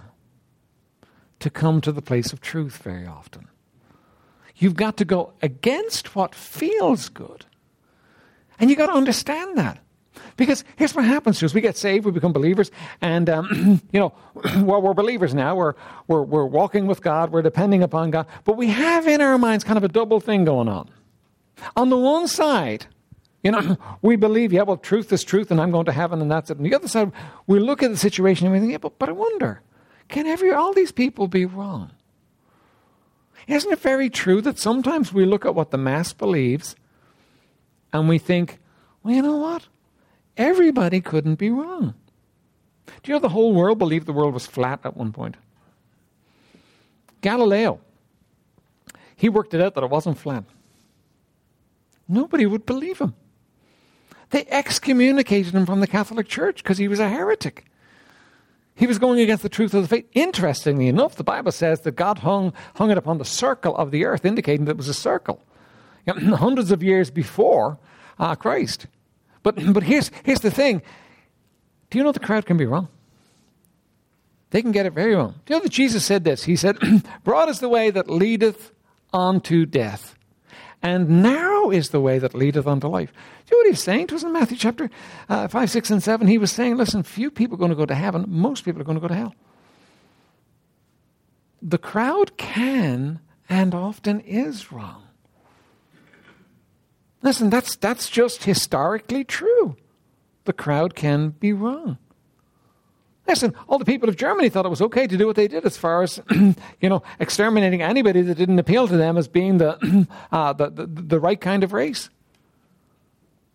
to 1.41 1.51
come 1.51 1.81
to 1.81 1.93
the 1.93 2.03
place 2.03 2.33
of 2.33 2.41
truth 2.41 2.77
very 2.79 3.07
often. 3.07 3.49
You've 4.57 4.77
got 4.77 4.97
to 4.99 5.05
go 5.05 5.33
against 5.43 6.15
what 6.15 6.35
feels 6.35 7.09
good. 7.09 7.47
And 8.61 8.71
you've 8.71 8.79
got 8.79 8.87
to 8.87 8.93
understand 8.93 9.59
that. 9.59 9.79
Because 10.37 10.65
here's 10.77 10.95
what 10.95 11.05
happens 11.05 11.39
to 11.39 11.47
us. 11.47 11.55
We 11.55 11.61
get 11.61 11.77
saved, 11.77 12.05
we 12.05 12.13
become 12.13 12.33
believers, 12.33 12.71
and, 13.01 13.29
um, 13.29 13.81
you 13.93 14.01
know, 14.01 14.13
well, 14.57 14.83
we're 14.83 14.95
believers 14.95 15.35
now. 15.35 15.55
We're, 15.55 15.75
we're, 16.07 16.23
we're 16.23 16.47
walking 16.47 16.87
with 16.87 17.03
God, 17.03 17.31
we're 17.31 17.43
depending 17.43 17.83
upon 17.83 18.11
God. 18.11 18.27
But 18.45 18.57
we 18.57 18.69
have 18.69 19.07
in 19.07 19.21
our 19.21 19.39
minds 19.39 19.65
kind 19.65 19.79
of 19.79 19.85
a 19.85 19.89
double 19.89 20.21
thing 20.21 20.45
going 20.45 20.69
on. 20.69 20.91
On 21.77 21.91
the 21.91 21.97
one 21.97 22.29
side, 22.29 22.87
you 23.43 23.51
know, 23.51 23.77
we 24.03 24.17
believe, 24.17 24.53
yeah, 24.53 24.63
well, 24.63 24.77
truth 24.77 25.13
is 25.13 25.25
truth, 25.25 25.51
and 25.51 25.61
I'm 25.61 25.71
going 25.71 25.87
to 25.87 25.93
heaven, 25.93 26.21
and 26.21 26.31
that's 26.31 26.51
it. 26.51 26.59
On 26.59 26.65
the 26.65 26.75
other 26.75 26.89
side, 26.89 27.13
we 27.47 27.59
look 27.59 27.83
at 27.83 27.91
the 27.91 27.97
situation 27.97 28.47
and 28.47 28.55
we 28.55 28.61
think, 28.61 28.73
yeah, 28.73 28.79
but, 28.79 28.99
but 28.99 29.09
I 29.09 29.13
wonder, 29.13 29.63
can 30.09 30.27
every, 30.27 30.53
all 30.53 30.73
these 30.73 30.93
people 30.93 31.29
be 31.29 31.45
wrong? 31.45 31.91
Isn't 33.49 33.73
it 33.73 33.81
very 33.81 34.09
true 34.09 34.41
that 34.43 34.59
sometimes 34.59 35.13
we 35.13 35.25
look 35.25 35.45
at 35.45 35.55
what 35.55 35.71
the 35.71 35.79
mass 35.79 36.13
believes 36.13 36.77
and 37.93 38.09
we 38.09 38.19
think, 38.19 38.59
well, 39.03 39.15
you 39.15 39.23
know 39.23 39.37
what? 39.37 39.67
Everybody 40.37 41.01
couldn't 41.01 41.37
be 41.37 41.51
wrong. 41.51 41.95
Do 42.87 42.93
you 43.11 43.15
know 43.15 43.21
the 43.21 43.29
whole 43.29 43.53
world 43.53 43.79
believed 43.79 44.07
the 44.07 44.13
world 44.13 44.35
was 44.35 44.47
flat 44.47 44.81
at 44.85 44.97
one 44.97 45.13
point? 45.13 45.37
Galileo, 47.21 47.81
he 49.17 49.29
worked 49.29 49.55
it 49.55 49.61
out 49.61 49.75
that 49.75 49.85
it 49.85 49.91
wasn't 49.91 50.19
flat. 50.19 50.45
Nobody 52.09 52.47
would 52.47 52.67
believe 52.67 52.99
him. 52.99 53.15
They 54.31 54.47
excommunicated 54.49 55.55
him 55.55 55.67
from 55.67 55.81
the 55.81 55.87
Catholic 55.87 56.27
Church 56.27 56.63
because 56.63 56.79
he 56.79 56.89
was 56.89 56.99
a 56.99 57.09
heretic. 57.09 57.67
He 58.75 58.87
was 58.87 58.99
going 58.99 59.21
against 59.21 59.43
the 59.43 59.49
truth 59.49 59.75
of 59.75 59.83
the 59.83 59.89
faith. 59.89 60.07
Interestingly 60.13 60.89
enough, 60.89 61.15
the 61.15 61.25
Bible 61.25 61.53
says 61.53 61.83
that 61.83 61.93
God 61.93 62.19
hung, 62.19 62.53
hung 62.77 62.91
it 62.91 62.99
upon 62.99 63.19
the 63.19 63.25
circle 63.25 63.77
of 63.77 63.91
the 63.91 64.05
earth, 64.05 64.25
indicating 64.25 64.65
that 64.65 64.73
it 64.73 64.77
was 64.79 64.89
a 64.89 64.95
circle. 64.95 65.45
Hundreds 66.09 66.71
of 66.71 66.83
years 66.83 67.11
before 67.11 67.79
uh, 68.19 68.35
Christ. 68.35 68.87
But, 69.43 69.73
but 69.73 69.83
here's, 69.83 70.11
here's 70.25 70.41
the 70.41 70.51
thing 70.51 70.83
do 71.91 71.99
you 71.99 72.05
know 72.05 72.13
the 72.13 72.21
crowd 72.21 72.47
can 72.47 72.57
be 72.57 72.67
wrong? 72.67 72.89
They 74.51 74.63
can 74.63 74.73
get 74.73 74.87
it 74.87 74.93
very 74.93 75.15
wrong. 75.15 75.35
Do 75.45 75.55
you 75.55 75.59
know 75.59 75.63
that 75.63 75.73
Jesus 75.73 76.05
said 76.05 76.25
this? 76.25 76.45
He 76.45 76.57
said, 76.57 76.79
Broad 77.25 77.49
is 77.49 77.61
the 77.61 77.69
way 77.69 77.91
that 77.91 78.11
leadeth 78.11 78.73
unto 79.13 79.67
death, 79.67 80.15
and 80.83 81.23
narrow 81.23 81.71
is 81.71 81.91
the 81.91 82.01
way 82.01 82.19
that 82.19 82.35
leadeth 82.35 82.67
unto 82.67 82.87
life. 82.87 83.13
Do 83.47 83.57
you 83.57 83.63
know 83.63 83.67
what 83.67 83.75
he's 83.75 83.83
saying 83.83 84.09
to 84.09 84.15
us 84.15 84.23
in 84.23 84.33
Matthew 84.33 84.57
chapter 84.57 84.91
uh, 85.29 85.49
5, 85.49 85.71
6, 85.71 85.91
and 85.91 86.03
7? 86.03 86.27
He 86.27 86.39
was 86.39 86.53
saying, 86.53 86.77
Listen, 86.77 87.03
few 87.03 87.31
people 87.31 87.57
are 87.57 87.59
going 87.59 87.71
to 87.71 87.77
go 87.77 87.87
to 87.87 87.95
heaven, 87.95 88.25
most 88.29 88.65
people 88.65 88.81
are 88.81 88.85
going 88.85 88.97
to 88.97 89.03
go 89.03 89.09
to 89.09 89.15
hell. 89.15 89.35
The 91.61 91.79
crowd 91.79 92.37
can 92.37 93.21
and 93.49 93.75
often 93.75 94.21
is 94.21 94.73
wrong. 94.73 95.02
Listen, 97.23 97.51
that's, 97.51 97.77
that's 97.77 98.11
just 98.11 98.45
historically 98.45 99.25
true. 99.25 99.77
The 100.45 100.53
crowd 100.53 100.95
can 100.95 101.31
be 101.31 101.53
wrong. 101.53 101.99
Listen, 103.29 103.55
all 103.69 103.79
the 103.79 103.85
people 103.85 104.09
of 104.09 104.17
Germany 104.17 104.49
thought 104.49 104.67
it 104.67 104.71
was 104.71 104.83
okay 104.83 105.07
to 105.07 105.17
do 105.17 105.27
what 105.27 105.37
they 105.37 105.47
did 105.47 105.65
as 105.65 105.77
far 105.77 106.03
as, 106.03 106.21
you 106.31 106.89
know, 106.89 107.03
exterminating 107.21 107.81
anybody 107.81 108.23
that 108.23 108.35
didn't 108.35 108.59
appeal 108.59 108.89
to 108.89 108.97
them 108.97 109.17
as 109.17 109.29
being 109.29 109.59
the, 109.59 110.07
uh, 110.33 110.53
the, 110.53 110.71
the, 110.71 110.87
the 110.87 111.21
right 111.21 111.41
kind 111.41 111.63
of 111.63 111.73
race. 111.73 112.11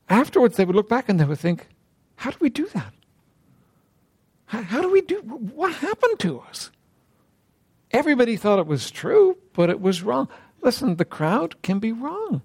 Afterwards, 0.10 0.56
they 0.56 0.64
would 0.64 0.76
look 0.76 0.88
back 0.88 1.10
and 1.10 1.20
they 1.20 1.26
would 1.26 1.40
think, 1.40 1.68
how 2.16 2.32
do 2.32 2.38
we 2.40 2.50
do 2.50 2.68
that? 2.68 2.94
How, 4.46 4.62
how 4.62 4.82
do 4.82 4.90
we 4.90 5.02
do, 5.02 5.20
what 5.20 5.74
happened 5.74 6.20
to 6.20 6.40
us? 6.40 6.72
Everybody 7.92 8.38
thought 8.38 8.60
it 8.60 8.68
was 8.68 8.90
true, 8.90 9.38
but 9.54 9.70
it 9.70 9.82
was 9.82 10.02
wrong. 10.02 10.30
Listen, 10.62 10.96
the 10.96 11.06
crowd 11.06 11.62
can 11.62 11.80
be 11.80 11.92
wrong. 11.92 12.42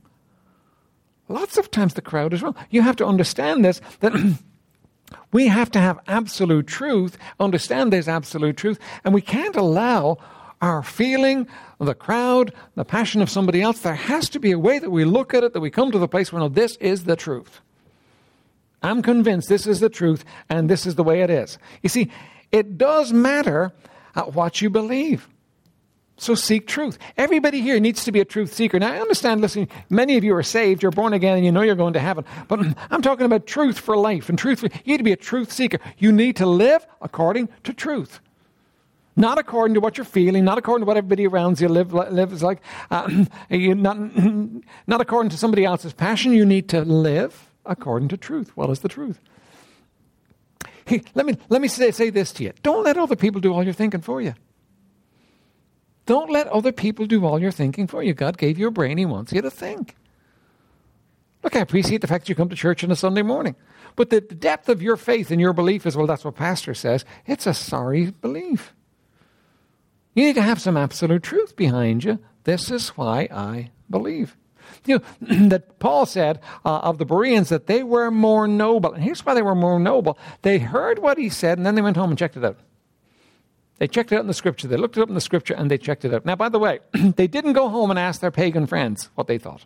Lots 1.29 1.57
of 1.57 1.71
times 1.71 1.95
the 1.95 2.03
crowd 2.03 2.33
is 2.33 2.43
wrong. 2.43 2.57
You 2.71 2.83
have 2.83 2.97
to 2.97 3.07
understand 3.07 3.65
this 3.65 3.81
that 4.01 4.13
we 5.33 5.49
have 5.49 5.71
to 5.73 5.79
have 5.79 5.99
absolute 6.07 6.67
truth, 6.67 7.17
understand 7.41 7.93
there's 7.93 8.09
absolute 8.09 8.57
truth, 8.57 8.79
and 9.05 9.15
we 9.15 9.23
can't 9.23 9.57
allow 9.57 10.19
our 10.61 10.83
feeling, 10.83 11.49
the 11.81 11.95
crowd, 11.95 12.53
the 12.77 12.85
passion 12.85 13.21
of 13.21 13.29
somebody 13.29 13.61
else. 13.61 13.81
There 13.81 13.95
has 13.95 14.29
to 14.31 14.39
be 14.39 14.53
a 14.53 14.59
way 14.59 14.79
that 14.79 14.91
we 14.91 15.05
look 15.05 15.35
at 15.35 15.43
it, 15.43 15.53
that 15.55 15.61
we 15.61 15.71
come 15.71 15.91
to 15.91 15.99
the 15.99 16.09
place 16.09 16.33
where, 16.33 16.41
no, 16.41 16.49
this 16.49 16.77
is 16.77 17.05
the 17.05 17.17
truth. 17.17 17.61
I'm 18.83 19.03
convinced 19.03 19.49
this 19.49 19.67
is 19.67 19.81
the 19.81 19.89
truth, 19.89 20.25
and 20.49 20.69
this 20.69 20.87
is 20.87 20.95
the 20.95 21.05
way 21.05 21.23
it 21.23 21.31
is. 21.31 21.59
You 21.83 21.89
see, 21.89 22.11
it 22.53 22.79
does 22.79 23.13
matter 23.13 23.73
what 24.33 24.61
you 24.61 24.71
believe. 24.71 25.29
So 26.19 26.35
seek 26.35 26.67
truth. 26.67 26.99
Everybody 27.17 27.61
here 27.63 27.81
needs 27.81 28.05
to 28.05 28.13
be 28.13 28.21
a 28.21 28.25
truth 28.25 28.53
seeker. 28.53 28.79
Now, 28.79 28.93
I 28.93 29.01
understand, 29.01 29.41
listen, 29.41 29.69
many 29.91 30.17
of 30.17 30.25
you 30.25 30.35
are 30.37 30.43
saved, 30.43 30.83
you're 30.83 30.93
born 30.93 31.13
again, 31.13 31.37
and 31.37 31.45
you 31.45 31.51
know 31.51 31.63
you're 31.63 31.75
going 31.75 31.95
to 31.95 32.01
heaven. 32.01 32.25
But 32.49 32.61
I'm 32.91 33.03
talking 33.03 33.27
about 33.27 33.47
truth 33.47 33.79
for 33.79 33.97
life 33.97 34.29
and 34.29 34.39
truth. 34.39 34.61
For, 34.61 34.67
you 34.85 34.93
need 34.93 34.99
to 34.99 35.05
be 35.05 35.13
a 35.13 35.17
truth 35.17 35.51
seeker. 35.51 35.79
You 35.99 36.13
need 36.13 36.37
to 36.37 36.47
live 36.47 36.87
according 37.01 37.49
to 37.65 37.73
truth. 37.73 38.21
Not 39.17 39.39
according 39.39 39.75
to 39.75 39.81
what 39.81 39.99
you're 39.99 40.05
feeling, 40.05 40.45
not 40.45 40.59
according 40.59 40.83
to 40.83 40.87
what 40.87 40.97
everybody 40.97 41.27
around 41.27 41.61
you 41.61 41.69
live, 41.69 41.93
lives 41.93 42.43
like, 42.43 42.61
uh, 42.91 43.09
not, 43.51 44.17
not 44.87 45.01
according 45.01 45.31
to 45.31 45.37
somebody 45.37 45.65
else's 45.65 45.93
passion. 45.93 46.33
You 46.33 46.47
need 46.47 46.69
to 46.71 46.83
live 46.83 47.51
according 47.67 48.09
to 48.09 48.17
truth. 48.17 48.57
What 48.57 48.71
is 48.71 48.81
the 48.81 48.89
truth? 48.89 49.19
Hey, 50.85 51.03
let 51.15 51.27
me, 51.27 51.37
let 51.49 51.61
me 51.61 51.69
say, 51.69 51.91
say 51.91 52.11
this 52.11 52.33
to 52.35 52.45
you. 52.45 52.53
Don't 52.63 52.85
let 52.85 52.97
other 52.97 53.17
people 53.17 53.41
do 53.41 53.53
all 53.53 53.63
your 53.63 53.75
thinking 53.75 54.01
for 54.01 54.21
you. 54.21 54.35
Don't 56.07 56.31
let 56.31 56.49
other 56.49 56.73
people 56.73 57.07
do 57.07 57.25
all 57.25 57.39
your 57.39 57.53
thinking 57.53 57.87
for 57.87 58.03
you. 58.03 58.15
God 58.15 58.39
gave 58.39 58.59
you 58.59 58.69
a 58.69 58.73
brain, 58.73 58.99
He 58.99 59.07
wants 59.07 59.33
you 59.33 59.43
to 59.43 59.51
think. 59.51 59.97
Look, 61.43 61.57
I 61.57 61.61
appreciate 61.61 62.01
the 62.01 62.07
fact 62.07 62.25
that 62.25 62.29
you 62.29 62.35
come 62.35 62.49
to 62.49 62.57
church 62.57 62.85
on 62.85 62.91
a 62.91 62.97
Sunday 62.97 63.23
morning. 63.23 63.57
But 63.97 64.11
the 64.11 64.21
depth 64.21 64.69
of 64.69 64.81
your 64.81 64.97
faith 64.97 65.31
and 65.31 65.41
your 65.41 65.53
belief 65.53 65.87
is, 65.87 65.97
well, 65.97 66.07
that's 66.07 66.25
what 66.25 66.37
Pastor 66.37 66.73
says. 66.75 67.05
It's 67.27 67.47
a 67.47 67.55
sorry 67.55 68.11
belief. 68.11 68.73
You 70.15 70.25
need 70.25 70.35
to 70.35 70.43
have 70.43 70.61
some 70.61 70.77
absolute 70.77 71.23
truth 71.23 71.57
behind 71.57 72.05
you. 72.05 72.19
This 72.45 72.71
is 72.71 72.91
why 72.91 73.29
I 73.31 73.71
believe. 73.91 74.37
You 74.87 75.03
know, 75.21 75.49
that 75.49 75.79
Paul 75.79 76.07
said 76.07 76.41
uh, 76.65 76.79
of 76.79 76.99
the 76.99 77.05
Bereans 77.05 77.49
that 77.49 77.67
they 77.67 77.83
were 77.83 78.11
more 78.11 78.47
noble. 78.47 78.93
And 78.93 79.03
here's 79.03 79.25
why 79.25 79.35
they 79.35 79.43
were 79.43 79.55
more 79.55 79.81
noble. 79.81 80.19
They 80.43 80.59
heard 80.59 80.99
what 80.99 81.19
he 81.19 81.29
said 81.29 81.59
and 81.59 81.67
then 81.67 81.75
they 81.75 81.83
went 81.83 81.97
home 81.97 82.11
and 82.11 82.19
checked 82.19 82.37
it 82.37 82.45
out. 82.45 82.59
They 83.83 83.89
checked 83.89 84.13
it 84.13 84.15
out 84.15 84.21
in 84.21 84.29
the 84.29 84.33
scripture. 84.33 84.69
They 84.69 84.77
looked 84.77 84.97
it 84.97 85.03
up 85.03 85.09
in 85.09 85.17
the 85.17 85.21
scripture 85.21 85.55
and 85.55 85.69
they 85.69 85.77
checked 85.77 86.05
it 86.05 86.15
out. 86.15 86.25
Now, 86.25 86.37
by 86.37 86.49
the 86.49 86.61
way, 86.61 86.79
they 86.93 87.27
didn't 87.27 87.55
go 87.55 87.69
home 87.69 87.91
and 87.91 87.99
ask 87.99 88.21
their 88.21 88.31
pagan 88.31 88.65
friends 88.65 89.11
what 89.17 89.27
they 89.27 89.39
thought. 89.39 89.65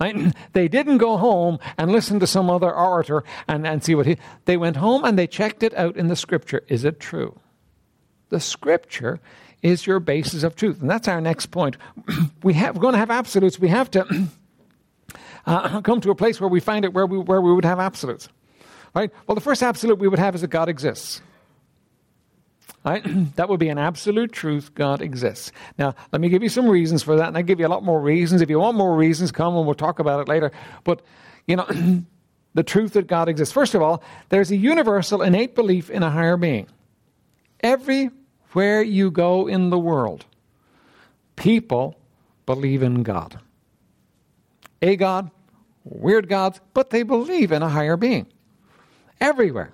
Right? 0.00 0.34
They 0.54 0.66
didn't 0.66 0.96
go 0.96 1.18
home 1.18 1.58
and 1.76 1.92
listen 1.92 2.18
to 2.20 2.26
some 2.26 2.48
other 2.48 2.74
orator 2.74 3.24
and, 3.46 3.66
and 3.66 3.84
see 3.84 3.94
what 3.94 4.06
he. 4.06 4.16
They 4.46 4.56
went 4.56 4.76
home 4.76 5.04
and 5.04 5.18
they 5.18 5.26
checked 5.26 5.62
it 5.62 5.74
out 5.74 5.98
in 5.98 6.08
the 6.08 6.16
scripture. 6.16 6.62
Is 6.66 6.82
it 6.84 6.98
true? 6.98 7.38
The 8.30 8.40
scripture 8.40 9.20
is 9.60 9.86
your 9.86 10.00
basis 10.00 10.42
of 10.42 10.56
truth. 10.56 10.80
And 10.80 10.88
that's 10.88 11.08
our 11.08 11.20
next 11.20 11.50
point. 11.50 11.76
we 12.42 12.54
have, 12.54 12.74
we're 12.74 12.80
going 12.80 12.94
to 12.94 12.98
have 12.98 13.10
absolutes. 13.10 13.58
We 13.58 13.68
have 13.68 13.90
to 13.90 14.28
uh, 15.44 15.82
come 15.82 16.00
to 16.00 16.10
a 16.10 16.14
place 16.14 16.40
where 16.40 16.48
we 16.48 16.60
find 16.60 16.86
it 16.86 16.94
where 16.94 17.04
we, 17.04 17.18
where 17.18 17.42
we 17.42 17.52
would 17.52 17.66
have 17.66 17.80
absolutes. 17.80 18.30
Right? 18.94 19.12
Well, 19.26 19.34
the 19.34 19.42
first 19.42 19.62
absolute 19.62 19.98
we 19.98 20.08
would 20.08 20.18
have 20.18 20.34
is 20.34 20.40
that 20.40 20.48
God 20.48 20.70
exists. 20.70 21.20
Right? 22.86 23.02
that 23.36 23.48
would 23.48 23.58
be 23.58 23.68
an 23.68 23.78
absolute 23.78 24.32
truth. 24.32 24.74
God 24.74 25.02
exists. 25.02 25.50
Now, 25.76 25.94
let 26.12 26.20
me 26.20 26.28
give 26.28 26.42
you 26.44 26.48
some 26.48 26.68
reasons 26.68 27.02
for 27.02 27.16
that, 27.16 27.28
and 27.28 27.36
I'll 27.36 27.42
give 27.42 27.58
you 27.58 27.66
a 27.66 27.68
lot 27.68 27.82
more 27.82 28.00
reasons. 28.00 28.40
If 28.40 28.48
you 28.48 28.60
want 28.60 28.76
more 28.76 28.94
reasons, 28.94 29.32
come 29.32 29.56
and 29.56 29.66
we'll 29.66 29.74
talk 29.74 29.98
about 29.98 30.20
it 30.20 30.28
later. 30.28 30.52
But, 30.84 31.02
you 31.46 31.56
know, 31.56 31.66
the 32.54 32.62
truth 32.62 32.92
that 32.92 33.08
God 33.08 33.28
exists. 33.28 33.52
First 33.52 33.74
of 33.74 33.82
all, 33.82 34.04
there's 34.28 34.52
a 34.52 34.56
universal 34.56 35.20
innate 35.20 35.56
belief 35.56 35.90
in 35.90 36.04
a 36.04 36.10
higher 36.10 36.36
being. 36.36 36.68
Everywhere 37.60 38.82
you 38.82 39.10
go 39.10 39.48
in 39.48 39.70
the 39.70 39.78
world, 39.78 40.24
people 41.34 41.96
believe 42.46 42.84
in 42.84 43.02
God. 43.02 43.40
A 44.80 44.94
God, 44.94 45.30
weird 45.84 46.28
gods, 46.28 46.60
but 46.72 46.90
they 46.90 47.02
believe 47.02 47.50
in 47.50 47.62
a 47.62 47.68
higher 47.68 47.96
being. 47.96 48.26
Everywhere. 49.20 49.72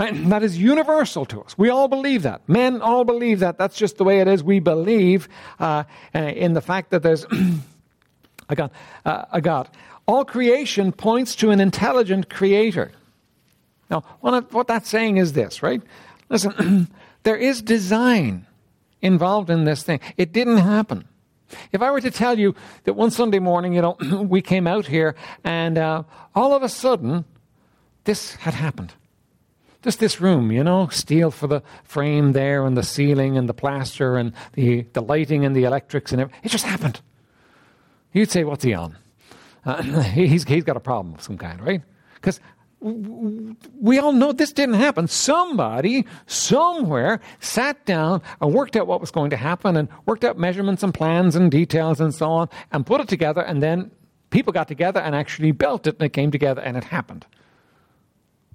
That 0.00 0.42
is 0.42 0.56
universal 0.56 1.26
to 1.26 1.42
us. 1.42 1.58
We 1.58 1.68
all 1.68 1.86
believe 1.86 2.22
that. 2.22 2.48
Men 2.48 2.80
all 2.80 3.04
believe 3.04 3.40
that. 3.40 3.58
That's 3.58 3.76
just 3.76 3.98
the 3.98 4.04
way 4.04 4.20
it 4.20 4.28
is. 4.28 4.42
We 4.42 4.58
believe 4.58 5.28
uh, 5.58 5.84
in 6.14 6.54
the 6.54 6.62
fact 6.62 6.90
that 6.90 7.02
there's 7.02 7.26
a 8.48 8.56
God. 8.56 8.70
Uh, 9.04 9.26
a 9.30 9.42
God. 9.42 9.68
All 10.06 10.24
creation 10.24 10.92
points 10.92 11.36
to 11.36 11.50
an 11.50 11.60
intelligent 11.60 12.30
creator. 12.30 12.92
Now, 13.90 14.00
what 14.20 14.68
that's 14.68 14.88
saying 14.88 15.18
is 15.18 15.34
this, 15.34 15.62
right? 15.62 15.82
Listen, 16.30 16.88
there 17.24 17.36
is 17.36 17.60
design 17.60 18.46
involved 19.02 19.50
in 19.50 19.64
this 19.64 19.82
thing. 19.82 20.00
It 20.16 20.32
didn't 20.32 20.58
happen. 20.58 21.04
If 21.72 21.82
I 21.82 21.90
were 21.90 22.00
to 22.00 22.10
tell 22.10 22.38
you 22.38 22.54
that 22.84 22.94
one 22.94 23.10
Sunday 23.10 23.38
morning, 23.38 23.74
you 23.74 23.82
know, 23.82 23.98
we 24.22 24.40
came 24.40 24.66
out 24.66 24.86
here 24.86 25.14
and 25.44 25.76
uh, 25.76 26.04
all 26.34 26.54
of 26.54 26.62
a 26.62 26.70
sudden 26.70 27.26
this 28.04 28.36
had 28.36 28.54
happened 28.54 28.94
just 29.82 29.98
this 29.98 30.20
room, 30.20 30.52
you 30.52 30.62
know, 30.62 30.88
steel 30.88 31.30
for 31.30 31.46
the 31.46 31.62
frame 31.84 32.32
there 32.32 32.66
and 32.66 32.76
the 32.76 32.82
ceiling 32.82 33.36
and 33.36 33.48
the 33.48 33.54
plaster 33.54 34.16
and 34.16 34.32
the, 34.52 34.82
the 34.92 35.00
lighting 35.00 35.44
and 35.44 35.56
the 35.56 35.64
electrics 35.64 36.12
and 36.12 36.20
everything. 36.20 36.40
It 36.44 36.50
just 36.50 36.66
happened. 36.66 37.00
You'd 38.12 38.30
say, 38.30 38.44
what's 38.44 38.64
he 38.64 38.74
on? 38.74 38.96
Uh, 39.64 39.82
he's, 40.02 40.44
he's 40.44 40.64
got 40.64 40.76
a 40.76 40.80
problem 40.80 41.14
of 41.14 41.22
some 41.22 41.38
kind, 41.38 41.60
right? 41.60 41.82
Because 42.14 42.40
we 42.80 43.98
all 43.98 44.12
know 44.12 44.32
this 44.32 44.52
didn't 44.52 44.76
happen. 44.76 45.06
Somebody, 45.06 46.06
somewhere, 46.26 47.20
sat 47.38 47.84
down 47.84 48.22
and 48.40 48.54
worked 48.54 48.74
out 48.74 48.86
what 48.86 49.00
was 49.00 49.10
going 49.10 49.30
to 49.30 49.36
happen 49.36 49.76
and 49.76 49.88
worked 50.06 50.24
out 50.24 50.38
measurements 50.38 50.82
and 50.82 50.94
plans 50.94 51.36
and 51.36 51.50
details 51.50 52.00
and 52.00 52.14
so 52.14 52.30
on 52.30 52.48
and 52.72 52.86
put 52.86 53.00
it 53.00 53.08
together 53.08 53.42
and 53.42 53.62
then 53.62 53.90
people 54.30 54.52
got 54.52 54.66
together 54.66 55.00
and 55.00 55.14
actually 55.14 55.52
built 55.52 55.86
it 55.86 55.96
and 55.96 56.02
it 56.04 56.12
came 56.14 56.30
together 56.30 56.62
and 56.62 56.76
it 56.76 56.84
happened. 56.84 57.26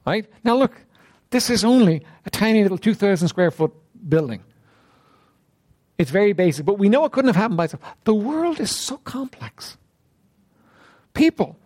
Right? 0.07 0.25
Now 0.43 0.55
look, 0.55 0.81
this 1.29 1.49
is 1.49 1.63
only 1.63 2.05
a 2.25 2.29
tiny 2.29 2.63
little 2.63 2.77
2,000 2.77 3.27
square 3.27 3.51
foot 3.51 3.73
building. 4.07 4.43
It's 5.97 6.11
very 6.11 6.33
basic, 6.33 6.65
but 6.65 6.77
we 6.77 6.89
know 6.89 7.05
it 7.05 7.11
couldn't 7.11 7.29
have 7.29 7.35
happened 7.35 7.57
by 7.57 7.65
itself. 7.65 7.83
The 8.03 8.13
world 8.13 8.59
is 8.59 8.69
so 8.71 8.97
complex. 8.97 9.77
People, 11.13 11.57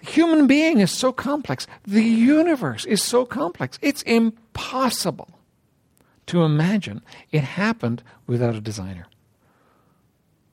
human 0.00 0.46
being 0.46 0.80
is 0.80 0.90
so 0.90 1.12
complex. 1.12 1.66
The 1.84 2.04
universe 2.04 2.84
is 2.84 3.02
so 3.02 3.24
complex. 3.24 3.78
It's 3.82 4.02
impossible 4.02 5.28
to 6.26 6.44
imagine 6.44 7.02
it 7.32 7.42
happened 7.42 8.02
without 8.26 8.54
a 8.54 8.60
designer. 8.60 9.06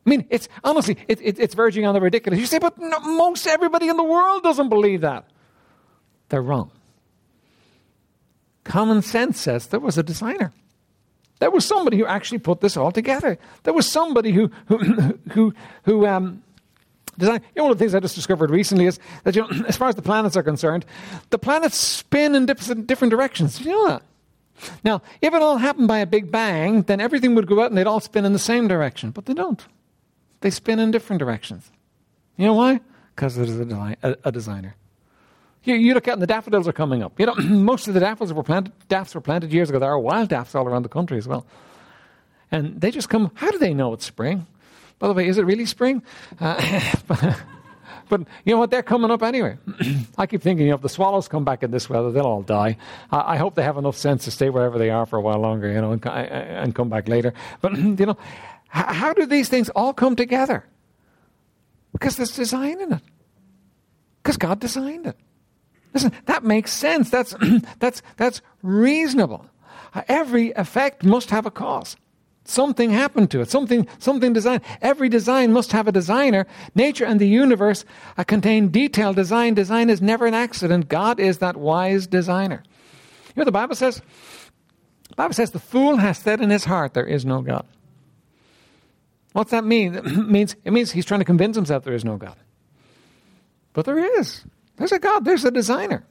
I 0.05 0.09
mean, 0.09 0.25
it's 0.31 0.49
honestly, 0.63 0.97
it, 1.07 1.21
it, 1.21 1.39
it's 1.39 1.53
verging 1.53 1.85
on 1.85 1.93
the 1.93 2.01
ridiculous. 2.01 2.39
You 2.39 2.47
say, 2.47 2.57
but 2.57 2.79
no, 2.79 2.99
most 2.99 3.45
everybody 3.45 3.89
in 3.89 3.97
the 3.97 4.03
world 4.03 4.41
doesn't 4.41 4.69
believe 4.69 5.01
that. 5.01 5.29
They're 6.29 6.41
wrong. 6.41 6.71
Common 8.69 9.01
sense 9.01 9.41
says 9.41 9.67
there 9.67 9.79
was 9.79 9.97
a 9.97 10.03
designer. 10.03 10.53
There 11.39 11.49
was 11.49 11.65
somebody 11.65 11.97
who 11.97 12.05
actually 12.05 12.37
put 12.37 12.61
this 12.61 12.77
all 12.77 12.91
together. 12.91 13.39
There 13.63 13.73
was 13.73 13.87
somebody 13.87 14.31
who, 14.31 14.51
who, 14.67 14.77
who, 15.31 15.53
who 15.85 16.05
um, 16.05 16.43
designed. 17.17 17.43
You 17.55 17.61
know, 17.61 17.63
one 17.63 17.71
of 17.71 17.79
the 17.79 17.83
things 17.83 17.95
I 17.95 17.99
just 17.99 18.13
discovered 18.13 18.51
recently 18.51 18.85
is 18.85 18.99
that, 19.23 19.35
you 19.35 19.41
know, 19.41 19.65
as 19.67 19.75
far 19.75 19.89
as 19.89 19.95
the 19.95 20.03
planets 20.03 20.37
are 20.37 20.43
concerned, 20.43 20.85
the 21.31 21.39
planets 21.39 21.77
spin 21.77 22.35
in 22.35 22.45
different, 22.45 23.09
directions. 23.09 23.57
Did 23.57 23.65
you 23.65 23.71
know 23.71 23.87
that? 23.87 24.03
Now, 24.83 25.01
if 25.19 25.33
it 25.33 25.41
all 25.41 25.57
happened 25.57 25.87
by 25.87 25.97
a 25.97 26.05
big 26.05 26.31
bang, 26.31 26.83
then 26.83 27.01
everything 27.01 27.33
would 27.33 27.47
go 27.47 27.63
out 27.63 27.71
and 27.71 27.77
they'd 27.77 27.87
all 27.87 28.01
spin 28.01 28.23
in 28.23 28.33
the 28.33 28.39
same 28.39 28.67
direction. 28.67 29.09
But 29.09 29.25
they 29.25 29.33
don't. 29.33 29.65
They 30.41 30.51
spin 30.51 30.77
in 30.77 30.91
different 30.91 31.19
directions. 31.19 31.71
You 32.37 32.45
know 32.45 32.53
why? 32.53 32.81
Because 33.15 33.35
there's 33.35 33.57
a, 33.57 33.97
a, 34.03 34.15
a 34.25 34.31
designer. 34.31 34.75
You, 35.63 35.75
you, 35.75 35.93
look 35.93 36.07
out 36.07 36.13
and 36.13 36.21
the 36.21 36.27
daffodils 36.27 36.67
are 36.67 36.73
coming 36.73 37.03
up. 37.03 37.19
You 37.19 37.25
know, 37.25 37.35
most 37.43 37.87
of 37.87 37.93
the 37.93 37.99
daffodils 37.99 38.33
were 38.33 38.43
planted, 38.43 38.73
daffs 38.87 39.13
were 39.13 39.21
planted 39.21 39.51
years 39.51 39.69
ago. 39.69 39.79
There 39.79 39.89
are 39.89 39.99
wild 39.99 40.29
daffs 40.29 40.55
all 40.55 40.67
around 40.67 40.83
the 40.83 40.89
country 40.89 41.17
as 41.17 41.27
well. 41.27 41.45
And 42.51 42.79
they 42.79 42.91
just 42.91 43.09
come, 43.09 43.31
how 43.35 43.51
do 43.51 43.57
they 43.57 43.73
know 43.73 43.93
it's 43.93 44.05
spring? 44.05 44.47
By 44.97 45.07
the 45.07 45.13
way, 45.13 45.27
is 45.27 45.37
it 45.37 45.45
really 45.45 45.65
spring? 45.65 46.01
Uh, 46.39 46.93
but, 48.09 48.19
you 48.43 48.53
know 48.53 48.57
what? 48.57 48.71
They're 48.71 48.83
coming 48.83 49.11
up 49.11 49.21
anyway. 49.21 49.57
I 50.17 50.25
keep 50.25 50.41
thinking, 50.41 50.65
you 50.65 50.71
know, 50.71 50.75
if 50.75 50.81
the 50.81 50.89
swallows 50.89 51.27
come 51.27 51.45
back 51.45 51.61
in 51.61 51.71
this 51.71 51.89
weather, 51.89 52.11
they'll 52.11 52.25
all 52.25 52.41
die. 52.41 52.77
I, 53.11 53.35
I 53.35 53.37
hope 53.37 53.55
they 53.55 53.63
have 53.63 53.77
enough 53.77 53.95
sense 53.95 54.25
to 54.25 54.31
stay 54.31 54.49
wherever 54.49 54.77
they 54.77 54.89
are 54.89 55.05
for 55.05 55.17
a 55.17 55.21
while 55.21 55.39
longer, 55.39 55.71
you 55.71 55.79
know, 55.79 55.91
and, 55.91 56.05
and 56.05 56.73
come 56.73 56.89
back 56.89 57.07
later. 57.07 57.33
But, 57.61 57.77
you 57.77 58.05
know, 58.05 58.17
how 58.69 59.13
do 59.13 59.25
these 59.25 59.49
things 59.49 59.69
all 59.69 59.93
come 59.93 60.15
together? 60.15 60.65
Because 61.91 62.17
there's 62.17 62.35
design 62.35 62.79
in 62.81 62.93
it. 62.93 63.01
Because 64.21 64.37
God 64.37 64.59
designed 64.59 65.07
it. 65.07 65.17
Listen, 65.93 66.11
that 66.25 66.43
makes 66.43 66.71
sense. 66.71 67.09
That's, 67.09 67.35
that's, 67.79 68.01
that's 68.17 68.41
reasonable. 68.61 69.45
Every 70.07 70.51
effect 70.51 71.03
must 71.03 71.31
have 71.31 71.45
a 71.45 71.51
cause. 71.51 71.95
Something 72.45 72.89
happened 72.89 73.29
to 73.31 73.41
it. 73.41 73.51
Something, 73.51 73.87
something 73.99 74.33
designed. 74.33 74.63
Every 74.81 75.07
design 75.07 75.53
must 75.53 75.71
have 75.71 75.87
a 75.87 75.91
designer. 75.91 76.47
Nature 76.73 77.05
and 77.05 77.19
the 77.19 77.27
universe 77.27 77.85
uh, 78.17 78.23
contain 78.23 78.71
detailed 78.71 79.15
design. 79.15 79.53
Design 79.53 79.89
is 79.89 80.01
never 80.01 80.25
an 80.25 80.33
accident. 80.33 80.89
God 80.89 81.19
is 81.19 81.39
that 81.39 81.57
wise 81.57 82.07
designer. 82.07 82.63
You 83.27 83.41
know 83.41 83.45
the 83.45 83.51
Bible 83.51 83.75
says? 83.75 84.01
The 85.09 85.15
Bible 85.15 85.33
says 85.33 85.51
the 85.51 85.59
fool 85.59 85.97
has 85.97 86.17
said 86.17 86.41
in 86.41 86.49
his 86.49 86.65
heart, 86.65 86.93
there 86.93 87.05
is 87.05 87.23
no 87.25 87.41
God. 87.41 87.65
What's 89.33 89.51
that 89.51 89.63
mean? 89.63 89.95
It 89.95 90.05
means, 90.05 90.55
it 90.63 90.73
means 90.73 90.91
he's 90.91 91.05
trying 91.05 91.21
to 91.21 91.25
convince 91.25 91.55
himself 91.55 91.83
there 91.83 91.93
is 91.93 92.05
no 92.05 92.17
God. 92.17 92.35
But 93.73 93.85
there 93.85 94.19
is. 94.19 94.43
There's 94.79 94.91
a 94.91 94.99
God, 94.99 95.25
there's 95.25 95.45
a 95.45 95.51
designer. 95.51 96.03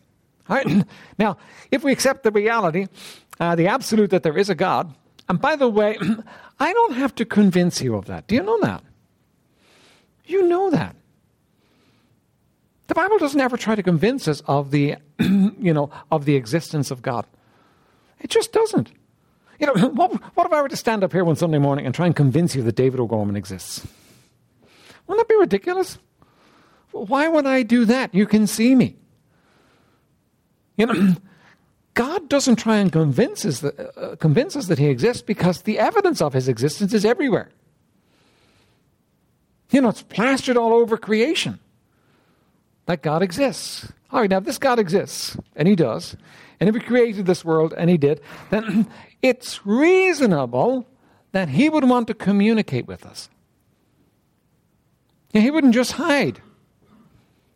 All 0.48 0.56
right? 0.56 0.86
Now, 1.18 1.38
if 1.72 1.82
we 1.82 1.90
accept 1.90 2.22
the 2.22 2.30
reality, 2.30 2.86
uh, 3.40 3.56
the 3.56 3.66
absolute 3.66 4.10
that 4.10 4.22
there 4.22 4.38
is 4.38 4.48
a 4.50 4.54
God, 4.54 4.94
and 5.28 5.40
by 5.40 5.56
the 5.56 5.68
way, 5.68 5.98
I 6.60 6.72
don't 6.72 6.92
have 6.94 7.14
to 7.16 7.24
convince 7.24 7.80
you 7.80 7.96
of 7.96 8.06
that. 8.06 8.28
Do 8.28 8.36
you 8.36 8.42
know 8.42 8.60
that? 8.60 8.84
You 10.26 10.46
know 10.46 10.70
that. 10.70 10.94
The 12.86 12.94
Bible 12.94 13.18
doesn't 13.18 13.40
ever 13.40 13.56
try 13.56 13.74
to 13.74 13.82
convince 13.82 14.28
us 14.28 14.42
of 14.46 14.70
the, 14.70 14.96
you 15.18 15.74
know, 15.74 15.90
of 16.10 16.24
the 16.24 16.36
existence 16.36 16.90
of 16.90 17.02
God. 17.02 17.26
It 18.20 18.30
just 18.30 18.52
doesn't. 18.52 18.92
You 19.58 19.66
know, 19.66 19.88
what, 19.88 20.12
what 20.36 20.46
if 20.46 20.52
I 20.52 20.62
were 20.62 20.68
to 20.68 20.76
stand 20.76 21.02
up 21.02 21.12
here 21.12 21.24
one 21.24 21.36
Sunday 21.36 21.58
morning 21.58 21.84
and 21.84 21.94
try 21.94 22.06
and 22.06 22.14
convince 22.14 22.54
you 22.54 22.62
that 22.62 22.76
David 22.76 23.00
O'Gorman 23.00 23.36
exists? 23.36 23.86
Wouldn't 25.06 25.26
that 25.26 25.32
be 25.32 25.38
ridiculous? 25.38 25.98
Why 26.92 27.28
would 27.28 27.46
I 27.46 27.62
do 27.62 27.84
that? 27.84 28.14
You 28.14 28.26
can 28.26 28.46
see 28.46 28.74
me. 28.74 28.96
You 30.76 30.86
know, 30.86 31.14
God 31.94 32.28
doesn't 32.28 32.56
try 32.56 32.76
and 32.76 32.90
convince 32.92 33.44
us, 33.44 33.60
that, 33.60 33.78
uh, 33.96 34.16
convince 34.16 34.56
us 34.56 34.66
that 34.68 34.78
He 34.78 34.86
exists 34.86 35.22
because 35.22 35.62
the 35.62 35.78
evidence 35.78 36.22
of 36.22 36.32
His 36.32 36.48
existence 36.48 36.94
is 36.94 37.04
everywhere. 37.04 37.50
You 39.70 39.82
know, 39.82 39.90
it's 39.90 40.02
plastered 40.02 40.56
all 40.56 40.72
over 40.72 40.96
creation 40.96 41.58
that 42.86 43.02
God 43.02 43.22
exists. 43.22 43.92
All 44.10 44.20
right, 44.20 44.30
now, 44.30 44.38
if 44.38 44.44
this 44.44 44.58
God 44.58 44.78
exists, 44.78 45.36
and 45.54 45.68
He 45.68 45.76
does, 45.76 46.16
and 46.58 46.68
if 46.68 46.74
He 46.74 46.80
created 46.80 47.26
this 47.26 47.44
world, 47.44 47.74
and 47.76 47.90
He 47.90 47.98
did, 47.98 48.20
then 48.50 48.88
it's 49.22 49.66
reasonable 49.66 50.86
that 51.32 51.50
He 51.50 51.68
would 51.68 51.84
want 51.84 52.06
to 52.06 52.14
communicate 52.14 52.86
with 52.86 53.04
us. 53.04 53.28
he 55.32 55.50
wouldn't 55.50 55.74
just 55.74 55.92
hide. 55.92 56.40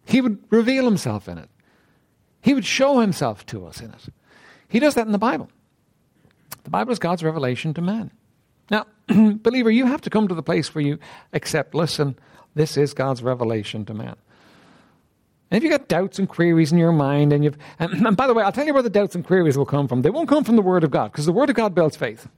He 0.04 0.20
would 0.20 0.38
reveal 0.50 0.84
himself 0.84 1.28
in 1.28 1.38
it. 1.38 1.48
He 2.40 2.54
would 2.54 2.64
show 2.64 3.00
himself 3.00 3.46
to 3.46 3.66
us 3.66 3.80
in 3.80 3.90
it. 3.90 4.08
He 4.68 4.80
does 4.80 4.94
that 4.94 5.06
in 5.06 5.12
the 5.12 5.18
Bible. 5.18 5.48
The 6.64 6.70
Bible 6.70 6.92
is 6.92 6.98
God's 6.98 7.22
revelation 7.22 7.74
to 7.74 7.80
man. 7.80 8.10
Now, 8.70 8.86
believer, 9.08 9.70
you 9.70 9.86
have 9.86 10.00
to 10.02 10.10
come 10.10 10.28
to 10.28 10.34
the 10.34 10.42
place 10.42 10.74
where 10.74 10.84
you 10.84 10.98
accept, 11.32 11.74
listen, 11.74 12.18
this 12.54 12.76
is 12.76 12.94
God's 12.94 13.22
revelation 13.22 13.84
to 13.86 13.94
man. 13.94 14.16
And 15.50 15.58
if 15.58 15.62
you've 15.62 15.78
got 15.78 15.88
doubts 15.88 16.18
and 16.18 16.28
queries 16.28 16.72
in 16.72 16.78
your 16.78 16.92
mind, 16.92 17.32
and 17.32 17.44
you've, 17.44 17.58
and, 17.78 17.92
and 18.06 18.16
by 18.16 18.26
the 18.26 18.34
way, 18.34 18.42
I'll 18.42 18.52
tell 18.52 18.66
you 18.66 18.72
where 18.72 18.82
the 18.82 18.90
doubts 18.90 19.14
and 19.14 19.24
queries 19.24 19.58
will 19.58 19.66
come 19.66 19.88
from. 19.88 20.02
They 20.02 20.10
won't 20.10 20.28
come 20.28 20.44
from 20.44 20.56
the 20.56 20.62
Word 20.62 20.84
of 20.84 20.90
God, 20.90 21.12
because 21.12 21.26
the 21.26 21.32
Word 21.32 21.50
of 21.50 21.56
God 21.56 21.74
builds 21.74 21.96
faith. 21.96 22.28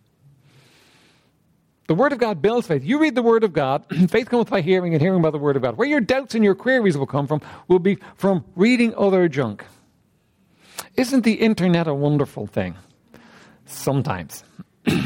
The 1.87 1.95
Word 1.95 2.13
of 2.13 2.19
God 2.19 2.41
builds 2.41 2.67
faith. 2.67 2.83
You 2.83 2.99
read 2.99 3.15
the 3.15 3.23
Word 3.23 3.45
of 3.45 3.53
God, 3.53 3.85
faith 4.11 4.31
cometh 4.31 4.51
by 4.51 4.63
hearing, 4.63 4.95
and 4.95 5.03
hearing 5.03 5.21
by 5.21 5.31
the 5.31 5.39
Word 5.39 5.57
of 5.57 5.63
God. 5.63 5.77
Where 5.77 5.89
your 5.89 6.01
doubts 6.01 6.35
and 6.35 6.43
your 6.43 6.55
queries 6.55 6.97
will 6.97 7.07
come 7.07 7.27
from 7.27 7.43
will 7.69 7.79
be 7.79 7.99
from 8.17 8.45
reading 8.57 8.95
other 8.97 9.29
junk. 9.29 9.65
Isn't 10.97 11.23
the 11.23 11.35
internet 11.35 11.87
a 11.87 11.95
wonderful 11.95 12.47
thing? 12.47 12.77
Sometimes. 13.67 14.45
you 14.87 15.03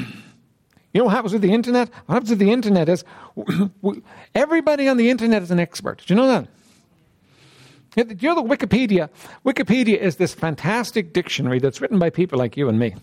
know 0.95 1.05
what 1.05 1.15
happens 1.15 1.33
with 1.33 1.43
the 1.43 1.53
internet? 1.53 1.91
What 2.07 2.15
happens 2.15 2.31
with 2.31 2.39
the 2.39 2.53
internet 2.53 2.89
is 2.89 3.05
everybody 4.35 4.89
on 4.89 4.97
the 4.97 5.11
internet 5.11 5.43
is 5.43 5.51
an 5.51 5.59
expert. 5.59 6.05
Do 6.07 6.15
you 6.15 6.21
know 6.21 6.29
that? 6.29 6.49
You 7.97 8.29
know 8.29 8.35
the 8.37 8.57
Wikipedia? 8.57 9.09
Wikipedia 9.45 9.99
is 9.99 10.17
this 10.17 10.33
fantastic 10.33 11.13
dictionary 11.13 11.59
that's 11.59 11.81
written 11.81 11.99
by 11.99 12.11
people 12.11 12.39
like 12.39 12.57
you 12.57 12.69
and 12.69 12.79
me. 12.79 12.95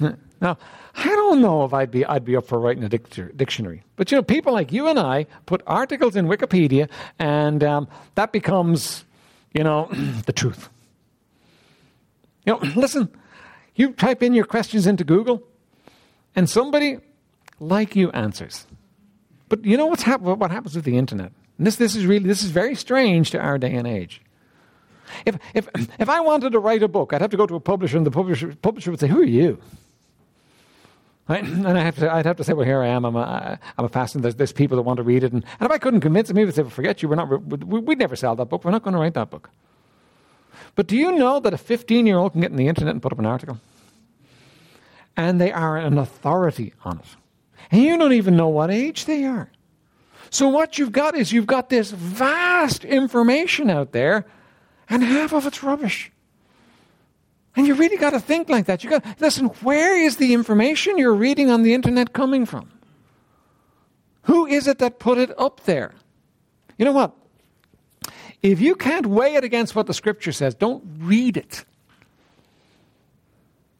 Now, 0.40 0.58
I 0.94 1.08
don't 1.08 1.40
know 1.40 1.64
if 1.64 1.72
I'd 1.72 1.90
be, 1.90 2.04
I'd 2.04 2.24
be 2.24 2.36
up 2.36 2.46
for 2.46 2.60
writing 2.60 2.84
a 2.84 2.88
dictionary. 2.88 3.82
But 3.96 4.10
you 4.10 4.18
know, 4.18 4.22
people 4.22 4.52
like 4.52 4.72
you 4.72 4.88
and 4.88 4.98
I 4.98 5.26
put 5.46 5.62
articles 5.66 6.16
in 6.16 6.26
Wikipedia, 6.26 6.90
and 7.18 7.64
um, 7.64 7.88
that 8.14 8.30
becomes, 8.30 9.06
you 9.54 9.64
know, 9.64 9.88
the 10.26 10.34
truth. 10.34 10.68
You 12.44 12.52
know, 12.52 12.58
listen, 12.76 13.08
you 13.74 13.92
type 13.92 14.22
in 14.22 14.34
your 14.34 14.44
questions 14.44 14.86
into 14.86 15.02
Google, 15.02 15.42
and 16.36 16.50
somebody 16.50 16.98
like 17.58 17.96
you 17.96 18.10
answers. 18.10 18.66
But 19.48 19.64
you 19.64 19.78
know 19.78 19.86
what's 19.86 20.02
hap- 20.02 20.20
what 20.20 20.50
happens 20.50 20.76
with 20.76 20.84
the 20.84 20.98
internet? 20.98 21.32
And 21.56 21.66
this, 21.66 21.76
this 21.76 21.96
is 21.96 22.04
really 22.04 22.26
this 22.28 22.42
is 22.42 22.50
very 22.50 22.74
strange 22.74 23.30
to 23.30 23.38
our 23.38 23.56
day 23.56 23.74
and 23.74 23.86
age. 23.86 24.20
If, 25.24 25.38
if, 25.54 25.68
if 25.98 26.08
I 26.08 26.20
wanted 26.20 26.52
to 26.52 26.58
write 26.58 26.82
a 26.82 26.88
book, 26.88 27.12
I'd 27.12 27.22
have 27.22 27.30
to 27.30 27.36
go 27.36 27.46
to 27.46 27.54
a 27.54 27.60
publisher, 27.60 27.96
and 27.96 28.04
the 28.04 28.10
publisher, 28.10 28.54
publisher 28.60 28.90
would 28.90 29.00
say, 29.00 29.08
Who 29.08 29.20
are 29.20 29.24
you? 29.24 29.58
Right? 31.28 31.44
And 31.44 31.66
I 31.66 31.82
have 31.82 31.96
to, 31.96 32.12
I'd 32.12 32.26
have 32.26 32.36
to 32.36 32.44
say, 32.44 32.52
well, 32.52 32.66
here 32.66 32.82
I 32.82 32.88
am. 32.88 33.04
I'm 33.04 33.16
a, 33.16 33.58
I'm 33.78 33.84
a 33.84 33.88
pastor. 33.88 34.18
There's, 34.18 34.34
there's 34.34 34.52
people 34.52 34.76
that 34.76 34.82
want 34.82 34.98
to 34.98 35.02
read 35.02 35.24
it. 35.24 35.32
And, 35.32 35.44
and 35.58 35.66
if 35.66 35.70
I 35.70 35.78
couldn't 35.78 36.00
convince 36.00 36.28
them, 36.28 36.36
would 36.36 36.54
say, 36.54 36.62
well, 36.62 36.70
forget 36.70 37.02
you. 37.02 37.08
We're 37.08 37.16
not, 37.16 37.42
we, 37.42 37.80
we'd 37.80 37.98
never 37.98 38.16
sell 38.16 38.36
that 38.36 38.46
book. 38.46 38.64
We're 38.64 38.70
not 38.70 38.82
going 38.82 38.94
to 38.94 39.00
write 39.00 39.14
that 39.14 39.30
book. 39.30 39.50
But 40.74 40.86
do 40.86 40.96
you 40.96 41.12
know 41.12 41.40
that 41.40 41.54
a 41.54 41.58
15 41.58 42.06
year 42.06 42.18
old 42.18 42.32
can 42.32 42.40
get 42.40 42.50
on 42.50 42.56
the 42.56 42.68
internet 42.68 42.92
and 42.92 43.02
put 43.02 43.12
up 43.12 43.18
an 43.18 43.26
article? 43.26 43.58
And 45.16 45.40
they 45.40 45.52
are 45.52 45.76
an 45.76 45.96
authority 45.96 46.74
on 46.84 46.98
it. 46.98 47.16
And 47.70 47.82
you 47.82 47.96
don't 47.96 48.12
even 48.12 48.36
know 48.36 48.48
what 48.48 48.70
age 48.70 49.06
they 49.06 49.24
are. 49.24 49.48
So 50.30 50.48
what 50.48 50.78
you've 50.78 50.92
got 50.92 51.14
is 51.14 51.32
you've 51.32 51.46
got 51.46 51.70
this 51.70 51.92
vast 51.92 52.84
information 52.84 53.70
out 53.70 53.92
there, 53.92 54.26
and 54.88 55.02
half 55.02 55.32
of 55.32 55.46
it's 55.46 55.62
rubbish. 55.62 56.10
And 57.56 57.66
you 57.66 57.74
really 57.74 57.96
got 57.96 58.10
to 58.10 58.20
think 58.20 58.48
like 58.48 58.66
that. 58.66 58.82
You 58.82 58.90
got 58.90 59.04
listen, 59.20 59.46
where 59.62 59.96
is 59.96 60.16
the 60.16 60.34
information 60.34 60.98
you're 60.98 61.14
reading 61.14 61.50
on 61.50 61.62
the 61.62 61.74
internet 61.74 62.12
coming 62.12 62.46
from? 62.46 62.70
Who 64.22 64.46
is 64.46 64.66
it 64.66 64.78
that 64.78 64.98
put 64.98 65.18
it 65.18 65.38
up 65.38 65.60
there? 65.64 65.92
You 66.78 66.84
know 66.84 66.92
what? 66.92 67.14
If 68.42 68.60
you 68.60 68.74
can't 68.74 69.06
weigh 69.06 69.36
it 69.36 69.44
against 69.44 69.74
what 69.74 69.86
the 69.86 69.94
scripture 69.94 70.32
says, 70.32 70.54
don't 70.54 70.84
read 70.98 71.36
it. 71.36 71.64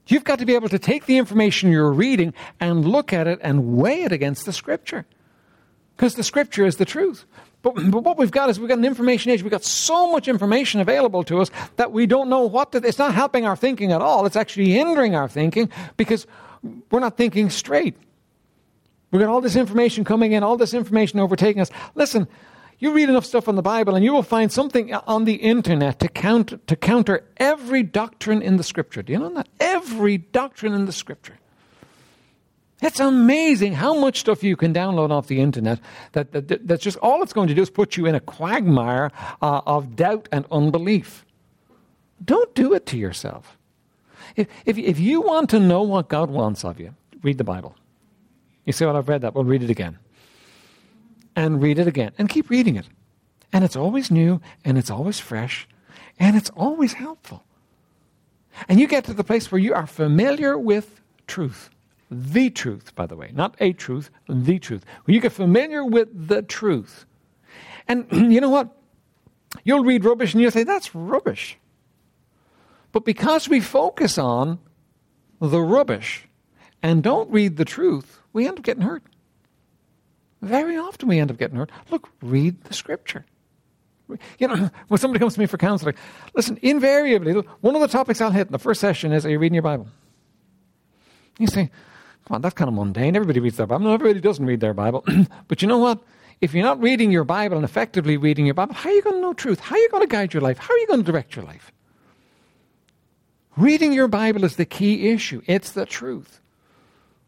You've 0.06 0.24
got 0.24 0.38
to 0.38 0.46
be 0.46 0.54
able 0.54 0.68
to 0.68 0.78
take 0.78 1.06
the 1.06 1.16
information 1.16 1.70
you're 1.70 1.92
reading 1.92 2.34
and 2.60 2.86
look 2.86 3.12
at 3.12 3.26
it 3.26 3.38
and 3.42 3.76
weigh 3.76 4.02
it 4.02 4.12
against 4.12 4.44
the 4.44 4.52
scripture. 4.52 5.06
Because 5.96 6.14
the 6.14 6.22
scripture 6.22 6.66
is 6.66 6.76
the 6.76 6.84
truth. 6.84 7.24
But, 7.64 7.76
but, 7.90 8.04
what 8.04 8.18
we've 8.18 8.30
got 8.30 8.50
is 8.50 8.60
we've 8.60 8.68
got 8.68 8.76
an 8.76 8.84
information 8.84 9.32
age. 9.32 9.42
We've 9.42 9.50
got 9.50 9.64
so 9.64 10.12
much 10.12 10.28
information 10.28 10.82
available 10.82 11.24
to 11.24 11.40
us 11.40 11.50
that 11.76 11.92
we 11.92 12.04
don't 12.06 12.28
know 12.28 12.42
what 12.42 12.72
to, 12.72 12.78
it's 12.78 12.98
not 12.98 13.14
helping 13.14 13.46
our 13.46 13.56
thinking 13.56 13.90
at 13.90 14.02
all. 14.02 14.26
It's 14.26 14.36
actually 14.36 14.70
hindering 14.70 15.14
our 15.14 15.28
thinking 15.28 15.70
because 15.96 16.26
we're 16.90 17.00
not 17.00 17.16
thinking 17.16 17.48
straight. 17.48 17.96
We've 19.10 19.20
got 19.20 19.30
all 19.30 19.40
this 19.40 19.56
information 19.56 20.04
coming 20.04 20.32
in, 20.32 20.42
all 20.42 20.58
this 20.58 20.74
information 20.74 21.20
overtaking 21.20 21.62
us. 21.62 21.70
Listen, 21.94 22.28
you 22.80 22.92
read 22.92 23.08
enough 23.08 23.24
stuff 23.24 23.48
on 23.48 23.56
the 23.56 23.62
Bible 23.62 23.94
and 23.94 24.04
you 24.04 24.12
will 24.12 24.22
find 24.22 24.52
something 24.52 24.92
on 24.92 25.24
the 25.24 25.36
internet 25.36 26.00
to, 26.00 26.08
count, 26.08 26.66
to 26.66 26.76
counter 26.76 27.24
every 27.38 27.82
doctrine 27.82 28.42
in 28.42 28.58
the 28.58 28.64
scripture. 28.64 29.02
Do 29.02 29.14
you 29.14 29.18
know 29.18 29.32
that? 29.36 29.48
Every 29.58 30.18
doctrine 30.18 30.74
in 30.74 30.84
the 30.84 30.92
scripture. 30.92 31.38
It's 32.84 33.00
amazing 33.00 33.72
how 33.72 33.94
much 33.94 34.20
stuff 34.20 34.44
you 34.44 34.56
can 34.56 34.74
download 34.74 35.10
off 35.10 35.26
the 35.26 35.40
internet 35.40 35.80
that, 36.12 36.32
that, 36.32 36.68
that's 36.68 36.82
just 36.82 36.98
all 36.98 37.22
it's 37.22 37.32
going 37.32 37.48
to 37.48 37.54
do 37.54 37.62
is 37.62 37.70
put 37.70 37.96
you 37.96 38.04
in 38.04 38.14
a 38.14 38.20
quagmire 38.20 39.10
uh, 39.40 39.62
of 39.64 39.96
doubt 39.96 40.28
and 40.30 40.44
unbelief. 40.52 41.24
Don't 42.22 42.54
do 42.54 42.74
it 42.74 42.84
to 42.86 42.98
yourself. 42.98 43.56
If, 44.36 44.48
if, 44.66 44.76
if 44.76 45.00
you 45.00 45.22
want 45.22 45.48
to 45.50 45.60
know 45.60 45.82
what 45.82 46.08
God 46.08 46.30
wants 46.30 46.62
of 46.62 46.78
you, 46.78 46.94
read 47.22 47.38
the 47.38 47.44
Bible. 47.44 47.74
You 48.66 48.74
say, 48.74 48.84
Well, 48.84 48.98
I've 48.98 49.08
read 49.08 49.22
that. 49.22 49.34
Well, 49.34 49.44
read 49.44 49.62
it 49.62 49.70
again. 49.70 49.98
And 51.34 51.62
read 51.62 51.78
it 51.78 51.86
again. 51.86 52.12
And 52.18 52.28
keep 52.28 52.50
reading 52.50 52.76
it. 52.76 52.86
And 53.50 53.64
it's 53.64 53.76
always 53.76 54.10
new, 54.10 54.42
and 54.62 54.76
it's 54.76 54.90
always 54.90 55.18
fresh, 55.18 55.66
and 56.18 56.36
it's 56.36 56.50
always 56.50 56.92
helpful. 56.92 57.44
And 58.68 58.78
you 58.78 58.86
get 58.86 59.04
to 59.04 59.14
the 59.14 59.24
place 59.24 59.50
where 59.50 59.58
you 59.58 59.72
are 59.72 59.86
familiar 59.86 60.58
with 60.58 61.00
truth 61.26 61.70
the 62.10 62.50
truth, 62.50 62.94
by 62.94 63.06
the 63.06 63.16
way, 63.16 63.30
not 63.34 63.56
a 63.60 63.72
truth, 63.72 64.10
the 64.28 64.58
truth. 64.58 64.84
When 65.04 65.14
you 65.14 65.20
get 65.20 65.32
familiar 65.32 65.84
with 65.84 66.08
the 66.12 66.42
truth, 66.42 67.06
and 67.88 68.06
you 68.32 68.40
know 68.40 68.50
what? 68.50 68.76
You'll 69.62 69.84
read 69.84 70.04
rubbish 70.04 70.34
and 70.34 70.42
you'll 70.42 70.50
say, 70.50 70.64
that's 70.64 70.94
rubbish. 70.94 71.58
But 72.92 73.04
because 73.04 73.48
we 73.48 73.60
focus 73.60 74.18
on 74.18 74.58
the 75.40 75.60
rubbish 75.60 76.28
and 76.82 77.02
don't 77.02 77.30
read 77.30 77.56
the 77.56 77.64
truth, 77.64 78.20
we 78.32 78.46
end 78.46 78.58
up 78.58 78.64
getting 78.64 78.82
hurt. 78.82 79.02
Very 80.42 80.76
often 80.76 81.08
we 81.08 81.18
end 81.18 81.30
up 81.30 81.38
getting 81.38 81.56
hurt. 81.56 81.70
Look, 81.90 82.08
read 82.20 82.64
the 82.64 82.74
scripture. 82.74 83.24
You 84.38 84.48
know, 84.48 84.70
when 84.88 84.98
somebody 84.98 85.18
comes 85.18 85.34
to 85.34 85.40
me 85.40 85.46
for 85.46 85.56
counseling, 85.56 85.94
listen, 86.34 86.58
invariably, 86.62 87.32
one 87.32 87.74
of 87.74 87.80
the 87.80 87.88
topics 87.88 88.20
I'll 88.20 88.30
hit 88.30 88.48
in 88.48 88.52
the 88.52 88.58
first 88.58 88.80
session 88.80 89.12
is 89.12 89.24
Are 89.24 89.30
you 89.30 89.38
reading 89.38 89.54
your 89.54 89.62
Bible? 89.62 89.88
You 91.38 91.46
say, 91.46 91.70
That's 92.30 92.54
kind 92.54 92.68
of 92.68 92.74
mundane. 92.74 93.16
Everybody 93.16 93.40
reads 93.40 93.56
their 93.56 93.66
Bible. 93.66 93.84
No, 93.84 93.94
everybody 93.94 94.20
doesn't 94.20 94.46
read 94.46 94.60
their 94.60 94.74
Bible. 94.74 95.04
but 95.48 95.62
you 95.62 95.68
know 95.68 95.78
what? 95.78 96.02
If 96.40 96.54
you're 96.54 96.64
not 96.64 96.80
reading 96.80 97.10
your 97.10 97.24
Bible 97.24 97.56
and 97.56 97.64
effectively 97.64 98.16
reading 98.16 98.44
your 98.44 98.54
Bible, 98.54 98.74
how 98.74 98.90
are 98.90 98.92
you 98.92 99.02
going 99.02 99.16
to 99.16 99.20
know 99.20 99.34
truth? 99.34 99.60
How 99.60 99.76
are 99.76 99.78
you 99.78 99.88
going 99.90 100.02
to 100.02 100.08
guide 100.08 100.34
your 100.34 100.40
life? 100.40 100.58
How 100.58 100.74
are 100.74 100.78
you 100.78 100.86
going 100.86 101.00
to 101.00 101.10
direct 101.10 101.36
your 101.36 101.44
life? 101.44 101.72
Reading 103.56 103.92
your 103.92 104.08
Bible 104.08 104.44
is 104.44 104.56
the 104.56 104.64
key 104.64 105.10
issue. 105.10 105.42
It's 105.46 105.72
the 105.72 105.86
truth. 105.86 106.40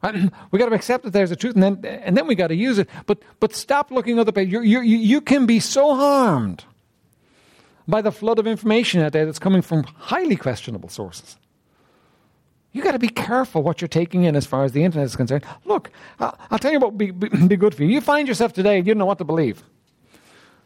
Uh, 0.03 0.29
we 0.51 0.59
got 0.59 0.69
to 0.69 0.75
accept 0.75 1.05
that 1.05 1.13
there's 1.13 1.31
a 1.31 1.37
truth, 1.37 1.55
and 1.55 1.63
then 1.63 1.85
and 1.85 2.17
then 2.17 2.27
we 2.27 2.35
got 2.35 2.49
to 2.49 2.57
use 2.57 2.79
it. 2.79 2.89
But 3.07 3.23
but 3.39 3.55
stop 3.55 3.91
looking 3.91 4.19
other 4.19 4.33
places. 4.33 4.53
You 4.53 4.61
you 4.63 4.81
you 4.81 5.21
can 5.21 5.47
be 5.47 5.61
so 5.61 5.95
harmed 5.95 6.65
by 7.87 8.03
the 8.03 8.13
flood 8.13 8.39
of 8.39 8.47
information 8.47 9.03
out 9.03 9.13
there 9.13 9.25
that's 9.25 9.39
coming 9.39 9.63
from 9.63 9.85
highly 9.85 10.37
questionable 10.37 10.89
sources. 10.89 11.37
You 12.77 12.83
got 12.83 12.93
to 12.93 12.99
be 12.99 13.09
careful 13.09 13.63
what 13.63 13.81
you're 13.81 13.89
taking 13.89 14.25
in 14.25 14.37
as 14.37 14.45
far 14.45 14.63
as 14.63 14.73
the 14.73 14.85
internet 14.85 15.07
is 15.07 15.17
concerned. 15.17 15.47
Look, 15.65 15.91
I'll 16.21 16.59
tell 16.59 16.73
you 16.73 16.79
what 16.79 16.93
would 16.93 16.99
be, 16.99 17.11
be, 17.11 17.57
good 17.57 17.75
for 17.75 17.83
you. 17.83 17.89
You 17.89 18.03
find 18.03 18.29
yourself 18.29 18.53
today, 18.53 18.77
and 18.77 18.87
you 18.87 18.93
don't 18.93 18.99
know 18.99 19.07
what 19.07 19.17
to 19.17 19.25
believe. 19.25 19.63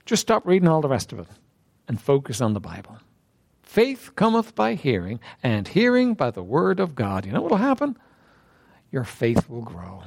Just 0.07 0.23
stop 0.23 0.45
reading 0.45 0.67
all 0.67 0.81
the 0.81 0.89
rest 0.89 1.13
of 1.13 1.21
it 1.21 1.29
and 1.87 2.01
focus 2.01 2.41
on 2.41 2.53
the 2.53 2.59
Bible. 2.59 2.99
Faith 3.63 4.11
cometh 4.17 4.57
by 4.57 4.75
hearing, 4.75 5.21
and 5.41 5.69
hearing 5.69 6.15
by 6.15 6.33
the 6.33 6.43
word 6.43 6.81
of 6.81 6.97
God. 6.97 7.27
You 7.27 7.31
know 7.31 7.43
what 7.43 7.53
will 7.53 7.59
happen? 7.59 7.97
Your 8.91 9.05
faith 9.05 9.49
will 9.49 9.63
grow. 9.63 10.03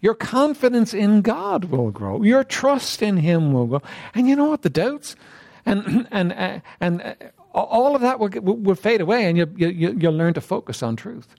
Your 0.00 0.14
confidence 0.14 0.94
in 0.94 1.22
God 1.22 1.64
will 1.64 1.90
grow. 1.90 2.22
Your 2.22 2.44
trust 2.44 3.02
in 3.02 3.16
Him 3.16 3.52
will 3.52 3.66
grow. 3.66 3.82
And 4.14 4.28
you 4.28 4.36
know 4.36 4.50
what? 4.50 4.62
The 4.62 4.70
doubts 4.70 5.16
and, 5.66 6.06
and, 6.12 6.32
and, 6.32 6.62
and 6.80 7.16
all 7.54 7.94
of 7.94 8.02
that 8.02 8.18
will, 8.20 8.28
will 8.28 8.74
fade 8.74 9.00
away 9.00 9.24
and 9.26 9.36
you, 9.36 9.52
you, 9.56 9.96
you'll 9.98 10.12
learn 10.12 10.34
to 10.34 10.40
focus 10.40 10.82
on 10.82 10.96
truth. 10.96 11.34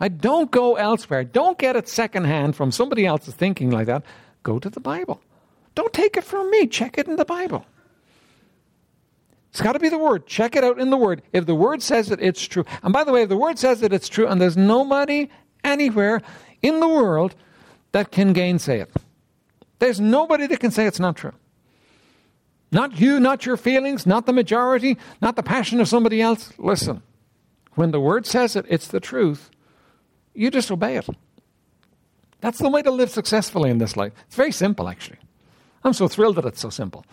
I 0.00 0.08
don't 0.08 0.50
go 0.50 0.76
elsewhere. 0.76 1.24
Don't 1.24 1.58
get 1.58 1.76
it 1.76 1.88
secondhand 1.88 2.56
from 2.56 2.72
somebody 2.72 3.04
else's 3.04 3.34
thinking 3.34 3.70
like 3.70 3.86
that. 3.86 4.02
Go 4.42 4.58
to 4.58 4.70
the 4.70 4.80
Bible. 4.80 5.20
Don't 5.74 5.92
take 5.92 6.16
it 6.16 6.24
from 6.24 6.50
me. 6.50 6.66
Check 6.66 6.98
it 6.98 7.06
in 7.06 7.16
the 7.16 7.24
Bible. 7.24 7.66
It's 9.50 9.60
got 9.60 9.72
to 9.72 9.78
be 9.78 9.88
the 9.88 9.98
Word. 9.98 10.26
Check 10.26 10.56
it 10.56 10.64
out 10.64 10.78
in 10.78 10.90
the 10.90 10.96
Word. 10.96 11.22
If 11.32 11.46
the 11.46 11.54
Word 11.54 11.82
says 11.82 12.10
it, 12.10 12.20
it's 12.22 12.42
true. 12.42 12.64
And 12.82 12.92
by 12.92 13.04
the 13.04 13.12
way, 13.12 13.22
if 13.22 13.28
the 13.28 13.36
Word 13.36 13.58
says 13.58 13.82
it, 13.82 13.92
it's 13.92 14.08
true, 14.08 14.26
and 14.26 14.40
there's 14.40 14.56
nobody 14.56 15.28
anywhere 15.64 16.22
in 16.62 16.80
the 16.80 16.88
world 16.88 17.34
that 17.92 18.12
can 18.12 18.32
gainsay 18.32 18.80
it, 18.80 18.92
there's 19.80 20.00
nobody 20.00 20.46
that 20.46 20.60
can 20.60 20.70
say 20.70 20.86
it's 20.86 21.00
not 21.00 21.16
true. 21.16 21.32
Not 22.72 23.00
you, 23.00 23.18
not 23.18 23.46
your 23.46 23.56
feelings, 23.56 24.06
not 24.06 24.26
the 24.26 24.32
majority, 24.32 24.96
not 25.20 25.36
the 25.36 25.42
passion 25.42 25.80
of 25.80 25.88
somebody 25.88 26.20
else. 26.22 26.52
Listen, 26.58 27.02
when 27.74 27.90
the 27.90 28.00
word 28.00 28.26
says 28.26 28.54
it, 28.56 28.64
it's 28.68 28.88
the 28.88 29.00
truth. 29.00 29.50
You 30.34 30.50
just 30.50 30.70
obey 30.70 30.96
it. 30.96 31.08
That's 32.40 32.58
the 32.58 32.68
way 32.68 32.82
to 32.82 32.90
live 32.90 33.10
successfully 33.10 33.70
in 33.70 33.78
this 33.78 33.96
life. 33.96 34.12
It's 34.26 34.36
very 34.36 34.52
simple, 34.52 34.88
actually. 34.88 35.18
I'm 35.82 35.92
so 35.92 36.08
thrilled 36.08 36.36
that 36.36 36.44
it's 36.44 36.60
so 36.60 36.70
simple. 36.70 37.04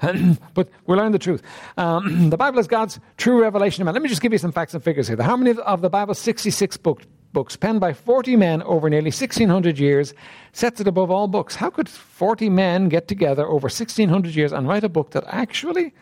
but 0.54 0.68
we 0.86 0.96
learn 0.96 1.12
the 1.12 1.18
truth. 1.18 1.42
Um, 1.76 2.30
the 2.30 2.36
Bible 2.36 2.58
is 2.58 2.66
God's 2.66 2.98
true 3.16 3.40
revelation 3.40 3.82
of 3.82 3.86
man. 3.86 3.94
Let 3.94 4.02
me 4.02 4.08
just 4.08 4.20
give 4.20 4.32
you 4.32 4.38
some 4.38 4.52
facts 4.52 4.74
and 4.74 4.82
figures 4.82 5.06
here. 5.06 5.16
The 5.16 5.24
harmony 5.24 5.52
of 5.58 5.80
the 5.80 5.90
Bible, 5.90 6.14
66 6.14 6.76
books 6.78 7.06
books 7.34 7.56
penned 7.56 7.80
by 7.80 7.92
40 7.92 8.36
men 8.36 8.62
over 8.62 8.88
nearly 8.88 9.08
1600 9.08 9.78
years 9.78 10.14
sets 10.52 10.80
it 10.80 10.88
above 10.88 11.10
all 11.10 11.28
books. 11.28 11.56
How 11.56 11.68
could 11.68 11.88
40 11.88 12.48
men 12.48 12.88
get 12.88 13.08
together 13.08 13.44
over 13.44 13.66
1600 13.66 14.34
years 14.34 14.52
and 14.52 14.66
write 14.66 14.84
a 14.84 14.88
book 14.88 15.10
that 15.10 15.24
actually 15.26 15.92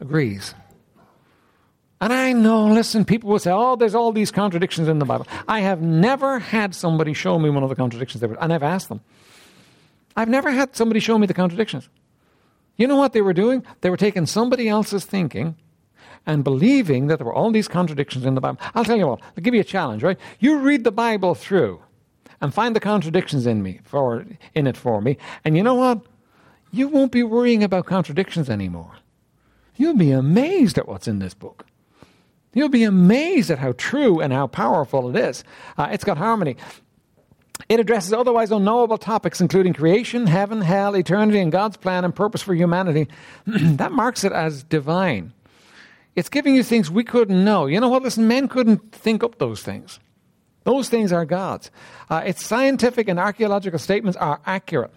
agrees? 0.00 0.54
And 2.00 2.12
I 2.12 2.32
know, 2.32 2.66
listen, 2.66 3.04
people 3.04 3.30
will 3.30 3.38
say, 3.38 3.52
oh, 3.52 3.76
there's 3.76 3.94
all 3.94 4.10
these 4.10 4.32
contradictions 4.32 4.88
in 4.88 4.98
the 4.98 5.04
Bible. 5.04 5.26
I 5.46 5.60
have 5.60 5.82
never 5.82 6.38
had 6.38 6.74
somebody 6.74 7.12
show 7.12 7.38
me 7.38 7.50
one 7.50 7.62
of 7.62 7.68
the 7.68 7.76
contradictions 7.76 8.20
they 8.20 8.26
were, 8.26 8.42
and 8.42 8.52
I've 8.52 8.62
asked 8.62 8.88
them. 8.88 9.02
I've 10.16 10.28
never 10.28 10.50
had 10.50 10.74
somebody 10.74 10.98
show 10.98 11.18
me 11.18 11.26
the 11.26 11.34
contradictions. 11.34 11.88
You 12.76 12.86
know 12.86 12.96
what 12.96 13.12
they 13.12 13.20
were 13.20 13.32
doing? 13.32 13.64
They 13.82 13.90
were 13.90 13.96
taking 13.96 14.26
somebody 14.26 14.68
else's 14.68 15.04
thinking 15.04 15.56
and 16.26 16.44
believing 16.44 17.06
that 17.06 17.18
there 17.18 17.26
were 17.26 17.34
all 17.34 17.50
these 17.50 17.68
contradictions 17.68 18.24
in 18.24 18.34
the 18.34 18.40
Bible. 18.40 18.60
I'll 18.74 18.84
tell 18.84 18.96
you 18.96 19.06
what, 19.06 19.20
I'll 19.22 19.42
give 19.42 19.54
you 19.54 19.60
a 19.60 19.64
challenge, 19.64 20.02
right? 20.02 20.18
You 20.38 20.58
read 20.58 20.84
the 20.84 20.92
Bible 20.92 21.34
through 21.34 21.80
and 22.40 22.52
find 22.52 22.74
the 22.76 22.80
contradictions 22.80 23.46
in 23.46 23.62
me 23.62 23.80
for 23.84 24.26
in 24.54 24.66
it 24.66 24.76
for 24.76 25.00
me, 25.00 25.16
and 25.44 25.56
you 25.56 25.62
know 25.62 25.74
what? 25.74 26.02
You 26.70 26.88
won't 26.88 27.12
be 27.12 27.22
worrying 27.22 27.62
about 27.62 27.86
contradictions 27.86 28.48
anymore. 28.48 28.92
You'll 29.76 29.96
be 29.96 30.10
amazed 30.10 30.78
at 30.78 30.88
what's 30.88 31.08
in 31.08 31.18
this 31.18 31.34
book. 31.34 31.66
You'll 32.54 32.68
be 32.68 32.84
amazed 32.84 33.50
at 33.50 33.58
how 33.58 33.72
true 33.76 34.20
and 34.20 34.32
how 34.32 34.46
powerful 34.46 35.08
it 35.08 35.16
is. 35.16 35.44
Uh, 35.78 35.88
it's 35.90 36.04
got 36.04 36.18
harmony. 36.18 36.56
It 37.68 37.80
addresses 37.80 38.12
otherwise 38.12 38.50
unknowable 38.50 38.98
topics, 38.98 39.40
including 39.40 39.72
creation, 39.72 40.26
heaven, 40.26 40.60
hell, 40.60 40.94
eternity, 40.94 41.38
and 41.38 41.52
God's 41.52 41.76
plan 41.76 42.04
and 42.04 42.14
purpose 42.14 42.42
for 42.42 42.54
humanity. 42.54 43.08
that 43.46 43.92
marks 43.92 44.24
it 44.24 44.32
as 44.32 44.62
divine. 44.62 45.32
It's 46.14 46.28
giving 46.28 46.54
you 46.54 46.62
things 46.62 46.90
we 46.90 47.04
couldn't 47.04 47.44
know. 47.44 47.66
You 47.66 47.80
know 47.80 47.88
what? 47.88 48.02
Listen, 48.02 48.28
men 48.28 48.48
couldn't 48.48 48.92
think 48.92 49.24
up 49.24 49.38
those 49.38 49.62
things. 49.62 49.98
Those 50.64 50.88
things 50.88 51.12
are 51.12 51.24
God's. 51.24 51.70
Uh, 52.08 52.22
its 52.24 52.44
scientific 52.44 53.08
and 53.08 53.18
archaeological 53.18 53.78
statements 53.78 54.16
are 54.18 54.40
accurate. 54.46 54.92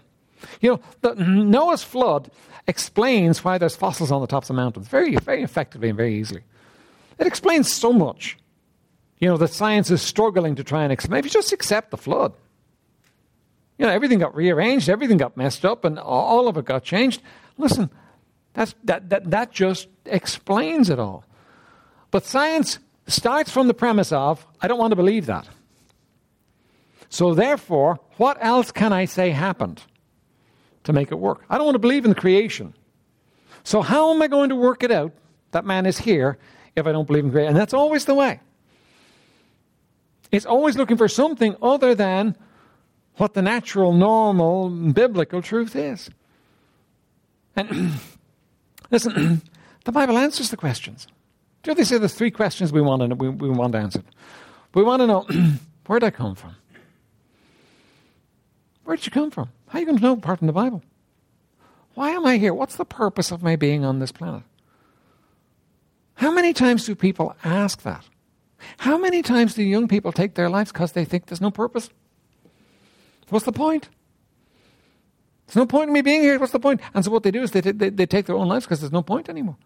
You 0.62 0.71
know, 0.71 0.80
the, 1.01 1.15
Noah's 1.15 1.84
flood 1.84 2.30
explains 2.67 3.43
why 3.43 3.58
there's 3.58 3.75
fossils 3.75 4.12
on 4.12 4.21
the 4.21 4.28
tops 4.28 4.49
of 4.49 4.56
mountains 4.56 4.88
very, 4.88 5.15
very 5.15 5.43
effectively 5.43 5.89
and 5.89 5.97
very 5.97 6.15
easily. 6.15 6.43
It 7.17 7.28
explains 7.28 7.73
so 7.73 7.93
much, 7.93 8.38
you 9.19 9.28
know, 9.28 9.38
that 9.38 9.54
science 9.54 9.89
is 9.89 10.01
struggling 10.01 10.56
to 10.56 10.63
try 10.63 10.84
and 10.84 10.91
explain. 10.91 11.19
If 11.19 11.25
you 11.25 11.32
just 11.32 11.54
accept 11.54 11.91
the 11.91 11.97
flood, 11.97 12.34
you 13.78 13.86
know, 13.86 13.91
everything 13.91 14.19
got 14.19 14.36
rearranged, 14.36 14.89
everything 14.89 15.17
got 15.17 15.36
messed 15.38 15.65
up, 15.65 15.86
and 15.86 15.97
all 15.97 16.47
of 16.47 16.58
it 16.58 16.65
got 16.65 16.84
changed. 16.84 17.21
Listen, 17.58 17.89
that's, 18.56 18.74
that, 18.86 19.10
that, 19.10 19.30
that 19.32 19.52
just 19.52 19.88
explains 20.06 20.89
it 20.89 20.98
all. 20.98 21.26
But 22.10 22.26
science 22.26 22.80
starts 23.08 23.52
from 23.52 23.68
the 23.68 23.74
premise 23.74 24.12
of, 24.12 24.46
I 24.62 24.68
don't 24.68 24.80
want 24.80 24.91
to 24.91 24.96
believe 24.96 25.26
that. 25.28 25.48
So, 27.10 27.34
therefore, 27.34 28.00
what 28.18 28.38
else 28.41 28.72
can 28.72 28.91
I 28.91 29.06
say 29.06 29.30
happened 29.30 29.84
to 30.86 30.94
make 30.94 31.12
it 31.12 31.20
work? 31.20 31.44
I 31.50 31.58
don't 31.58 31.65
want 31.65 31.76
to 31.76 31.80
believe 31.80 32.04
in 32.04 32.10
the 32.10 32.20
creation. 32.20 32.74
So, 33.63 33.82
how 33.82 34.13
am 34.13 34.22
I 34.22 34.28
going 34.28 34.50
to 34.50 34.56
work 34.56 34.84
it 34.84 34.91
out 34.91 35.12
that 35.52 35.65
man 35.65 35.86
is 35.86 35.98
here 35.98 36.38
if 36.76 36.88
I 36.88 36.91
don't 36.91 37.06
believe 37.06 37.26
in 37.26 37.32
creation? 37.32 37.50
And 37.50 37.58
that's 37.58 37.74
always 37.74 38.06
the 38.06 38.15
way. 38.15 38.39
It's 40.32 40.46
always 40.46 40.78
looking 40.78 40.98
for 40.98 41.08
something 41.08 41.56
other 41.62 41.94
than 41.94 42.36
what 43.18 43.34
the 43.34 43.41
natural, 43.41 43.94
normal, 43.94 44.70
biblical 44.70 45.41
truth 45.41 45.76
is. 45.76 46.10
And 47.56 47.94
listen, 48.91 49.41
the 49.86 49.91
Bible 49.91 50.17
answers 50.17 50.50
the 50.50 50.58
questions. 50.58 51.08
Do 51.63 51.71
you 51.71 51.74
know 51.74 51.78
they 51.78 51.84
say 51.84 51.98
there's 51.98 52.13
three 52.13 52.32
questions 52.32 52.71
we 52.71 52.82
want 52.82 53.10
to, 53.10 53.15
we, 53.15 53.30
we 53.30 53.50
want 53.50 53.74
answered? 53.76 54.06
We 54.74 54.84
want 54.84 55.02
to 55.02 55.08
know 55.08 55.28
where 55.88 56.00
did 56.00 56.08
I 56.08 56.12
come 56.12 56.36
from? 56.36 56.56
Where 58.84 58.95
did 58.95 59.06
you 59.06 59.12
come 59.12 59.32
from? 59.32 59.50
How 59.67 59.78
are 59.78 59.82
you 59.82 59.86
going 59.88 59.98
to 59.98 60.04
know 60.04 60.13
apart 60.13 60.39
from 60.39 60.48
the 60.48 60.54
Bible? 60.54 60.84
Why 61.95 62.12
am 62.12 62.26
I 62.26 62.38
here? 62.38 62.54
What's 62.54 62.76
the 62.76 62.86
purpose 62.86 63.32
of 63.32 63.41
my 63.41 63.56
being 63.56 63.84
on 63.84 64.00
this 64.00 64.12
planet? 64.12 64.43
How 66.15 66.32
many 66.32 66.54
times 66.54 66.86
do 66.86 66.95
people 66.95 67.36
ask 67.43 67.82
that? 67.82 68.06
How 68.78 68.98
many 68.98 69.21
times 69.21 69.54
do 69.54 69.63
young 69.63 69.88
people 69.88 70.12
take 70.12 70.36
their 70.36 70.50
lives 70.50 70.71
because 70.71 70.91
they 70.91 71.06
think 71.06 71.26
there's 71.26 71.41
no 71.41 71.52
purpose? 71.52 71.89
What's 73.30 73.45
the 73.45 73.52
point? 73.52 73.89
There's 75.47 75.55
no 75.58 75.65
point 75.65 75.89
in 75.89 75.93
me 75.93 76.01
being 76.01 76.21
here. 76.21 76.39
What's 76.39 76.51
the 76.51 76.60
point? 76.60 76.81
And 76.93 77.05
so 77.05 77.12
what 77.12 77.23
they 77.23 77.31
do 77.31 77.43
is 77.43 77.51
they, 77.51 77.62
t- 77.62 77.71
they, 77.71 77.89
they 77.89 78.05
take 78.05 78.25
their 78.25 78.36
own 78.36 78.47
lives 78.47 78.65
because 78.65 78.79
there's 78.79 78.91
no 78.91 79.03
point 79.03 79.29
anymore. 79.29 79.58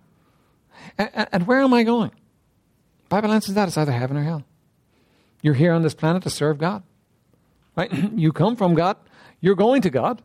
And, 0.97 1.27
and 1.31 1.47
where 1.47 1.61
am 1.61 1.73
I 1.73 1.83
going? 1.83 2.11
Bible 3.07 3.31
answers 3.31 3.55
that 3.55 3.67
it's 3.67 3.77
either 3.77 3.91
heaven 3.91 4.17
or 4.17 4.23
hell. 4.23 4.43
You're 5.41 5.53
here 5.53 5.73
on 5.73 5.81
this 5.81 5.93
planet 5.93 6.23
to 6.23 6.29
serve 6.29 6.57
God. 6.57 6.83
Right? 7.75 7.91
You 8.15 8.33
come 8.33 8.55
from 8.55 8.75
God. 8.75 8.97
You're 9.41 9.55
going 9.55 9.81
to 9.83 9.89
God. 9.89 10.21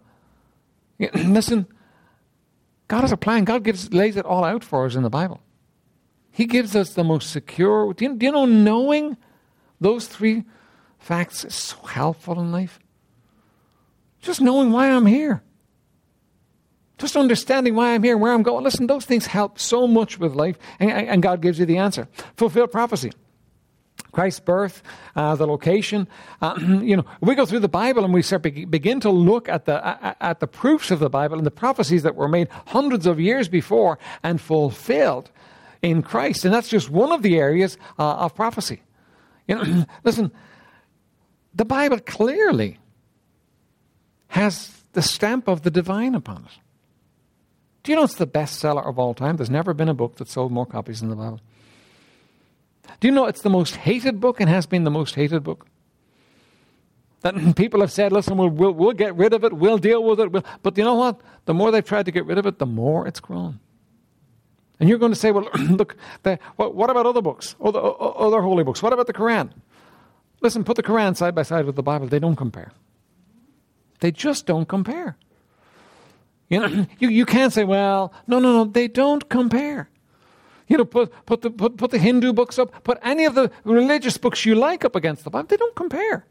Listen, 1.15 1.67
God 2.89 3.03
has 3.03 3.13
a 3.13 3.17
plan. 3.17 3.45
God 3.45 3.63
gives 3.63 3.93
lays 3.93 4.17
it 4.17 4.27
all 4.27 4.45
out 4.45 4.65
for 4.65 4.87
us 4.87 4.95
in 4.95 5.03
the 5.03 5.11
Bible. 5.11 5.41
He 6.31 6.47
gives 6.47 6.75
us 6.75 6.95
the 6.95 7.05
most 7.05 7.31
secure. 7.31 7.95
Do 7.95 8.05
you, 8.05 8.15
do 8.17 8.27
you 8.27 8.33
know 8.33 8.45
knowing 8.45 9.17
those 9.81 10.09
three 10.09 10.45
facts 10.99 11.45
is 11.45 11.55
so 11.55 11.77
helpful 11.87 12.41
in 12.41 12.51
life? 12.51 12.81
Just 14.25 14.41
knowing 14.41 14.73
why 14.73 14.91
I'm 14.91 15.05
here. 15.05 15.43
Just 16.97 17.15
understanding 17.15 17.75
why 17.75 17.95
I'm 17.95 18.03
here 18.03 18.17
where 18.17 18.33
I'm 18.33 18.43
going. 18.43 18.65
Listen, 18.65 18.87
those 18.87 19.05
things 19.05 19.27
help 19.27 19.59
so 19.59 19.87
much 19.87 20.19
with 20.19 20.35
life, 20.35 20.57
and, 20.79 20.91
and 20.91 21.23
God 21.23 21.43
gives 21.43 21.59
you 21.59 21.67
the 21.67 21.77
answer. 21.77 22.09
Fulfill 22.37 22.67
prophecy. 22.67 23.13
Christ's 24.13 24.41
birth, 24.41 24.83
uh, 25.15 25.35
the 25.35 25.47
location. 25.47 26.09
Uh, 26.41 26.55
you 26.83 26.97
know, 26.97 27.05
we 27.21 27.35
go 27.35 27.45
through 27.45 27.59
the 27.61 27.69
Bible 27.69 28.05
and 28.05 28.15
we 28.15 28.23
start 28.23 28.43
be- 28.43 28.65
begin 28.65 29.01
to 29.01 29.11
look 29.11 29.49
at 29.49 29.67
the 29.67 29.77
at 30.23 30.41
the 30.41 30.47
proofs 30.47 30.91
of 30.91 31.01
the 31.01 31.11
Bible 31.11 31.37
and 31.37 31.45
the 31.45 31.51
prophecies 31.51 32.05
that 32.05 32.15
were 32.15 32.29
made 32.29 32.49
hundreds 32.69 33.07
of 33.07 33.21
years 33.21 33.49
before 33.49 33.99
and 34.23 34.41
fulfilled 34.41 35.31
in 35.83 36.01
Christ, 36.01 36.47
and 36.47 36.55
that's 36.55 36.69
just 36.69 36.89
one 36.89 37.13
of 37.13 37.21
the 37.21 37.37
areas 37.37 37.77
uh, 37.99 38.15
of 38.15 38.35
prophecy. 38.35 38.81
You 39.47 39.57
know, 39.57 39.85
listen, 40.05 40.33
the 41.55 41.67
Bible 41.67 41.99
clearly 41.99 42.79
has 44.35 44.83
the 44.95 45.03
stamp 45.03 45.47
of 45.47 45.63
the 45.63 45.71
divine 45.71 46.17
upon 46.17 46.39
it. 46.45 46.59
Do 47.85 47.93
you 47.93 47.97
know 47.97 48.03
it's 48.03 48.17
the 48.17 48.27
bestseller 48.27 48.85
of 48.85 48.99
all 48.99 49.15
time? 49.15 49.37
There's 49.37 49.49
never 49.49 49.73
been 49.73 49.89
a 49.89 49.95
book 49.95 50.17
that 50.17 50.29
sold 50.29 50.51
more 50.51 50.67
copies 50.67 50.99
than 50.99 51.09
the 51.09 51.15
Bible. 51.15 51.41
Do 52.99 53.07
you 53.07 53.15
know 53.15 53.27
it's 53.27 53.43
the 53.43 53.51
most 53.51 53.77
hated 53.77 54.21
book 54.21 54.41
and 54.41 54.51
has 54.51 54.67
been 54.67 54.83
the 54.83 54.91
most 54.91 55.15
hated 55.15 55.45
book? 55.45 55.67
That 57.21 57.55
people 57.57 57.81
have 57.81 57.93
said, 57.93 58.11
listen, 58.11 58.37
we'll, 58.37 58.49
we'll, 58.49 58.73
we'll 58.73 58.93
get 58.93 59.15
rid 59.15 59.35
of 59.35 59.45
it, 59.45 59.53
we'll 59.53 59.79
deal 59.79 60.03
with 60.03 60.19
it. 60.19 60.33
We'll, 60.33 60.45
but 60.65 60.77
you 60.77 60.83
know 60.83 60.97
what? 60.97 61.21
The 61.45 61.55
more 61.55 61.71
they've 61.71 61.85
tried 61.85 62.07
to 62.07 62.13
get 62.13 62.27
rid 62.27 62.37
of 62.37 62.45
it, 62.45 62.59
the 62.59 62.67
more 62.67 63.07
it's 63.07 63.21
grown. 63.21 63.61
And 64.81 64.89
you're 64.89 64.99
going 64.99 65.13
to 65.13 65.19
say, 65.19 65.31
well, 65.31 65.49
look, 65.55 65.95
the, 66.25 66.41
what, 66.57 66.75
what, 66.75 66.91
about 66.91 67.07
other 67.07 67.23
books, 67.23 67.55
other, 67.65 67.81
other 67.81 68.41
holy 68.41 68.65
books? 68.65 68.83
What 68.83 68.93
about 68.93 69.07
the 69.07 69.13
Quran? 69.13 69.53
Listen, 70.41 70.65
put 70.65 70.75
the 70.75 70.83
Quran 70.83 71.17
side 71.17 71.37
by 71.37 71.45
side 71.45 71.67
with 71.67 71.77
the 71.77 71.85
Bible. 71.85 72.09
They 72.09 72.19
don't 72.19 72.35
compare. 72.35 72.73
They 74.05 74.13
just 74.13 74.45
don't 74.45 74.69
compare. 74.69 75.17
You 76.51 76.61
know, 76.61 76.87
you, 76.99 77.09
you 77.09 77.25
can't 77.25 77.55
say, 77.55 77.65
well, 77.65 78.13
no, 78.27 78.39
no, 78.39 78.53
no, 78.53 78.65
they 78.67 78.87
don't 78.87 79.27
compare. 79.31 79.89
You 80.69 80.77
know, 80.77 80.85
put, 80.85 81.11
put, 81.25 81.41
the, 81.41 81.51
put, 81.51 81.79
put 81.79 81.91
the 81.91 81.97
Hindu 81.97 82.35
books 82.35 82.59
up, 82.59 82.85
put 82.85 82.99
any 83.01 83.25
of 83.25 83.35
the 83.35 83.51
religious 83.65 84.19
books 84.19 84.45
you 84.45 84.57
like 84.57 84.85
up 84.85 84.95
against 84.95 85.25
the 85.25 85.31
Bible. 85.31 85.49
They 85.49 85.57
don't 85.57 85.75
compare. 85.75 86.27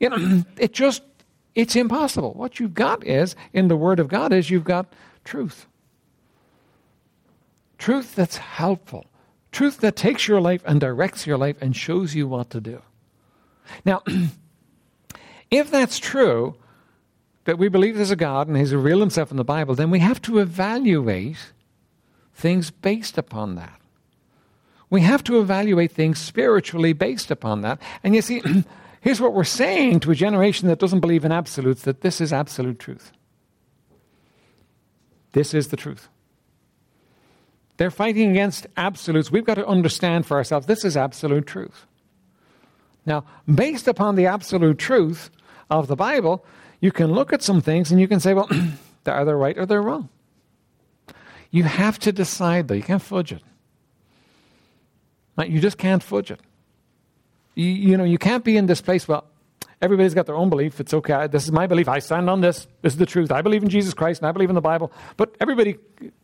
You 0.00 0.08
know, 0.08 0.42
it 0.58 0.72
just, 0.72 1.04
it's 1.54 1.76
impossible. 1.76 2.32
What 2.32 2.58
you've 2.58 2.74
got 2.74 3.06
is, 3.06 3.36
in 3.52 3.68
the 3.68 3.76
Word 3.76 4.00
of 4.00 4.08
God, 4.08 4.32
is 4.32 4.50
you've 4.50 4.64
got 4.64 4.92
truth. 5.22 5.68
Truth 7.78 8.16
that's 8.16 8.38
helpful. 8.38 9.06
Truth 9.52 9.76
that 9.76 9.94
takes 9.94 10.26
your 10.26 10.40
life 10.40 10.62
and 10.66 10.80
directs 10.80 11.24
your 11.24 11.38
life 11.38 11.54
and 11.60 11.76
shows 11.76 12.16
you 12.16 12.26
what 12.26 12.50
to 12.50 12.60
do. 12.60 12.82
Now, 13.84 14.02
if 15.50 15.70
that's 15.70 15.98
true, 15.98 16.54
that 17.44 17.58
we 17.58 17.68
believe 17.68 17.96
there's 17.96 18.10
a 18.10 18.16
God 18.16 18.48
and 18.48 18.56
He's 18.56 18.74
revealed 18.74 19.00
Himself 19.00 19.30
in 19.30 19.36
the 19.36 19.44
Bible, 19.44 19.74
then 19.74 19.90
we 19.90 19.98
have 19.98 20.22
to 20.22 20.38
evaluate 20.38 21.52
things 22.34 22.70
based 22.70 23.18
upon 23.18 23.56
that. 23.56 23.80
We 24.88 25.02
have 25.02 25.22
to 25.24 25.40
evaluate 25.40 25.92
things 25.92 26.18
spiritually 26.18 26.92
based 26.92 27.30
upon 27.30 27.62
that. 27.62 27.80
And 28.02 28.14
you 28.14 28.22
see, 28.22 28.42
here's 29.00 29.20
what 29.20 29.32
we're 29.32 29.44
saying 29.44 30.00
to 30.00 30.10
a 30.10 30.14
generation 30.14 30.68
that 30.68 30.78
doesn't 30.78 31.00
believe 31.00 31.24
in 31.24 31.32
absolutes 31.32 31.82
that 31.82 32.00
this 32.00 32.20
is 32.20 32.32
absolute 32.32 32.78
truth. 32.78 33.12
This 35.32 35.54
is 35.54 35.68
the 35.68 35.76
truth. 35.76 36.08
They're 37.76 37.90
fighting 37.90 38.30
against 38.30 38.66
absolutes. 38.76 39.30
We've 39.30 39.44
got 39.44 39.54
to 39.54 39.66
understand 39.66 40.26
for 40.26 40.36
ourselves 40.36 40.66
this 40.66 40.84
is 40.84 40.96
absolute 40.96 41.46
truth. 41.46 41.86
Now, 43.06 43.24
based 43.52 43.88
upon 43.88 44.16
the 44.16 44.26
absolute 44.26 44.78
truth, 44.78 45.30
of 45.70 45.86
the 45.86 45.96
Bible, 45.96 46.44
you 46.80 46.92
can 46.92 47.12
look 47.12 47.32
at 47.32 47.42
some 47.42 47.60
things 47.60 47.90
and 47.90 48.00
you 48.00 48.08
can 48.08 48.20
say, 48.20 48.34
well, 48.34 48.48
they're 49.04 49.24
they 49.24 49.32
right 49.32 49.56
or 49.56 49.66
they're 49.66 49.82
wrong? 49.82 50.08
You 51.50 51.64
have 51.64 51.98
to 52.00 52.12
decide, 52.12 52.68
though. 52.68 52.74
You 52.74 52.82
can't 52.82 53.02
fudge 53.02 53.32
it. 53.32 53.42
You 55.38 55.58
just 55.58 55.78
can't 55.78 56.02
fudge 56.02 56.30
it. 56.30 56.40
You, 57.54 57.66
you 57.66 57.96
know, 57.96 58.04
you 58.04 58.18
can't 58.18 58.44
be 58.44 58.56
in 58.56 58.66
this 58.66 58.80
place, 58.80 59.08
well, 59.08 59.24
everybody's 59.82 60.14
got 60.14 60.26
their 60.26 60.34
own 60.34 60.50
belief. 60.50 60.80
It's 60.80 60.92
okay. 60.92 61.26
This 61.26 61.44
is 61.44 61.52
my 61.52 61.66
belief. 61.66 61.88
I 61.88 61.98
stand 61.98 62.28
on 62.28 62.40
this. 62.40 62.66
This 62.82 62.92
is 62.92 62.98
the 62.98 63.06
truth. 63.06 63.32
I 63.32 63.42
believe 63.42 63.62
in 63.62 63.68
Jesus 63.68 63.94
Christ 63.94 64.20
and 64.20 64.28
I 64.28 64.32
believe 64.32 64.50
in 64.50 64.54
the 64.54 64.60
Bible. 64.60 64.92
But 65.16 65.34
everybody, 65.40 65.76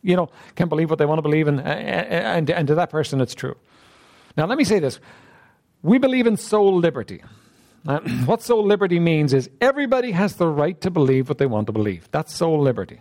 you 0.02 0.16
know, 0.16 0.28
can 0.54 0.68
believe 0.68 0.90
what 0.90 0.98
they 0.98 1.06
want 1.06 1.18
to 1.18 1.22
believe, 1.22 1.48
and, 1.48 1.60
and, 1.60 2.50
and 2.50 2.68
to 2.68 2.74
that 2.74 2.90
person, 2.90 3.20
it's 3.20 3.34
true. 3.34 3.56
Now, 4.36 4.46
let 4.46 4.58
me 4.58 4.64
say 4.64 4.78
this. 4.78 5.00
We 5.82 5.98
believe 5.98 6.26
in 6.26 6.36
soul 6.36 6.76
liberty. 6.76 7.22
Uh, 7.86 8.00
what 8.24 8.42
soul 8.42 8.64
liberty 8.64 8.98
means 8.98 9.32
is 9.32 9.48
everybody 9.60 10.12
has 10.12 10.36
the 10.36 10.46
right 10.46 10.80
to 10.80 10.90
believe 10.90 11.28
what 11.28 11.38
they 11.38 11.46
want 11.46 11.66
to 11.66 11.72
believe. 11.72 12.08
That's 12.10 12.34
soul 12.34 12.60
liberty. 12.60 13.00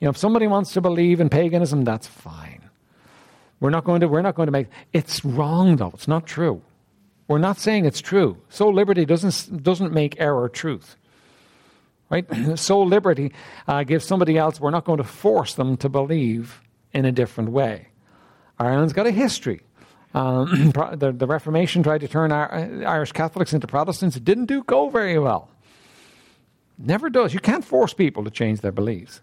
You 0.00 0.06
know, 0.06 0.10
if 0.10 0.16
somebody 0.16 0.46
wants 0.46 0.72
to 0.72 0.80
believe 0.80 1.20
in 1.20 1.28
paganism, 1.28 1.84
that's 1.84 2.06
fine. 2.06 2.70
We're 3.60 3.70
not 3.70 3.84
going 3.84 4.00
to, 4.00 4.08
we're 4.08 4.22
not 4.22 4.34
going 4.34 4.46
to 4.46 4.52
make 4.52 4.68
it's 4.92 5.24
wrong 5.24 5.76
though. 5.76 5.90
It's 5.94 6.08
not 6.08 6.26
true. 6.26 6.62
We're 7.28 7.38
not 7.38 7.58
saying 7.58 7.84
it's 7.84 8.00
true. 8.00 8.38
Soul 8.48 8.74
liberty 8.74 9.04
doesn't 9.04 9.62
doesn't 9.62 9.92
make 9.92 10.20
error 10.20 10.48
truth. 10.48 10.96
Right? 12.08 12.26
Soul 12.58 12.86
liberty 12.86 13.32
uh, 13.68 13.84
gives 13.84 14.04
somebody 14.04 14.36
else, 14.36 14.58
we're 14.58 14.70
not 14.70 14.84
going 14.84 14.98
to 14.98 15.04
force 15.04 15.54
them 15.54 15.76
to 15.78 15.88
believe 15.88 16.60
in 16.92 17.04
a 17.04 17.12
different 17.12 17.50
way. 17.50 17.88
Ireland's 18.58 18.92
got 18.92 19.06
a 19.06 19.10
history 19.10 19.60
um, 20.14 20.70
the, 20.96 21.14
the, 21.16 21.26
Reformation 21.26 21.82
tried 21.82 22.00
to 22.00 22.08
turn 22.08 22.32
Irish 22.32 23.12
Catholics 23.12 23.52
into 23.52 23.66
Protestants. 23.66 24.16
It 24.16 24.24
didn't 24.24 24.46
do 24.46 24.62
go 24.64 24.88
very 24.88 25.18
well. 25.18 25.48
Never 26.78 27.10
does. 27.10 27.34
You 27.34 27.40
can't 27.40 27.64
force 27.64 27.92
people 27.92 28.24
to 28.24 28.30
change 28.30 28.60
their 28.60 28.72
beliefs. 28.72 29.20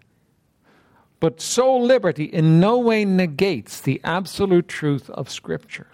But 1.20 1.40
soul 1.40 1.82
liberty 1.82 2.24
in 2.24 2.60
no 2.60 2.78
way 2.78 3.04
negates 3.04 3.80
the 3.80 4.00
absolute 4.04 4.68
truth 4.68 5.10
of 5.10 5.28
Scripture. 5.28 5.88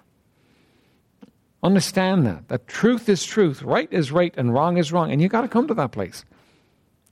Understand 1.62 2.26
that. 2.26 2.48
That 2.48 2.68
truth 2.68 3.09
is 3.09 3.24
truth, 3.24 3.62
right 3.62 3.88
is 3.90 4.12
right, 4.12 4.35
and 4.37 4.52
wrong 4.52 4.76
is 4.76 4.92
wrong. 4.92 5.11
And 5.11 5.22
you've 5.22 5.33
got 5.33 5.40
to 5.40 5.48
come 5.48 5.66
to 5.68 5.74
that 5.74 5.92
place. 5.92 6.24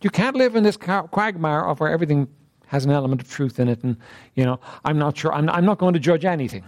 You 0.02 0.10
can't 0.10 0.36
live 0.36 0.54
in 0.56 0.62
this 0.62 0.76
quagmire 0.76 1.64
of 1.64 1.80
where 1.80 1.90
everything 1.90 2.28
has 2.66 2.84
an 2.84 2.90
element 2.90 3.22
of 3.22 3.30
truth 3.30 3.58
in 3.58 3.68
it. 3.68 3.82
And, 3.82 3.96
you 4.34 4.44
know, 4.44 4.60
I'm 4.84 4.98
not 4.98 5.16
sure. 5.16 5.32
I'm, 5.32 5.48
I'm 5.48 5.64
not 5.64 5.78
going 5.78 5.94
to 5.94 6.00
judge 6.00 6.26
anything. 6.26 6.64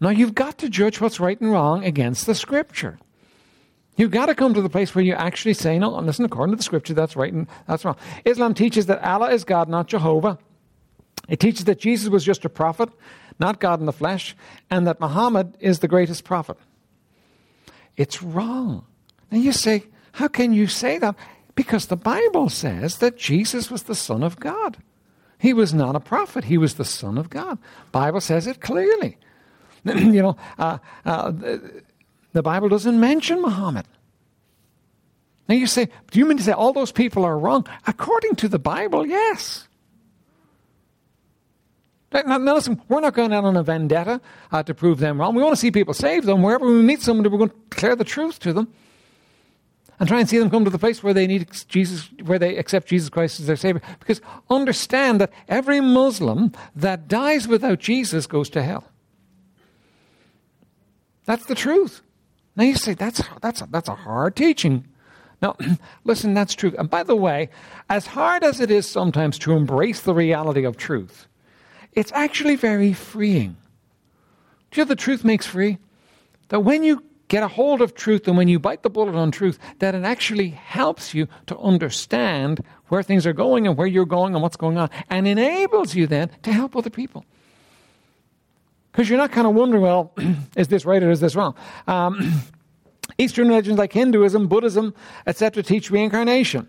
Now, 0.00 0.08
you've 0.08 0.34
got 0.34 0.58
to 0.58 0.68
judge 0.68 1.00
what's 1.00 1.20
right 1.20 1.40
and 1.40 1.52
wrong 1.52 1.84
against 1.84 2.26
the 2.26 2.34
Scripture. 2.34 2.98
You've 3.96 4.10
got 4.10 4.26
to 4.26 4.34
come 4.34 4.54
to 4.54 4.62
the 4.62 4.70
place 4.70 4.94
where 4.94 5.04
you 5.04 5.12
actually 5.12 5.52
say, 5.52 5.78
no, 5.78 5.90
listen, 5.90 6.24
according 6.24 6.54
to 6.54 6.56
the 6.56 6.62
Scripture, 6.62 6.94
that's 6.94 7.16
right 7.16 7.32
and 7.32 7.46
that's 7.68 7.84
wrong. 7.84 7.96
Islam 8.24 8.54
teaches 8.54 8.86
that 8.86 9.04
Allah 9.04 9.30
is 9.30 9.44
God, 9.44 9.68
not 9.68 9.88
Jehovah. 9.88 10.38
It 11.28 11.38
teaches 11.38 11.64
that 11.64 11.78
Jesus 11.78 12.08
was 12.08 12.24
just 12.24 12.46
a 12.46 12.48
prophet, 12.48 12.88
not 13.38 13.60
God 13.60 13.78
in 13.78 13.86
the 13.86 13.92
flesh, 13.92 14.34
and 14.70 14.86
that 14.86 15.00
Muhammad 15.00 15.56
is 15.60 15.80
the 15.80 15.88
greatest 15.88 16.24
prophet. 16.24 16.56
It's 17.96 18.22
wrong. 18.22 18.86
And 19.30 19.44
you 19.44 19.52
say, 19.52 19.84
how 20.12 20.28
can 20.28 20.54
you 20.54 20.66
say 20.66 20.96
that? 20.98 21.14
Because 21.54 21.86
the 21.86 21.96
Bible 21.96 22.48
says 22.48 22.98
that 22.98 23.18
Jesus 23.18 23.70
was 23.70 23.82
the 23.82 23.94
Son 23.94 24.22
of 24.22 24.40
God. 24.40 24.78
He 25.38 25.52
was 25.52 25.74
not 25.74 25.94
a 25.94 26.00
prophet, 26.00 26.44
he 26.44 26.56
was 26.56 26.74
the 26.74 26.84
Son 26.84 27.18
of 27.18 27.28
God. 27.28 27.58
Bible 27.92 28.20
says 28.20 28.46
it 28.46 28.60
clearly. 28.60 29.18
you 29.84 30.22
know, 30.22 30.36
uh, 30.58 30.78
uh, 31.04 31.30
the, 32.32 32.42
Bible 32.42 32.68
doesn't 32.68 32.98
mention 32.98 33.40
Muhammad. 33.40 33.86
Now 35.48 35.54
you 35.56 35.66
say, 35.66 35.88
do 36.10 36.18
you 36.18 36.26
mean 36.26 36.38
to 36.38 36.44
say 36.44 36.52
all 36.52 36.72
those 36.72 36.92
people 36.92 37.24
are 37.24 37.38
wrong? 37.38 37.66
According 37.86 38.36
to 38.36 38.48
the 38.48 38.58
Bible, 38.58 39.06
yes. 39.06 39.66
Now, 42.12 42.38
listen, 42.38 42.82
we're 42.88 43.00
not 43.00 43.14
going 43.14 43.32
out 43.32 43.44
on 43.44 43.56
a 43.56 43.62
vendetta 43.62 44.20
uh, 44.50 44.62
to 44.64 44.74
prove 44.74 44.98
them 44.98 45.20
wrong. 45.20 45.34
We 45.34 45.42
want 45.42 45.54
to 45.54 45.60
see 45.60 45.70
people 45.70 45.94
saved, 45.94 46.26
them. 46.26 46.42
Wherever 46.42 46.66
we 46.66 46.82
meet 46.82 47.02
somebody, 47.02 47.28
we're 47.28 47.38
going 47.38 47.50
to 47.50 47.56
declare 47.70 47.94
the 47.94 48.04
truth 48.04 48.40
to 48.40 48.52
them 48.52 48.72
and 50.00 50.08
try 50.08 50.18
and 50.18 50.28
see 50.28 50.38
them 50.38 50.50
come 50.50 50.64
to 50.64 50.70
the 50.70 50.78
place 50.78 51.02
where 51.02 51.14
they 51.14 51.26
need 51.26 51.48
Jesus, 51.68 52.08
where 52.24 52.38
they 52.38 52.56
accept 52.56 52.88
Jesus 52.88 53.10
Christ 53.10 53.38
as 53.38 53.46
their 53.46 53.56
Savior. 53.56 53.82
Because 54.00 54.20
understand 54.48 55.20
that 55.20 55.30
every 55.46 55.80
Muslim 55.80 56.52
that 56.74 57.06
dies 57.06 57.46
without 57.46 57.78
Jesus 57.78 58.26
goes 58.26 58.48
to 58.50 58.62
hell. 58.62 58.89
That's 61.30 61.46
the 61.46 61.54
truth. 61.54 62.02
Now 62.56 62.64
you 62.64 62.74
say 62.74 62.94
that's 62.94 63.22
that's 63.40 63.62
that's 63.70 63.88
a 63.88 63.94
hard 63.94 64.34
teaching. 64.34 64.88
Now, 65.40 65.54
listen, 66.04 66.34
that's 66.34 66.56
true. 66.56 66.74
And 66.76 66.90
by 66.90 67.04
the 67.04 67.14
way, 67.14 67.50
as 67.88 68.08
hard 68.08 68.42
as 68.42 68.58
it 68.58 68.68
is 68.68 68.88
sometimes 68.88 69.38
to 69.38 69.52
embrace 69.52 70.00
the 70.00 70.12
reality 70.12 70.64
of 70.64 70.76
truth, 70.76 71.28
it's 71.92 72.10
actually 72.16 72.56
very 72.56 72.92
freeing. 72.92 73.56
Do 74.72 74.80
you 74.80 74.84
know 74.84 74.88
the 74.88 74.96
truth 74.96 75.22
makes 75.24 75.46
free? 75.46 75.78
That 76.48 76.64
when 76.64 76.82
you 76.82 77.04
get 77.28 77.44
a 77.44 77.48
hold 77.48 77.80
of 77.80 77.94
truth 77.94 78.26
and 78.26 78.36
when 78.36 78.48
you 78.48 78.58
bite 78.58 78.82
the 78.82 78.90
bullet 78.90 79.14
on 79.14 79.30
truth, 79.30 79.56
that 79.78 79.94
it 79.94 80.02
actually 80.02 80.48
helps 80.48 81.14
you 81.14 81.28
to 81.46 81.56
understand 81.58 82.64
where 82.88 83.04
things 83.04 83.24
are 83.24 83.32
going 83.32 83.68
and 83.68 83.76
where 83.76 83.86
you're 83.86 84.04
going 84.04 84.34
and 84.34 84.42
what's 84.42 84.56
going 84.56 84.78
on, 84.78 84.90
and 85.08 85.28
enables 85.28 85.94
you 85.94 86.08
then 86.08 86.28
to 86.42 86.52
help 86.52 86.74
other 86.74 86.90
people. 86.90 87.24
Because 88.92 89.08
you're 89.08 89.18
not 89.18 89.32
kind 89.32 89.46
of 89.46 89.54
wondering, 89.54 89.82
well, 89.82 90.12
is 90.56 90.68
this 90.68 90.84
right 90.84 91.02
or 91.02 91.10
is 91.10 91.20
this 91.20 91.36
wrong? 91.36 91.54
Um, 91.86 92.42
Eastern 93.18 93.48
religions 93.48 93.78
like 93.78 93.92
Hinduism, 93.92 94.48
Buddhism, 94.48 94.94
etc., 95.26 95.62
teach 95.62 95.90
reincarnation. 95.90 96.68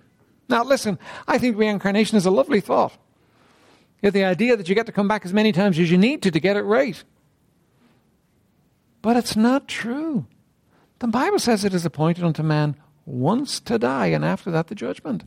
Now, 0.49 0.63
listen, 0.63 0.99
I 1.28 1.38
think 1.38 1.57
reincarnation 1.57 2.17
is 2.17 2.26
a 2.26 2.32
lovely 2.32 2.59
thought. 2.59 2.97
Have 4.03 4.13
the 4.13 4.26
idea 4.26 4.57
that 4.57 4.67
you 4.67 4.76
get 4.76 4.88
to 4.88 4.91
come 4.91 5.07
back 5.07 5.26
as 5.26 5.34
many 5.34 5.51
times 5.51 5.78
as 5.78 5.91
you 5.91 5.97
need 5.97 6.24
to 6.24 6.32
to 6.32 6.39
get 6.39 6.57
it 6.57 6.63
right. 6.63 7.01
But 9.01 9.15
it's 9.15 9.36
not 9.36 9.67
true. 9.67 10.26
The 10.99 11.07
Bible 11.07 11.39
says 11.39 11.63
it 11.63 11.74
is 11.74 11.86
appointed 11.86 12.24
unto 12.24 12.43
man 12.43 12.76
once 13.05 13.59
to 13.61 13.80
die, 13.80 14.07
and 14.07 14.26
after 14.26 14.51
that, 14.51 14.67
the 14.67 14.76
judgment. 14.76 15.24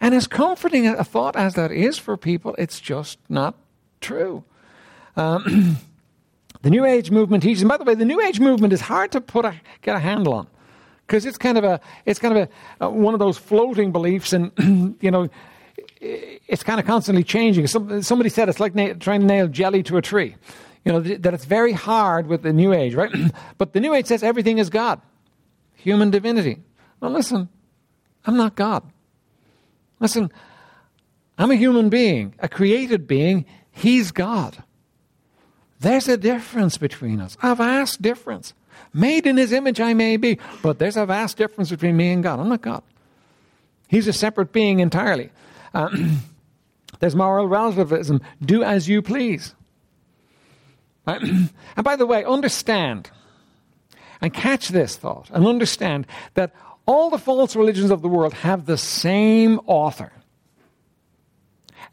And 0.00 0.14
as 0.14 0.26
comforting 0.26 0.86
a 0.86 1.04
thought 1.04 1.36
as 1.36 1.54
that 1.54 1.70
is 1.70 1.98
for 1.98 2.16
people, 2.16 2.54
it's 2.58 2.80
just 2.80 3.18
not 3.28 3.56
true. 4.00 4.44
Um, 5.16 5.76
the 6.62 6.70
New 6.70 6.84
Age 6.84 7.10
movement 7.10 7.42
teaches, 7.42 7.62
and 7.62 7.68
by 7.68 7.76
the 7.76 7.84
way, 7.84 7.94
the 7.94 8.04
New 8.04 8.20
Age 8.20 8.40
movement 8.40 8.72
is 8.72 8.80
hard 8.80 9.12
to 9.12 9.20
put 9.20 9.44
a, 9.44 9.54
get 9.82 9.96
a 9.96 10.00
handle 10.00 10.34
on 10.34 10.46
because 11.06 11.26
it's 11.26 11.38
kind 11.38 11.58
of 11.58 11.64
a 11.64 11.80
it's 12.06 12.18
kind 12.18 12.36
of 12.36 12.48
a, 12.80 12.90
one 12.90 13.14
of 13.14 13.20
those 13.20 13.36
floating 13.36 13.92
beliefs, 13.92 14.32
and 14.32 14.52
you 15.00 15.10
know 15.10 15.28
it's 16.00 16.62
kind 16.62 16.78
of 16.80 16.86
constantly 16.86 17.24
changing. 17.24 17.66
Some, 17.66 18.02
somebody 18.02 18.28
said 18.28 18.48
it's 18.48 18.60
like 18.60 18.74
na- 18.74 18.94
trying 18.98 19.20
to 19.20 19.26
nail 19.26 19.48
jelly 19.48 19.82
to 19.84 19.96
a 19.96 20.02
tree. 20.02 20.36
You 20.84 20.92
know, 20.92 21.02
th- 21.02 21.22
that 21.22 21.32
it's 21.32 21.46
very 21.46 21.72
hard 21.72 22.26
with 22.26 22.42
the 22.42 22.52
New 22.52 22.72
Age, 22.74 22.94
right? 22.94 23.10
but 23.58 23.72
the 23.72 23.80
New 23.80 23.94
Age 23.94 24.06
says 24.06 24.22
everything 24.22 24.58
is 24.58 24.70
God, 24.70 25.00
human 25.74 26.10
divinity. 26.10 26.60
Well, 27.00 27.10
listen, 27.10 27.48
I'm 28.26 28.36
not 28.36 28.54
God. 28.54 28.82
Listen, 30.00 30.30
I'm 31.38 31.50
a 31.50 31.56
human 31.56 31.88
being, 31.88 32.34
a 32.38 32.48
created 32.48 33.06
being. 33.06 33.46
He's 33.70 34.12
God. 34.12 34.62
There's 35.84 36.08
a 36.08 36.16
difference 36.16 36.78
between 36.78 37.20
us, 37.20 37.36
a 37.42 37.54
vast 37.54 38.00
difference. 38.00 38.54
Made 38.94 39.26
in 39.26 39.36
His 39.36 39.52
image 39.52 39.82
I 39.82 39.92
may 39.92 40.16
be, 40.16 40.38
but 40.62 40.78
there's 40.78 40.96
a 40.96 41.04
vast 41.04 41.36
difference 41.36 41.68
between 41.68 41.94
me 41.94 42.10
and 42.10 42.22
God. 42.22 42.40
I'm 42.40 42.48
not 42.48 42.62
God. 42.62 42.82
He's 43.86 44.08
a 44.08 44.12
separate 44.14 44.50
being 44.50 44.80
entirely. 44.80 45.30
Um, 45.74 46.20
there's 47.00 47.14
moral 47.14 47.48
relativism. 47.48 48.22
Do 48.42 48.62
as 48.62 48.88
you 48.88 49.02
please. 49.02 49.54
Right? 51.06 51.20
and 51.76 51.84
by 51.84 51.96
the 51.96 52.06
way, 52.06 52.24
understand 52.24 53.10
and 54.22 54.32
catch 54.32 54.70
this 54.70 54.96
thought 54.96 55.28
and 55.34 55.46
understand 55.46 56.06
that 56.32 56.54
all 56.86 57.10
the 57.10 57.18
false 57.18 57.54
religions 57.54 57.90
of 57.90 58.00
the 58.00 58.08
world 58.08 58.32
have 58.32 58.64
the 58.64 58.78
same 58.78 59.60
author. 59.66 60.12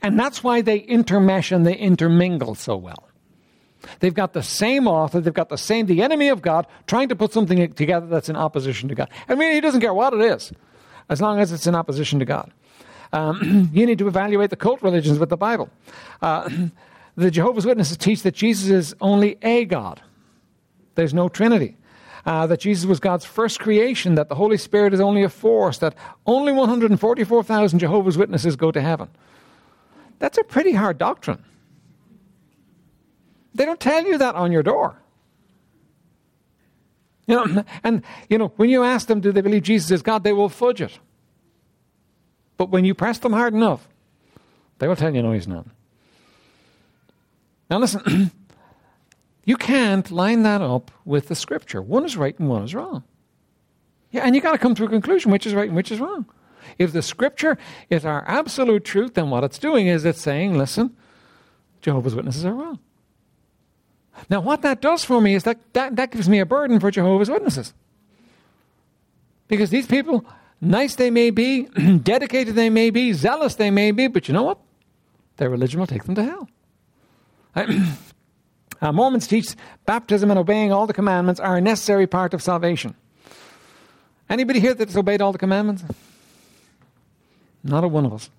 And 0.02 0.18
that's 0.18 0.42
why 0.42 0.62
they 0.62 0.80
intermesh 0.80 1.54
and 1.54 1.66
they 1.66 1.76
intermingle 1.76 2.56
so 2.56 2.78
well. 2.78 3.11
They've 4.00 4.14
got 4.14 4.34
the 4.34 4.44
same 4.44 4.88
author, 4.88 5.20
they've 5.20 5.34
got 5.34 5.50
the 5.50 5.58
same, 5.58 5.86
the 5.86 6.02
enemy 6.02 6.30
of 6.30 6.42
God, 6.42 6.68
trying 6.88 7.10
to 7.10 7.16
put 7.16 7.34
something 7.34 7.74
together 7.74 8.08
that's 8.08 8.30
in 8.30 8.36
opposition 8.36 8.90
to 8.90 8.96
God. 8.96 9.10
I 9.28 9.36
mean, 9.36 9.54
he 9.54 9.62
doesn't 9.62 9.82
care 9.82 9.94
what 9.94 10.14
it 10.14 10.22
is, 10.22 10.52
as 11.10 11.22
long 11.22 11.40
as 11.40 11.52
it's 11.52 11.68
in 11.68 11.76
opposition 11.76 12.20
to 12.20 12.26
God. 12.26 12.52
Um, 13.14 13.70
you 13.74 13.86
need 13.86 13.98
to 14.00 14.08
evaluate 14.08 14.50
the 14.50 14.56
cult 14.56 14.82
religions 14.82 15.20
with 15.20 15.30
the 15.30 15.38
Bible. 15.38 15.70
Uh, 16.22 16.50
the 17.16 17.32
Jehovah's 17.32 17.66
Witnesses 17.66 17.98
teach 17.98 18.24
that 18.24 18.36
Jesus 18.36 18.70
is 18.70 18.96
only 19.02 19.38
a 19.42 19.66
God, 19.66 20.02
there's 20.96 21.14
no 21.14 21.30
Trinity. 21.30 21.78
Uh, 22.24 22.46
that 22.46 22.60
Jesus 22.60 22.86
was 22.86 23.00
God's 23.00 23.26
first 23.26 23.60
creation, 23.60 24.14
that 24.14 24.30
the 24.30 24.36
Holy 24.36 24.58
Spirit 24.58 24.94
is 24.94 25.00
only 25.00 25.24
a 25.24 25.30
force, 25.30 25.80
that 25.80 25.96
only 26.28 26.52
144,000 26.52 27.80
Jehovah's 27.80 28.16
Witnesses 28.16 28.56
go 28.56 28.72
to 28.72 28.80
heaven. 28.80 29.10
That's 30.20 30.38
a 30.38 30.44
pretty 30.44 30.74
hard 30.74 31.00
doctrine. 31.00 31.44
They 33.54 33.66
don't 33.66 33.80
tell 33.80 34.06
you 34.06 34.18
that 34.18 34.36
on 34.36 34.52
your 34.52 34.64
door. 34.64 34.97
You 37.28 37.36
know, 37.36 37.64
and 37.84 38.04
you 38.30 38.38
know, 38.38 38.54
when 38.56 38.70
you 38.70 38.84
ask 38.84 39.08
them, 39.08 39.22
do 39.22 39.32
they 39.32 39.41
believe 39.41 39.64
Jesus 39.64 39.91
is 39.91 40.02
God, 40.02 40.24
they 40.24 40.34
will 40.34 40.49
fudge 40.49 40.82
it. 40.82 40.99
But 42.58 42.70
when 42.70 42.86
you 42.86 42.93
press 42.93 43.18
them 43.18 43.34
hard 43.34 43.54
enough, 43.54 43.88
they 44.80 44.88
will 44.88 44.95
tell 44.95 45.14
you, 45.14 45.24
no, 45.24 45.32
he's 45.32 45.47
not. 45.47 45.66
Now, 47.70 47.80
listen, 47.80 48.32
you 49.45 49.58
can't 49.58 50.12
line 50.12 50.43
that 50.43 50.62
up 50.62 50.91
with 51.06 51.28
the 51.28 51.36
scripture. 51.36 51.82
One 51.82 52.06
is 52.06 52.18
right 52.18 52.38
and 52.38 52.49
one 52.49 52.64
is 52.64 52.76
wrong. 52.76 53.04
Yeah, 54.12 54.24
and 54.26 54.36
you 54.36 54.41
got 54.41 54.52
to 54.52 54.58
come 54.58 54.76
to 54.76 54.84
a 54.84 54.89
conclusion 54.89 55.32
which 55.32 55.47
is 55.47 55.54
right 55.54 55.68
and 55.68 55.76
which 55.76 55.91
is 55.91 55.99
wrong. 55.99 56.26
If 56.78 56.91
the 56.91 57.02
scripture 57.02 57.58
is 57.89 58.06
our 58.06 58.24
absolute 58.28 58.84
truth, 58.84 59.14
then 59.14 59.30
what 59.30 59.43
it's 59.43 59.58
doing 59.58 59.88
is 59.88 60.06
it's 60.06 60.22
saying, 60.22 60.58
listen, 60.58 60.95
Jehovah's 61.82 62.14
Witnesses 62.14 62.45
are 62.45 62.54
wrong. 62.54 62.80
Now, 64.30 64.41
what 64.41 64.61
that 64.61 64.82
does 64.82 65.03
for 65.03 65.22
me 65.22 65.36
is 65.36 65.43
that, 65.43 65.59
that, 65.74 65.95
that 65.95 66.11
gives 66.11 66.30
me 66.30 66.39
a 66.39 66.45
burden 66.45 66.80
for 66.80 66.91
Jehovah's 66.91 67.30
Witnesses. 67.30 67.74
Because 69.47 69.69
these 69.69 69.88
people 69.88 70.26
Nice 70.61 70.93
they 70.93 71.09
may 71.09 71.32
be, 71.32 71.63
dedicated 72.03 72.53
they 72.53 72.69
may 72.69 72.91
be, 72.91 73.13
zealous 73.13 73.55
they 73.55 73.72
may 73.72 73.89
be, 73.91 74.07
but 74.07 74.28
you 74.28 74.34
know 74.34 74.43
what? 74.43 74.59
Their 75.38 75.49
religion 75.49 75.80
will 75.80 75.88
take 75.88 76.03
them 76.03 76.13
to 76.15 76.24
hell. 76.24 76.47
Mormons 78.93 79.28
teach 79.28 79.55
baptism 79.86 80.30
and 80.30 80.39
obeying 80.39 80.72
all 80.72 80.86
the 80.86 80.93
commandments 80.93 81.39
are 81.39 81.57
a 81.57 81.61
necessary 81.61 82.05
part 82.05 82.34
of 82.36 82.43
salvation. 82.43 82.95
Anybody 84.30 84.59
here 84.59 84.76
that's 84.76 84.95
obeyed 84.95 85.22
all 85.22 85.32
the 85.32 85.38
commandments? 85.38 85.84
Not 87.63 87.84
a 87.84 87.88
one 87.88 88.05
of 88.05 88.13
us. 88.13 88.30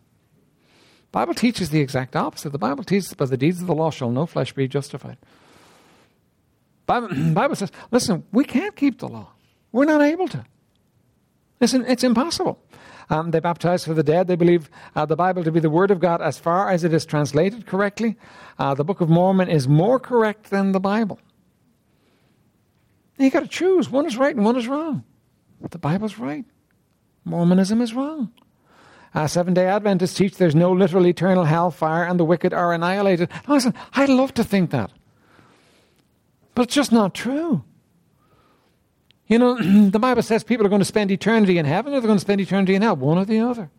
Bible 1.10 1.34
teaches 1.34 1.70
the 1.70 1.80
exact 1.80 2.16
opposite. 2.16 2.50
The 2.50 2.58
Bible 2.58 2.84
teaches, 2.84 3.12
by 3.14 3.26
the 3.26 3.36
deeds 3.36 3.60
of 3.60 3.66
the 3.66 3.74
law 3.74 3.90
shall 3.90 4.10
no 4.10 4.26
flesh 4.26 4.52
be 4.52 4.66
justified. 4.66 5.18
Bible, 6.86 7.56
says, 7.56 7.72
listen, 7.90 8.24
we 8.32 8.44
can't 8.44 8.76
keep 8.76 8.98
the 8.98 9.08
law. 9.08 9.32
We're 9.70 9.84
not 9.84 10.02
able 10.02 10.28
to. 10.28 10.44
Listen, 11.60 11.84
it's 11.86 12.04
impossible. 12.04 12.62
Um, 13.08 13.30
they 13.30 13.40
baptize 13.40 13.84
for 13.84 13.94
the 13.94 14.02
dead. 14.02 14.26
They 14.26 14.36
believe 14.36 14.70
uh, 14.94 15.06
the 15.06 15.16
Bible 15.16 15.44
to 15.44 15.52
be 15.52 15.60
the 15.60 15.70
Word 15.70 15.90
of 15.90 16.00
God 16.00 16.20
as 16.20 16.38
far 16.38 16.70
as 16.70 16.84
it 16.84 16.92
is 16.92 17.04
translated 17.04 17.66
correctly. 17.66 18.16
Uh, 18.58 18.74
the 18.74 18.84
Book 18.84 19.00
of 19.00 19.08
Mormon 19.08 19.48
is 19.48 19.68
more 19.68 19.98
correct 19.98 20.50
than 20.50 20.72
the 20.72 20.80
Bible. 20.80 21.20
You've 23.18 23.32
got 23.32 23.40
to 23.40 23.48
choose. 23.48 23.90
One 23.90 24.06
is 24.06 24.16
right 24.16 24.34
and 24.34 24.44
one 24.44 24.56
is 24.56 24.66
wrong. 24.66 25.04
The 25.70 25.78
Bible's 25.78 26.18
right. 26.18 26.44
Mormonism 27.24 27.80
is 27.80 27.94
wrong. 27.94 28.32
Uh, 29.14 29.26
Seven 29.26 29.54
day 29.54 29.66
Adventists 29.66 30.14
teach 30.14 30.36
there's 30.36 30.54
no 30.54 30.72
literal 30.72 31.06
eternal 31.06 31.44
hellfire 31.44 32.04
and 32.04 32.18
the 32.18 32.24
wicked 32.24 32.52
are 32.52 32.72
annihilated. 32.72 33.28
listen, 33.46 33.74
I'd 33.94 34.08
love 34.08 34.34
to 34.34 34.44
think 34.44 34.70
that. 34.70 34.90
But 36.54 36.62
it's 36.62 36.74
just 36.74 36.92
not 36.92 37.14
true. 37.14 37.64
You 39.26 39.38
know, 39.38 39.56
the 39.90 39.98
Bible 39.98 40.22
says 40.22 40.44
people 40.44 40.66
are 40.66 40.68
going 40.68 40.80
to 40.80 40.86
spend 40.86 41.10
eternity 41.10 41.58
in 41.58 41.64
heaven 41.64 41.92
or 41.92 42.00
they're 42.00 42.08
going 42.08 42.18
to 42.18 42.24
spend 42.24 42.40
eternity 42.40 42.74
in 42.74 42.82
hell, 42.82 42.96
one 42.96 43.18
or 43.18 43.24
the 43.24 43.40
other. 43.40 43.70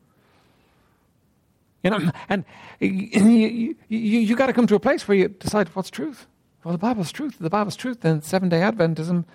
You 1.83 1.91
know, 1.91 2.11
and 2.29 2.45
you, 2.79 3.75
you, 3.87 3.97
you, 3.97 4.35
got 4.35 4.47
to 4.47 4.53
come 4.53 4.67
to 4.67 4.75
a 4.75 4.79
place 4.79 5.07
where 5.07 5.17
you 5.17 5.27
decide 5.27 5.67
what's 5.69 5.89
truth. 5.89 6.27
Well, 6.63 6.71
the 6.71 6.77
Bible's 6.77 7.11
truth. 7.11 7.37
The 7.39 7.49
Bible's 7.49 7.75
truth, 7.75 8.01
then 8.01 8.21
seven 8.21 8.49
day 8.49 8.59
Adventism 8.61 9.25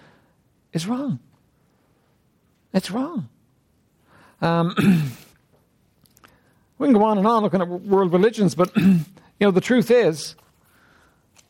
is 0.72 0.86
wrong. 0.86 1.18
It's 2.72 2.90
wrong. 2.90 3.28
Um, 4.40 4.74
we 6.78 6.86
can 6.86 6.94
go 6.94 7.04
on 7.04 7.18
and 7.18 7.26
on 7.26 7.42
looking 7.42 7.60
at 7.60 7.68
world 7.68 8.12
religions, 8.12 8.54
but 8.54 8.74
you 8.76 9.04
know 9.40 9.50
the 9.50 9.60
truth 9.60 9.90
is, 9.90 10.36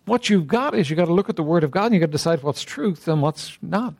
what 0.09 0.29
you've 0.29 0.47
got 0.47 0.75
is 0.75 0.91
you've 0.91 0.97
got 0.97 1.07
to 1.07 1.13
look 1.13 1.29
at 1.29 1.37
the 1.37 1.43
Word 1.43 1.65
of 1.65 1.71
God 1.71 1.87
and 1.87 1.95
you've 1.95 2.01
got 2.01 2.07
to 2.07 2.13
decide 2.13 2.43
what's 2.43 2.63
truth 2.63 3.07
and 3.09 3.23
what's 3.23 3.59
not. 3.63 3.95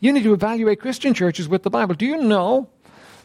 You 0.00 0.12
need 0.12 0.24
to 0.24 0.34
evaluate 0.34 0.80
Christian 0.80 1.14
churches 1.14 1.48
with 1.48 1.62
the 1.62 1.70
Bible. 1.70 1.94
Do 1.94 2.04
you 2.04 2.18
know 2.18 2.68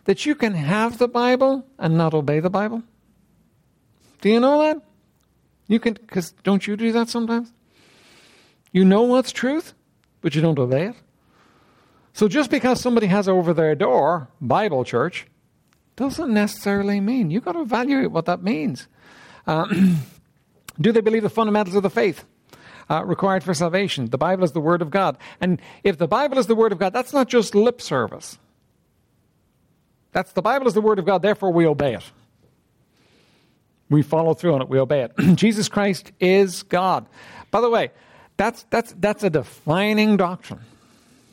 that 0.05 0.25
you 0.25 0.35
can 0.35 0.53
have 0.53 0.97
the 0.97 1.07
Bible 1.07 1.65
and 1.77 1.97
not 1.97 2.13
obey 2.13 2.39
the 2.39 2.49
Bible? 2.49 2.83
Do 4.21 4.29
you 4.29 4.39
know 4.39 4.61
that? 4.61 4.81
You 5.67 5.79
can, 5.79 5.93
because 5.93 6.31
don't 6.43 6.65
you 6.65 6.77
do 6.77 6.91
that 6.93 7.09
sometimes? 7.09 7.51
You 8.71 8.85
know 8.85 9.01
what's 9.03 9.31
truth, 9.31 9.73
but 10.21 10.35
you 10.35 10.41
don't 10.41 10.57
obey 10.57 10.87
it. 10.87 10.95
So 12.13 12.27
just 12.27 12.49
because 12.49 12.81
somebody 12.81 13.07
has 13.07 13.27
over 13.27 13.53
their 13.53 13.75
door 13.75 14.29
Bible 14.41 14.83
church 14.83 15.27
doesn't 15.95 16.33
necessarily 16.33 16.99
mean 16.99 17.29
you've 17.29 17.45
got 17.45 17.51
to 17.53 17.61
evaluate 17.61 18.11
what 18.11 18.25
that 18.25 18.41
means. 18.41 18.87
Um, 19.45 19.97
do 20.79 20.91
they 20.91 21.01
believe 21.01 21.23
the 21.23 21.29
fundamentals 21.29 21.75
of 21.75 21.83
the 21.83 21.89
faith? 21.89 22.23
Uh, 22.89 23.03
required 23.03 23.43
for 23.43 23.53
salvation. 23.53 24.05
The 24.05 24.17
Bible 24.17 24.45
is 24.45 24.53
the 24.53 24.61
Word 24.61 24.81
of 24.81 24.89
God. 24.89 25.17
And 25.41 25.61
if 25.83 25.97
the 25.97 26.07
Bible 26.07 26.37
is 26.37 26.47
the 26.47 26.55
Word 26.55 26.71
of 26.71 26.79
God, 26.79 26.93
that's 26.93 27.11
not 27.11 27.27
just 27.27 27.53
lip 27.53 27.81
service. 27.81 28.37
That's 30.13 30.31
the 30.31 30.41
Bible 30.41 30.67
is 30.67 30.73
the 30.73 30.81
Word 30.81 30.97
of 30.97 31.05
God, 31.05 31.21
therefore 31.21 31.51
we 31.51 31.65
obey 31.65 31.95
it. 31.95 32.11
We 33.89 34.01
follow 34.01 34.33
through 34.33 34.53
on 34.53 34.61
it, 34.61 34.69
we 34.69 34.79
obey 34.79 35.01
it. 35.01 35.11
Jesus 35.35 35.67
Christ 35.67 36.11
is 36.19 36.63
God. 36.63 37.07
By 37.51 37.61
the 37.61 37.69
way, 37.69 37.91
that's, 38.37 38.65
that's, 38.69 38.93
that's 38.99 39.23
a 39.23 39.29
defining 39.29 40.15
doctrine. 40.17 40.61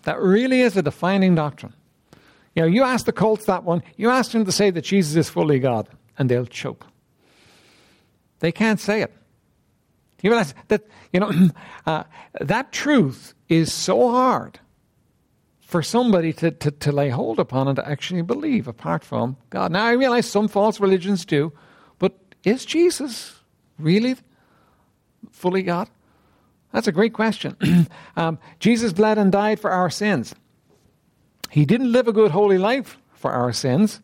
That 0.02 0.20
really 0.20 0.60
is 0.60 0.76
a 0.76 0.82
defining 0.82 1.34
doctrine. 1.34 1.72
You 2.54 2.62
know, 2.62 2.68
you 2.68 2.82
ask 2.82 3.06
the 3.06 3.12
cults 3.12 3.46
that 3.46 3.64
one, 3.64 3.82
you 3.96 4.10
ask 4.10 4.32
them 4.32 4.44
to 4.44 4.52
say 4.52 4.70
that 4.70 4.82
Jesus 4.82 5.16
is 5.16 5.28
fully 5.28 5.58
God, 5.58 5.88
and 6.18 6.30
they'll 6.30 6.46
choke. 6.46 6.86
They 8.40 8.52
can't 8.52 8.78
say 8.78 9.02
it. 9.02 9.12
You 10.24 10.30
realize 10.30 10.54
that, 10.68 10.86
you 11.12 11.20
know, 11.20 11.30
uh, 11.86 12.04
that 12.40 12.72
truth 12.72 13.34
is 13.50 13.72
so 13.72 14.10
hard 14.10 14.58
for 15.60 15.82
somebody 15.82 16.32
to, 16.32 16.50
to, 16.50 16.70
to 16.70 16.92
lay 16.92 17.10
hold 17.10 17.38
upon 17.38 17.68
and 17.68 17.76
to 17.76 17.86
actually 17.86 18.22
believe 18.22 18.66
apart 18.66 19.04
from 19.04 19.36
God. 19.50 19.70
Now, 19.70 19.84
I 19.84 19.92
realize 19.92 20.26
some 20.26 20.48
false 20.48 20.80
religions 20.80 21.26
do, 21.26 21.52
but 21.98 22.18
is 22.42 22.64
Jesus 22.64 23.34
really 23.78 24.16
fully 25.30 25.62
God? 25.62 25.90
That's 26.72 26.88
a 26.88 26.92
great 26.92 27.12
question. 27.12 27.86
um, 28.16 28.38
Jesus 28.60 28.94
bled 28.94 29.18
and 29.18 29.30
died 29.30 29.60
for 29.60 29.70
our 29.70 29.90
sins. 29.90 30.34
He 31.50 31.66
didn't 31.66 31.92
live 31.92 32.08
a 32.08 32.14
good, 32.14 32.30
holy 32.30 32.56
life 32.56 32.96
for 33.12 33.30
our 33.30 33.52
sins. 33.52 34.00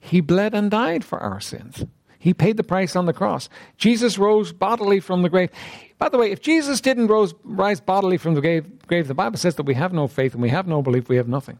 He 0.00 0.22
bled 0.22 0.54
and 0.54 0.70
died 0.70 1.04
for 1.04 1.18
our 1.18 1.40
sins. 1.40 1.84
He 2.24 2.32
paid 2.32 2.56
the 2.56 2.64
price 2.64 2.96
on 2.96 3.04
the 3.04 3.12
cross. 3.12 3.50
Jesus 3.76 4.16
rose 4.16 4.50
bodily 4.50 4.98
from 4.98 5.20
the 5.20 5.28
grave. 5.28 5.50
By 5.98 6.08
the 6.08 6.16
way, 6.16 6.30
if 6.30 6.40
Jesus 6.40 6.80
didn't 6.80 7.08
rose, 7.08 7.34
rise 7.44 7.82
bodily 7.82 8.16
from 8.16 8.32
the 8.32 8.40
grave, 8.40 8.86
grave, 8.86 9.08
the 9.08 9.14
Bible 9.14 9.36
says 9.36 9.56
that 9.56 9.64
we 9.64 9.74
have 9.74 9.92
no 9.92 10.08
faith 10.08 10.32
and 10.32 10.40
we 10.40 10.48
have 10.48 10.66
no 10.66 10.80
belief, 10.80 11.10
we 11.10 11.16
have 11.16 11.28
nothing. 11.28 11.58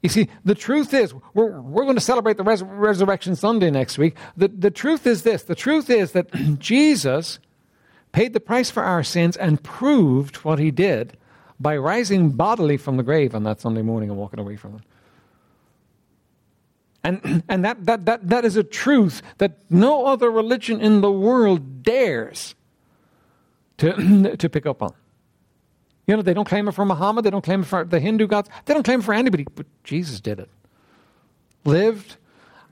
You 0.00 0.10
see, 0.10 0.28
the 0.44 0.54
truth 0.54 0.94
is, 0.94 1.12
we're, 1.34 1.60
we're 1.60 1.82
going 1.82 1.96
to 1.96 2.00
celebrate 2.00 2.36
the 2.36 2.44
res- 2.44 2.62
Resurrection 2.62 3.34
Sunday 3.34 3.68
next 3.72 3.98
week. 3.98 4.16
The, 4.36 4.46
the 4.46 4.70
truth 4.70 5.08
is 5.08 5.24
this 5.24 5.42
the 5.42 5.56
truth 5.56 5.90
is 5.90 6.12
that 6.12 6.30
Jesus 6.60 7.40
paid 8.12 8.34
the 8.34 8.40
price 8.40 8.70
for 8.70 8.84
our 8.84 9.02
sins, 9.02 9.36
and 9.36 9.60
proved 9.64 10.36
what 10.36 10.60
he 10.60 10.70
did 10.70 11.16
by 11.58 11.76
rising 11.76 12.30
bodily 12.30 12.76
from 12.76 12.96
the 12.96 13.02
grave 13.02 13.34
on 13.34 13.42
that 13.42 13.60
Sunday 13.60 13.82
morning 13.82 14.08
and 14.08 14.18
walking 14.18 14.38
away 14.38 14.54
from 14.54 14.76
it. 14.76 14.82
And, 17.04 17.42
and 17.48 17.64
that, 17.64 17.84
that, 17.86 18.04
that, 18.06 18.28
that 18.28 18.44
is 18.44 18.56
a 18.56 18.62
truth 18.62 19.22
that 19.38 19.58
no 19.68 20.06
other 20.06 20.30
religion 20.30 20.80
in 20.80 21.00
the 21.00 21.10
world 21.10 21.82
dares 21.82 22.54
to, 23.78 24.36
to 24.38 24.48
pick 24.48 24.66
up 24.66 24.82
on. 24.82 24.94
You 26.06 26.16
know, 26.16 26.22
they 26.22 26.34
don't 26.34 26.48
claim 26.48 26.68
it 26.68 26.72
for 26.72 26.84
Muhammad, 26.84 27.24
they 27.24 27.30
don't 27.30 27.44
claim 27.44 27.60
it 27.60 27.66
for 27.66 27.84
the 27.84 28.00
Hindu 28.00 28.26
gods, 28.26 28.48
they 28.64 28.74
don't 28.74 28.82
claim 28.82 29.00
it 29.00 29.04
for 29.04 29.14
anybody, 29.14 29.46
but 29.54 29.66
Jesus 29.84 30.20
did 30.20 30.40
it. 30.40 30.48
Lived 31.64 32.16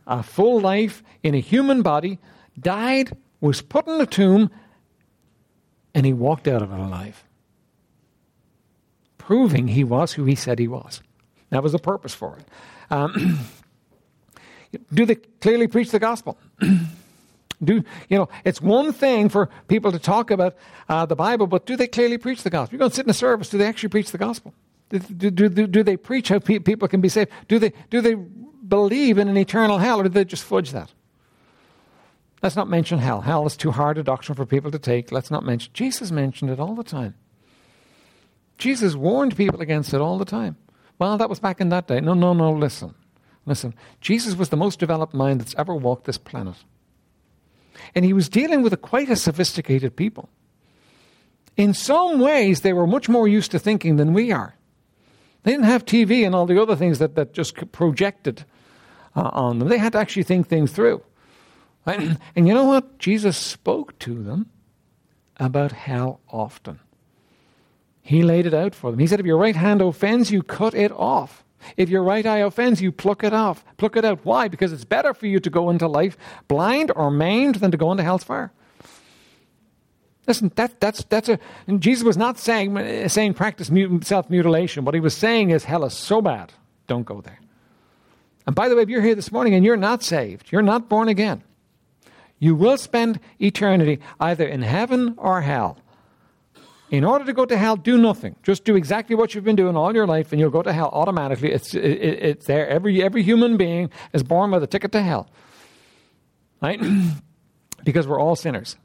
a 0.07 0.23
full 0.23 0.61
life 0.61 1.03
in 1.23 1.35
a 1.35 1.41
human 1.41 1.83
body, 1.83 2.19
died, 2.59 3.17
was 3.41 3.63
put 3.63 3.87
in 3.87 4.01
a 4.01 4.07
tomb, 4.07 4.51
and 5.95 6.07
he 6.07 6.13
walked 6.13 6.49
out 6.49 6.63
of 6.63 6.73
it 6.73 6.79
alive, 6.79 7.25
proving 9.19 9.69
he 9.69 9.85
was 9.85 10.13
who 10.13 10.25
he 10.25 10.35
said 10.35 10.59
he 10.59 10.69
was. 10.69 11.01
That 11.51 11.63
was 11.63 11.73
the 11.73 11.79
purpose 11.79 12.15
for 12.15 12.37
it. 12.37 12.45
Um, 12.91 13.39
do 14.93 15.07
they 15.07 15.17
clearly 15.17 15.67
preach 15.67 15.91
the 15.91 15.99
gospel? 15.99 16.39
do 16.61 17.85
you 18.09 18.19
know? 18.19 18.29
It's 18.45 18.61
one 18.61 18.93
thing 18.93 19.29
for 19.29 19.49
people 19.69 19.93
to 19.93 19.99
talk 19.99 20.31
about 20.31 20.57
uh, 20.89 21.07
the 21.07 21.17
Bible, 21.17 21.47
but 21.47 21.67
do 21.67 21.77
they 21.77 21.89
clearly 21.89 22.19
preach 22.19 22.43
the 22.43 22.51
gospel? 22.51 22.75
You're 22.75 22.81
going 22.81 22.91
to 22.91 22.97
sit 22.97 23.07
in 23.07 23.11
a 23.11 23.15
service. 23.15 23.51
Do 23.51 23.59
they 23.59 23.67
actually 23.67 23.89
preach 23.89 24.13
the 24.13 24.19
gospel? 24.19 24.55
Do, 24.91 25.31
do, 25.31 25.49
do, 25.49 25.67
do 25.67 25.83
they 25.83 25.97
preach 25.97 26.29
how 26.29 26.41
pe- 26.41 26.59
people 26.59 26.89
can 26.89 27.01
be 27.01 27.09
saved? 27.09 27.31
Do 27.49 27.59
they 27.59 27.73
do 27.91 28.01
they 28.01 28.15
believe 28.15 29.19
in 29.19 29.29
an 29.29 29.37
eternal 29.37 29.79
hell, 29.79 30.01
or 30.01 30.03
do 30.05 30.09
they 30.09 30.25
just 30.25 30.43
fudge 30.43 30.73
that? 30.73 30.93
Let's 32.43 32.57
not 32.57 32.69
mention 32.69 32.99
hell. 32.99 33.21
Hell 33.21 33.47
is 33.47 33.57
too 33.57 33.71
hard 33.71 33.99
a 33.99 34.03
doctrine 34.03 34.35
for 34.35 34.47
people 34.47 34.71
to 34.71 34.79
take. 34.79 35.13
Let's 35.13 35.31
not 35.31 35.45
mention. 35.45 35.73
Jesus 35.75 36.11
mentioned 36.11 36.51
it 36.51 36.59
all 36.59 36.75
the 36.75 36.85
time. 36.85 37.15
Jesus 38.57 38.95
warned 38.95 39.37
people 39.37 39.61
against 39.61 39.93
it 39.95 40.01
all 40.01 40.19
the 40.19 40.25
time. 40.25 40.57
Well, 40.99 41.19
that 41.19 41.29
was 41.29 41.41
back 41.41 41.61
in 41.61 41.69
that 41.71 41.87
day. 41.87 42.01
No, 42.01 42.15
no, 42.15 42.33
no, 42.33 42.53
listen. 42.53 42.95
Listen. 43.47 43.75
Jesus 44.01 44.37
was 44.37 44.51
the 44.51 44.57
most 44.57 44.79
developed 44.79 45.15
mind 45.15 45.41
that's 45.41 45.55
ever 45.57 45.75
walked 45.75 46.05
this 46.05 46.19
planet. 46.19 46.57
And 47.95 48.05
he 48.05 48.13
was 48.13 48.29
dealing 48.29 48.63
with 48.63 48.73
a 48.73 48.77
quite 48.77 49.09
a 49.09 49.17
sophisticated 49.17 49.97
people. 49.97 50.29
In 51.57 51.75
some 51.75 52.21
ways, 52.21 52.61
they 52.61 52.73
were 52.73 52.87
much 52.87 53.09
more 53.09 53.27
used 53.27 53.51
to 53.51 53.59
thinking 53.59 53.97
than 53.97 54.13
we 54.13 54.33
are. 54.33 54.55
They 55.43 55.53
didn't 55.53 55.67
have 55.67 55.85
TV 55.85 56.25
and 56.25 56.35
all 56.35 56.47
the 56.47 56.61
other 56.61 56.77
things 56.77 56.99
that, 56.99 57.15
that 57.15 57.33
just 57.33 57.71
projected 57.73 58.45
uh, 59.17 59.31
on 59.33 59.59
them. 59.59 59.69
They 59.69 59.79
had 59.79 59.93
to 59.93 59.99
actually 59.99 60.23
think 60.25 60.49
things 60.49 60.73
through. 60.73 61.03
And, 61.87 62.19
and 62.37 62.47
you 62.47 62.55
know 62.55 62.65
what? 62.65 62.99
Jesus 62.99 63.37
spoke 63.37 63.99
to 64.01 64.23
them 64.23 64.51
about 65.39 65.73
hell 65.73 66.21
often. 66.29 66.81
He 68.03 68.23
laid 68.23 68.47
it 68.47 68.55
out 68.55 68.75
for 68.75 68.91
them. 68.91 69.01
He 69.01 69.07
said, 69.07 69.21
If 69.21 69.27
your 69.27 69.39
right 69.39 69.57
hand 69.57 69.81
offends 69.81 70.31
you, 70.31 70.43
cut 70.43 70.75
it 70.75 70.93
off. 70.93 71.45
If 71.77 71.89
your 71.89 72.03
right 72.03 72.25
eye 72.27 72.39
offends 72.39 72.81
you, 72.81 72.93
pluck 72.93 73.25
it 73.25 73.33
off. 73.33 73.65
Pluck 73.77 73.97
it 73.97 74.05
out. 74.05 74.21
Why? 74.25 74.49
Because 74.49 74.73
it's 74.73 74.85
better 74.85 75.15
for 75.15 75.27
you 75.27 75.41
to 75.41 75.51
go 75.51 75.71
into 75.71 75.87
life 75.89 76.17
blind 76.49 76.93
or 76.95 77.11
maimed 77.11 77.57
than 77.57 77.71
to 77.71 77.77
go 77.77 77.91
into 77.91 78.03
hell's 78.03 78.25
fire. 78.25 78.53
Listen, 80.27 80.53
that, 80.57 80.79
that's, 80.81 81.03
that's 81.05 81.29
a. 81.29 81.39
Jesus 81.79 82.05
was 82.05 82.17
not 82.17 82.39
saying, 82.39 83.09
saying 83.09 83.35
practice 83.35 83.71
self 84.03 84.31
mutilation. 84.31 84.85
What 84.85 84.95
he 84.95 85.01
was 85.01 85.17
saying 85.17 85.51
is, 85.51 85.65
hell 85.65 85.85
is 85.85 85.95
so 85.95 86.23
bad, 86.23 86.53
don't 86.87 87.05
go 87.05 87.21
there. 87.21 87.41
And 88.47 88.55
by 88.55 88.69
the 88.69 88.77
way, 88.77 88.83
if 88.83 88.89
you're 88.89 89.03
here 89.03 89.15
this 89.15 89.33
morning 89.33 89.55
and 89.55 89.65
you're 89.65 89.77
not 89.77 90.03
saved, 90.03 90.53
you're 90.53 90.63
not 90.63 90.89
born 90.89 91.09
again, 91.09 91.43
you 92.39 92.55
will 92.55 92.77
spend 92.77 93.21
eternity 93.41 94.01
either 94.19 94.47
in 94.47 94.63
heaven 94.63 95.15
or 95.19 95.41
hell. 95.41 95.79
In 96.91 97.05
order 97.05 97.25
to 97.25 97.33
go 97.33 97.45
to 97.45 97.57
hell, 97.57 97.77
do 97.77 97.97
nothing. 97.97 98.35
Just 98.43 98.65
do 98.65 98.75
exactly 98.75 99.15
what 99.15 99.35
you've 99.35 99.45
been 99.45 99.57
doing 99.57 99.77
all 99.77 99.95
your 99.95 100.07
life, 100.07 100.33
and 100.33 100.41
you'll 100.41 100.51
go 100.51 100.63
to 100.63 100.73
hell 100.73 100.91
automatically. 100.93 101.53
It's, 101.53 101.75
it, 101.75 101.81
it's 101.81 102.47
there. 102.47 102.69
Every, 102.69 103.03
every 103.03 103.23
human 103.23 103.57
being 103.57 103.91
is 104.13 104.23
born 104.23 104.51
with 104.51 104.63
a 104.63 104.67
ticket 104.67 104.93
to 104.93 105.03
hell. 105.03 105.29
Right? 106.61 106.81
because 107.85 108.07
we're 108.07 108.21
all 108.21 108.37
sinners. 108.37 108.77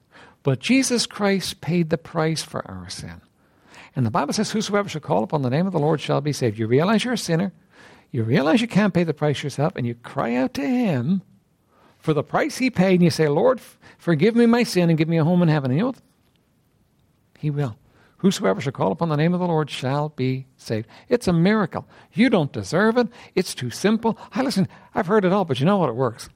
But 0.44 0.60
Jesus 0.60 1.08
Christ 1.08 1.62
paid 1.62 1.90
the 1.90 1.98
price 1.98 2.44
for 2.44 2.66
our 2.70 2.88
sin. 2.90 3.22
And 3.96 4.06
the 4.06 4.12
Bible 4.12 4.34
says, 4.34 4.52
Whosoever 4.52 4.88
shall 4.88 5.02
call 5.02 5.24
upon 5.24 5.42
the 5.42 5.50
name 5.50 5.66
of 5.66 5.74
the 5.74 5.80
Lord 5.80 6.00
shall 6.00 6.22
be 6.22 6.34
saved. 6.34 6.60
You 6.60 6.68
realize 6.68 7.04
you're 7.04 7.14
a 7.14 7.18
sinner. 7.18 7.54
You 8.12 8.24
realize 8.24 8.62
you 8.62 8.68
can't 8.68 8.94
pay 8.94 9.04
the 9.04 9.14
price 9.14 9.42
yourself, 9.42 9.74
and 9.76 9.88
you 9.88 9.96
cry 9.96 10.36
out 10.36 10.54
to 10.54 10.62
Him 10.62 11.22
for 12.06 12.14
the 12.14 12.24
price 12.24 12.58
he 12.60 12.70
paid, 12.70 12.94
and 12.94 13.04
you 13.04 13.10
say, 13.10 13.28
Lord, 13.28 13.60
forgive 13.98 14.36
me 14.36 14.46
my 14.46 14.64
sin 14.64 14.90
and 14.90 14.98
give 14.98 15.10
me 15.10 15.18
a 15.18 15.24
home 15.24 15.42
in 15.42 15.50
heaven. 15.50 15.72
And 15.72 15.78
you 15.80 15.84
know 15.84 15.88
what? 15.88 16.02
He 17.40 17.50
will. 17.50 17.76
Whosoever 18.26 18.60
shall 18.60 18.72
call 18.72 18.92
upon 18.92 19.10
the 19.10 19.16
name 19.16 19.36
of 19.36 19.40
the 19.40 19.46
Lord 19.46 19.70
shall 19.70 20.10
be 20.10 20.48
saved. 20.58 20.88
It's 21.10 21.28
a 21.28 21.32
miracle. 21.32 21.88
You 22.12 22.32
don't 22.32 22.52
deserve 22.52 22.98
it. 22.98 23.08
It's 23.36 23.54
too 23.54 23.70
simple. 23.70 24.18
I 24.34 24.42
listen, 24.42 24.68
I've 24.96 25.06
heard 25.06 25.26
it 25.26 25.32
all, 25.32 25.46
but 25.46 25.60
you 25.60 25.68
know 25.68 25.78
what? 25.78 25.90
It 25.90 25.96
works. 25.96 26.28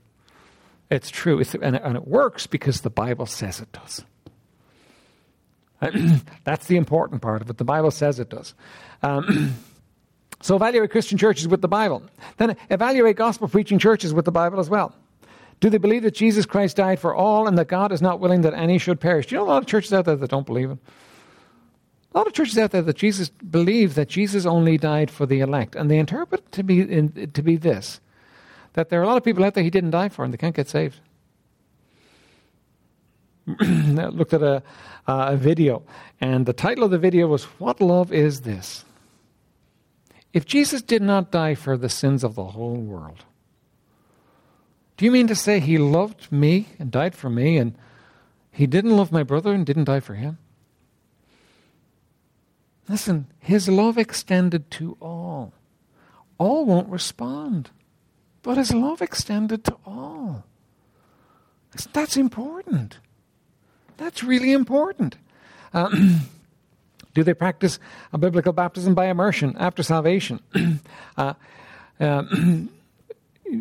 It's 0.91 1.09
true. 1.09 1.39
It's, 1.39 1.55
and, 1.55 1.75
it, 1.75 1.81
and 1.83 1.95
it 1.95 2.07
works 2.07 2.45
because 2.45 2.81
the 2.81 2.91
Bible 2.91 3.25
says 3.25 3.59
it 3.59 3.71
does. 3.71 4.05
That's 6.43 6.67
the 6.67 6.77
important 6.77 7.23
part 7.23 7.41
of 7.41 7.49
it. 7.49 7.57
The 7.57 7.63
Bible 7.63 7.89
says 7.89 8.19
it 8.19 8.29
does. 8.29 8.53
Um, 9.01 9.55
so 10.41 10.57
evaluate 10.57 10.91
Christian 10.91 11.17
churches 11.17 11.47
with 11.47 11.63
the 11.63 11.67
Bible. 11.67 12.03
Then 12.37 12.55
evaluate 12.69 13.15
gospel 13.15 13.47
preaching 13.47 13.79
churches 13.79 14.13
with 14.13 14.25
the 14.25 14.31
Bible 14.31 14.59
as 14.59 14.69
well. 14.69 14.93
Do 15.59 15.71
they 15.71 15.79
believe 15.79 16.03
that 16.03 16.13
Jesus 16.13 16.45
Christ 16.45 16.77
died 16.77 16.99
for 16.99 17.15
all 17.15 17.47
and 17.47 17.57
that 17.57 17.67
God 17.67 17.91
is 17.91 17.99
not 17.99 18.19
willing 18.19 18.41
that 18.41 18.53
any 18.53 18.77
should 18.77 18.99
perish? 18.99 19.25
Do 19.25 19.33
you 19.33 19.39
know 19.41 19.47
a 19.47 19.49
lot 19.49 19.63
of 19.63 19.65
churches 19.67 19.91
out 19.91 20.05
there 20.05 20.15
that 20.15 20.29
don't 20.29 20.45
believe 20.45 20.69
it? 20.69 20.77
A 22.13 22.17
lot 22.17 22.27
of 22.27 22.33
churches 22.33 22.57
out 22.57 22.71
there 22.71 22.81
that 22.81 22.97
Jesus 22.97 23.29
believe 23.29 23.95
that 23.95 24.09
Jesus 24.09 24.45
only 24.45 24.77
died 24.77 25.11
for 25.11 25.25
the 25.25 25.41
elect, 25.41 25.75
and 25.75 25.89
they 25.91 25.99
interpret 25.99 26.51
to 26.53 26.63
be 26.63 26.81
in, 26.81 27.31
to 27.31 27.41
be 27.43 27.55
this: 27.55 27.99
that 28.73 28.89
there 28.89 28.99
are 28.99 29.03
a 29.03 29.07
lot 29.07 29.17
of 29.17 29.23
people 29.23 29.43
out 29.43 29.53
there 29.53 29.63
he 29.63 29.69
didn't 29.69 29.91
die 29.91 30.09
for, 30.09 30.25
and 30.25 30.33
they 30.33 30.37
can't 30.37 30.55
get 30.55 30.67
saved. 30.67 30.99
Looked 33.59 34.33
at 34.33 34.41
a, 34.41 34.63
a 35.07 35.37
video, 35.37 35.83
and 36.19 36.45
the 36.45 36.53
title 36.53 36.83
of 36.83 36.91
the 36.91 36.97
video 36.97 37.27
was 37.27 37.43
"What 37.59 37.79
Love 37.79 38.11
Is 38.11 38.41
This?" 38.41 38.85
If 40.33 40.45
Jesus 40.45 40.81
did 40.81 41.01
not 41.01 41.31
die 41.31 41.55
for 41.55 41.77
the 41.77 41.89
sins 41.89 42.23
of 42.23 42.35
the 42.35 42.45
whole 42.45 42.75
world, 42.75 43.23
do 44.97 45.05
you 45.05 45.11
mean 45.11 45.27
to 45.27 45.35
say 45.35 45.59
he 45.59 45.77
loved 45.77 46.31
me 46.31 46.67
and 46.77 46.91
died 46.91 47.15
for 47.15 47.29
me 47.29 47.57
and 47.57 47.75
he 48.51 48.67
didn't 48.67 48.97
love 48.97 49.11
my 49.11 49.23
brother 49.23 49.53
and 49.53 49.65
didn't 49.65 49.85
die 49.85 50.01
for 50.01 50.15
him? 50.15 50.37
Listen, 52.89 53.27
his 53.37 53.69
love 53.69 53.99
extended 53.99 54.71
to 54.71 54.97
all. 54.99 55.53
All 56.39 56.65
won't 56.65 56.89
respond, 56.89 57.69
but 58.41 58.57
his 58.57 58.73
love 58.73 59.01
extended 59.01 59.63
to 59.65 59.77
all. 59.85 60.43
That's 61.93 62.17
important. 62.17 62.97
That's 63.97 64.23
really 64.23 64.51
important. 64.51 65.17
Um, 65.71 66.21
do 67.13 67.23
they 67.23 67.35
practice 67.35 67.77
a 68.11 68.17
biblical 68.17 68.53
baptism 68.53 68.95
by 68.95 69.05
immersion 69.05 69.55
after 69.59 69.83
salvation? 69.83 70.39
uh, 71.17 71.35
um, 71.99 72.69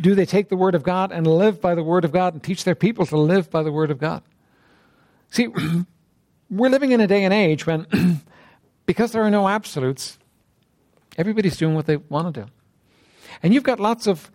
do 0.00 0.14
they 0.14 0.26
take 0.26 0.50
the 0.50 0.56
Word 0.56 0.76
of 0.76 0.84
God 0.84 1.10
and 1.10 1.26
live 1.26 1.60
by 1.60 1.74
the 1.74 1.82
Word 1.82 2.04
of 2.04 2.12
God 2.12 2.34
and 2.34 2.42
teach 2.42 2.62
their 2.62 2.76
people 2.76 3.06
to 3.06 3.16
live 3.16 3.50
by 3.50 3.64
the 3.64 3.72
Word 3.72 3.90
of 3.90 3.98
God? 3.98 4.22
See, 5.30 5.48
we're 6.48 6.70
living 6.70 6.92
in 6.92 7.00
a 7.00 7.08
day 7.08 7.24
and 7.24 7.34
age 7.34 7.66
when, 7.66 8.22
because 8.88 9.12
there 9.12 9.22
are 9.22 9.30
no 9.30 9.46
absolutes, 9.46 10.18
everybody's 11.18 11.58
doing 11.58 11.74
what 11.74 11.84
they 11.84 11.98
want 11.98 12.34
to 12.34 12.40
do. 12.40 12.50
And 13.42 13.52
you've 13.52 13.62
got 13.62 13.78
lots 13.78 14.06
of 14.06 14.30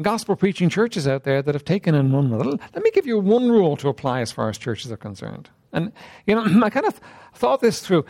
gospel 0.00 0.34
preaching 0.34 0.68
churches 0.68 1.06
out 1.06 1.22
there 1.22 1.40
that 1.40 1.54
have 1.54 1.64
taken 1.64 1.94
in 1.94 2.10
one 2.10 2.28
rule. 2.28 2.58
Let 2.74 2.82
me 2.82 2.90
give 2.90 3.06
you 3.06 3.20
one 3.20 3.48
rule 3.48 3.76
to 3.76 3.88
apply 3.88 4.20
as 4.20 4.32
far 4.32 4.48
as 4.48 4.58
churches 4.58 4.90
are 4.90 4.96
concerned. 4.96 5.50
And, 5.72 5.92
you 6.26 6.34
know, 6.34 6.42
I 6.64 6.70
kind 6.70 6.84
of 6.84 7.00
thought 7.32 7.60
this 7.60 7.78
through. 7.78 8.04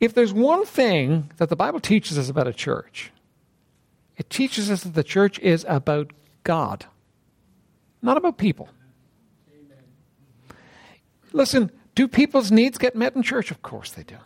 If 0.00 0.14
there's 0.14 0.32
one 0.32 0.64
thing 0.64 1.30
that 1.36 1.50
the 1.50 1.56
Bible 1.56 1.78
teaches 1.78 2.16
us 2.16 2.30
about 2.30 2.48
a 2.48 2.54
church, 2.54 3.12
it 4.16 4.30
teaches 4.30 4.70
us 4.70 4.82
that 4.84 4.94
the 4.94 5.04
church 5.04 5.38
is 5.40 5.66
about 5.68 6.14
God, 6.42 6.86
not 8.00 8.16
about 8.16 8.38
people. 8.38 8.70
Amen. 9.52 10.56
Listen, 11.34 11.70
do 11.94 12.08
people's 12.08 12.50
needs 12.50 12.78
get 12.78 12.96
met 12.96 13.14
in 13.14 13.22
church? 13.22 13.50
Of 13.50 13.60
course 13.60 13.90
they 13.90 14.04
do. 14.04 14.16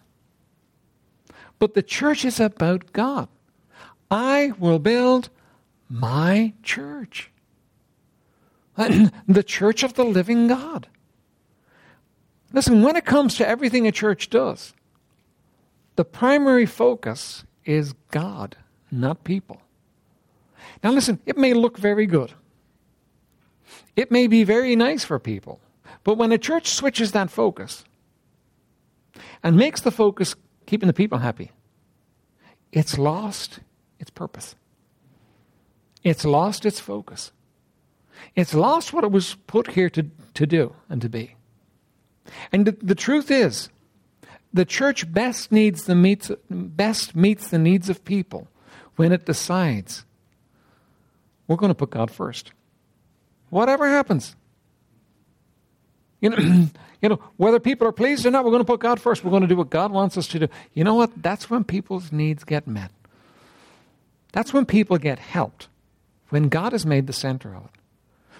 But 1.62 1.74
the 1.74 1.82
church 1.84 2.24
is 2.24 2.40
about 2.40 2.92
God. 2.92 3.28
I 4.10 4.50
will 4.58 4.80
build 4.80 5.30
my 5.88 6.54
church. 6.64 7.30
the 8.76 9.44
church 9.46 9.84
of 9.84 9.94
the 9.94 10.02
living 10.02 10.48
God. 10.48 10.88
Listen, 12.52 12.82
when 12.82 12.96
it 12.96 13.04
comes 13.04 13.36
to 13.36 13.46
everything 13.46 13.86
a 13.86 13.92
church 13.92 14.28
does, 14.28 14.74
the 15.94 16.04
primary 16.04 16.66
focus 16.66 17.44
is 17.64 17.94
God, 18.10 18.56
not 18.90 19.22
people. 19.22 19.62
Now, 20.82 20.90
listen, 20.90 21.20
it 21.26 21.38
may 21.38 21.54
look 21.54 21.78
very 21.78 22.06
good. 22.06 22.32
It 23.94 24.10
may 24.10 24.26
be 24.26 24.42
very 24.42 24.74
nice 24.74 25.04
for 25.04 25.20
people. 25.20 25.60
But 26.02 26.18
when 26.18 26.32
a 26.32 26.38
church 26.38 26.70
switches 26.70 27.12
that 27.12 27.30
focus 27.30 27.84
and 29.44 29.56
makes 29.56 29.80
the 29.80 29.92
focus 29.92 30.34
keeping 30.72 30.86
the 30.86 30.94
people 30.94 31.18
happy, 31.18 31.50
it's 32.72 32.96
lost 32.96 33.60
its 33.98 34.08
purpose. 34.08 34.54
It's 36.02 36.24
lost 36.24 36.64
its 36.64 36.80
focus. 36.80 37.30
It's 38.34 38.54
lost 38.54 38.94
what 38.94 39.04
it 39.04 39.12
was 39.12 39.34
put 39.46 39.72
here 39.72 39.90
to, 39.90 40.10
to 40.32 40.46
do 40.46 40.74
and 40.88 41.02
to 41.02 41.10
be. 41.10 41.36
And 42.52 42.66
the, 42.66 42.72
the 42.80 42.94
truth 42.94 43.30
is, 43.30 43.68
the 44.54 44.64
church 44.64 45.12
best 45.12 45.52
needs 45.52 45.84
the 45.84 45.94
meets, 45.94 46.30
best 46.48 47.14
meets 47.14 47.50
the 47.50 47.58
needs 47.58 47.90
of 47.90 48.02
people 48.02 48.48
when 48.96 49.12
it 49.12 49.26
decides 49.26 50.06
we're 51.48 51.56
going 51.56 51.68
to 51.68 51.74
put 51.74 51.90
God 51.90 52.10
first. 52.10 52.52
Whatever 53.50 53.90
happens. 53.90 54.36
You 56.22 56.30
know, 56.30 56.36
you 57.02 57.08
know, 57.10 57.20
whether 57.36 57.60
people 57.60 57.86
are 57.86 57.92
pleased 57.92 58.24
or 58.24 58.30
not, 58.30 58.44
we're 58.44 58.52
going 58.52 58.62
to 58.62 58.66
put 58.66 58.80
God 58.80 58.98
first. 58.98 59.22
We're 59.22 59.30
going 59.30 59.42
to 59.42 59.48
do 59.48 59.56
what 59.56 59.68
God 59.68 59.92
wants 59.92 60.16
us 60.16 60.26
to 60.28 60.38
do. 60.38 60.48
You 60.72 60.84
know 60.84 60.94
what? 60.94 61.10
That's 61.22 61.50
when 61.50 61.64
people's 61.64 62.10
needs 62.10 62.44
get 62.44 62.66
met. 62.66 62.90
That's 64.32 64.54
when 64.54 64.64
people 64.64 64.96
get 64.96 65.18
helped, 65.18 65.68
when 66.30 66.48
God 66.48 66.72
is 66.72 66.86
made 66.86 67.06
the 67.06 67.12
center 67.12 67.54
of 67.54 67.64
it. 67.64 67.70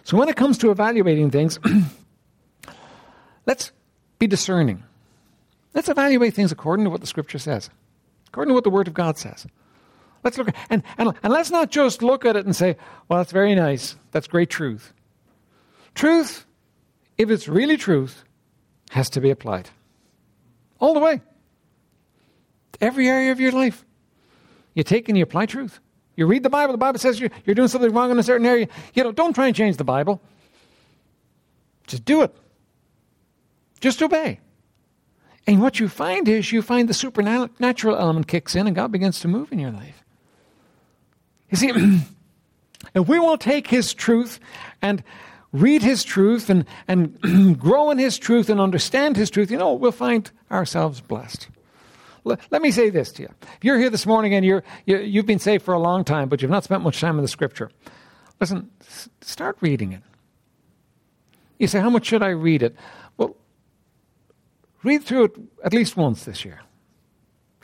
So 0.05 0.16
when 0.16 0.28
it 0.28 0.37
comes 0.37 0.57
to 0.59 0.70
evaluating 0.70 1.30
things, 1.30 1.59
let's 3.47 3.72
be 4.18 4.26
discerning. 4.26 4.85
Let's 5.74 5.89
evaluate 5.89 6.35
things 6.35 6.53
according 6.53 6.85
to 6.85 6.91
what 6.91 7.01
the 7.01 7.07
Scripture 7.07 7.39
says, 7.39 7.68
according 8.28 8.51
to 8.51 8.55
what 8.55 8.64
the 8.64 8.70
Word 8.70 8.89
of 8.89 8.95
God 8.95 9.18
says. 9.18 9.47
Let's 10.24 10.39
look 10.39 10.49
at, 10.49 10.57
and, 10.70 10.83
and, 10.99 11.12
and 11.22 11.33
let's 11.33 11.51
not 11.51 11.70
just 11.70 12.03
look 12.03 12.24
at 12.24 12.37
it 12.37 12.47
and 12.47 12.55
say, 12.55 12.76
well, 13.09 13.18
that's 13.18 13.33
very 13.33 13.55
nice. 13.55 13.97
That's 14.12 14.28
great 14.28 14.51
truth. 14.51 14.93
Truth, 15.95 16.47
if 17.22 17.30
it's 17.30 17.48
really 17.48 17.76
truth, 17.76 18.24
has 18.90 19.08
to 19.10 19.20
be 19.20 19.30
applied. 19.30 19.70
All 20.78 20.94
the 20.94 21.00
way. 21.00 21.20
Every 22.80 23.08
area 23.08 23.32
of 23.32 23.40
your 23.40 23.52
life. 23.52 23.84
You 24.74 24.82
take 24.82 25.08
and 25.08 25.16
you 25.16 25.24
apply 25.24 25.46
truth. 25.46 25.80
You 26.16 26.26
read 26.26 26.42
the 26.42 26.50
Bible, 26.50 26.72
the 26.72 26.78
Bible 26.78 26.98
says 26.98 27.18
you're, 27.18 27.30
you're 27.46 27.54
doing 27.54 27.68
something 27.68 27.92
wrong 27.92 28.10
in 28.10 28.18
a 28.18 28.22
certain 28.22 28.46
area. 28.46 28.68
You 28.92 29.04
know, 29.04 29.12
don't 29.12 29.32
try 29.32 29.46
and 29.46 29.56
change 29.56 29.76
the 29.76 29.84
Bible. 29.84 30.20
Just 31.86 32.04
do 32.04 32.22
it. 32.22 32.34
Just 33.80 34.02
obey. 34.02 34.40
And 35.46 35.60
what 35.60 35.80
you 35.80 35.88
find 35.88 36.28
is 36.28 36.52
you 36.52 36.62
find 36.62 36.88
the 36.88 36.94
supernatural 36.94 37.96
element 37.96 38.28
kicks 38.28 38.54
in 38.54 38.66
and 38.66 38.76
God 38.76 38.92
begins 38.92 39.20
to 39.20 39.28
move 39.28 39.52
in 39.52 39.58
your 39.58 39.72
life. 39.72 40.04
You 41.50 41.56
see, 41.56 41.70
if 42.94 43.08
we 43.08 43.18
will 43.18 43.38
take 43.38 43.68
His 43.68 43.94
truth 43.94 44.38
and 44.80 45.02
read 45.53 45.82
His 45.82 46.05
truth 46.05 46.50
and, 46.50 46.64
and 46.88 47.59
grow 47.59 47.90
in 47.90 47.98
His 47.98 48.18
truth 48.18 48.48
and 48.48 48.61
understand 48.61 49.16
His 49.16 49.30
truth, 49.30 49.50
you 49.50 49.59
know, 49.59 49.74
we'll 49.74 49.92
find 49.92 50.30
ourselves 50.50 51.00
blessed. 51.00 51.48
Let 52.24 52.62
me 52.62 52.70
say 52.70 52.90
this 52.90 53.11
to 53.12 53.22
you. 53.22 53.28
If 53.57 53.64
you're 53.64 53.78
here 53.78 53.90
this 53.90 54.07
morning 54.07 54.32
and 54.34 54.44
you're, 54.44 54.62
you, 54.86 54.98
you 54.98 55.18
have 55.20 55.26
been 55.26 55.40
saved 55.40 55.64
for 55.64 55.74
a 55.74 55.78
long 55.78 56.05
time, 56.05 56.28
but 56.28 56.40
you've 56.40 56.53
not 56.53 56.62
spent 56.62 56.82
much 56.82 57.00
time 57.00 57.16
in 57.18 57.22
the 57.22 57.28
Scripture, 57.28 57.70
listen, 58.40 58.70
start 59.20 59.57
reading 59.61 59.92
it. 59.92 60.03
You 61.59 61.66
say, 61.66 61.80
how 61.80 61.90
much 61.90 62.07
should 62.07 62.22
I 62.22 62.28
read 62.28 62.62
it? 62.62 62.76
Well, 63.16 63.36
read 64.84 65.03
through 65.03 65.24
it 65.24 65.32
at 65.64 65.72
least 65.72 65.96
once 65.96 66.24
this 66.24 66.44
year. 66.44 66.61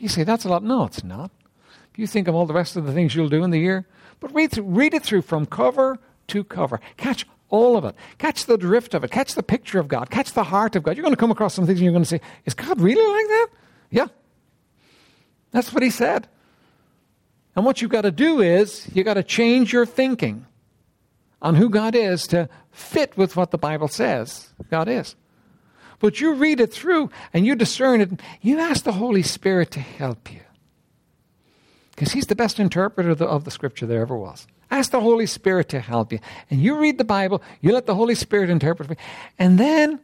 You 0.01 0.09
say, 0.09 0.24
that's 0.24 0.45
a 0.45 0.49
lot. 0.49 0.64
No, 0.64 0.84
it's 0.84 1.05
not. 1.05 1.30
You 1.97 2.07
think 2.07 2.28
of 2.28 2.34
all 2.34 2.47
the 2.47 2.55
rest 2.55 2.76
of 2.76 2.86
the 2.86 2.93
things 2.93 3.16
you'll 3.16 3.28
do 3.28 3.43
in 3.43 3.51
the 3.51 3.59
year, 3.59 3.84
but 4.20 4.32
read, 4.32 4.53
through, 4.53 4.64
read 4.64 4.95
it 4.95 5.03
through 5.03 5.22
from 5.22 5.47
cover 5.47 5.99
to 6.28 6.45
cover. 6.45 6.80
Catch 6.97 7.26
all 7.51 7.76
of 7.76 7.84
it. 7.84 7.94
Catch 8.18 8.46
the 8.46 8.59
drift 8.59 8.94
of 8.94 9.05
it. 9.05 9.11
Catch 9.11 9.34
the 9.34 9.42
picture 9.42 9.78
of 9.78 9.88
God. 9.88 10.11
Catch 10.11 10.32
the 10.32 10.44
heart 10.44 10.76
of 10.76 10.82
God. 10.82 10.96
You're 10.96 11.03
going 11.03 11.14
to 11.14 11.20
come 11.20 11.30
across 11.30 11.55
some 11.55 11.66
things 11.66 11.78
and 11.78 11.84
you're 11.84 11.92
going 11.92 12.05
to 12.05 12.09
say, 12.09 12.20
is 12.44 12.55
God 12.55 12.80
really 12.80 13.07
like 13.07 13.26
that? 13.28 13.46
Yeah. 13.90 14.07
That's 15.51 15.72
what 15.72 15.82
he 15.82 15.90
said. 15.90 16.28
And 17.57 17.64
what 17.64 17.80
you've 17.80 17.90
got 17.90 18.03
to 18.03 18.11
do 18.11 18.40
is 18.40 18.88
you've 18.94 19.07
got 19.07 19.14
to 19.14 19.22
change 19.22 19.72
your 19.72 19.86
thinking 19.86 20.46
on 21.40 21.55
who 21.55 21.68
God 21.68 21.94
is 21.94 22.26
to 22.28 22.49
fit 22.70 23.16
with 23.16 23.36
what 23.36 23.51
the 23.51 23.59
Bible 23.59 23.88
says 23.88 24.53
God 24.70 24.88
is. 24.88 25.16
But 26.01 26.20
you 26.20 26.34
read 26.34 26.61
it 26.61 26.72
through 26.72 27.11
and 27.32 27.46
you 27.46 27.57
discern 27.57 28.01
it. 28.01 28.11
You 28.40 28.59
ask 28.61 28.84
the 28.84 28.92
Holy 28.92 29.22
Spirit 29.22 29.70
to 29.72 29.80
help 29.80 30.32
you. 30.32 30.40
Because 31.90 32.12
He's 32.12 32.26
the 32.26 32.36
best 32.36 32.61
interpreter 32.61 33.11
of 33.11 33.18
the, 33.18 33.26
of 33.26 33.44
the 33.44 33.51
Scripture 33.51 33.86
there 33.86 34.03
ever 34.03 34.16
was. 34.16 34.46
Ask 34.71 34.91
the 34.91 35.01
Holy 35.01 35.27
Spirit 35.27 35.69
to 35.71 35.81
help 35.81 36.12
you. 36.12 36.19
And 36.51 36.61
you 36.61 36.79
read 36.79 36.99
the 36.99 37.05
Bible, 37.05 37.43
you 37.61 37.73
let 37.73 37.87
the 37.87 37.95
Holy 37.95 38.14
Spirit 38.14 38.51
interpret 38.51 38.89
for 38.89 38.95
you. 38.95 39.01
And 39.39 39.59
then 39.59 40.01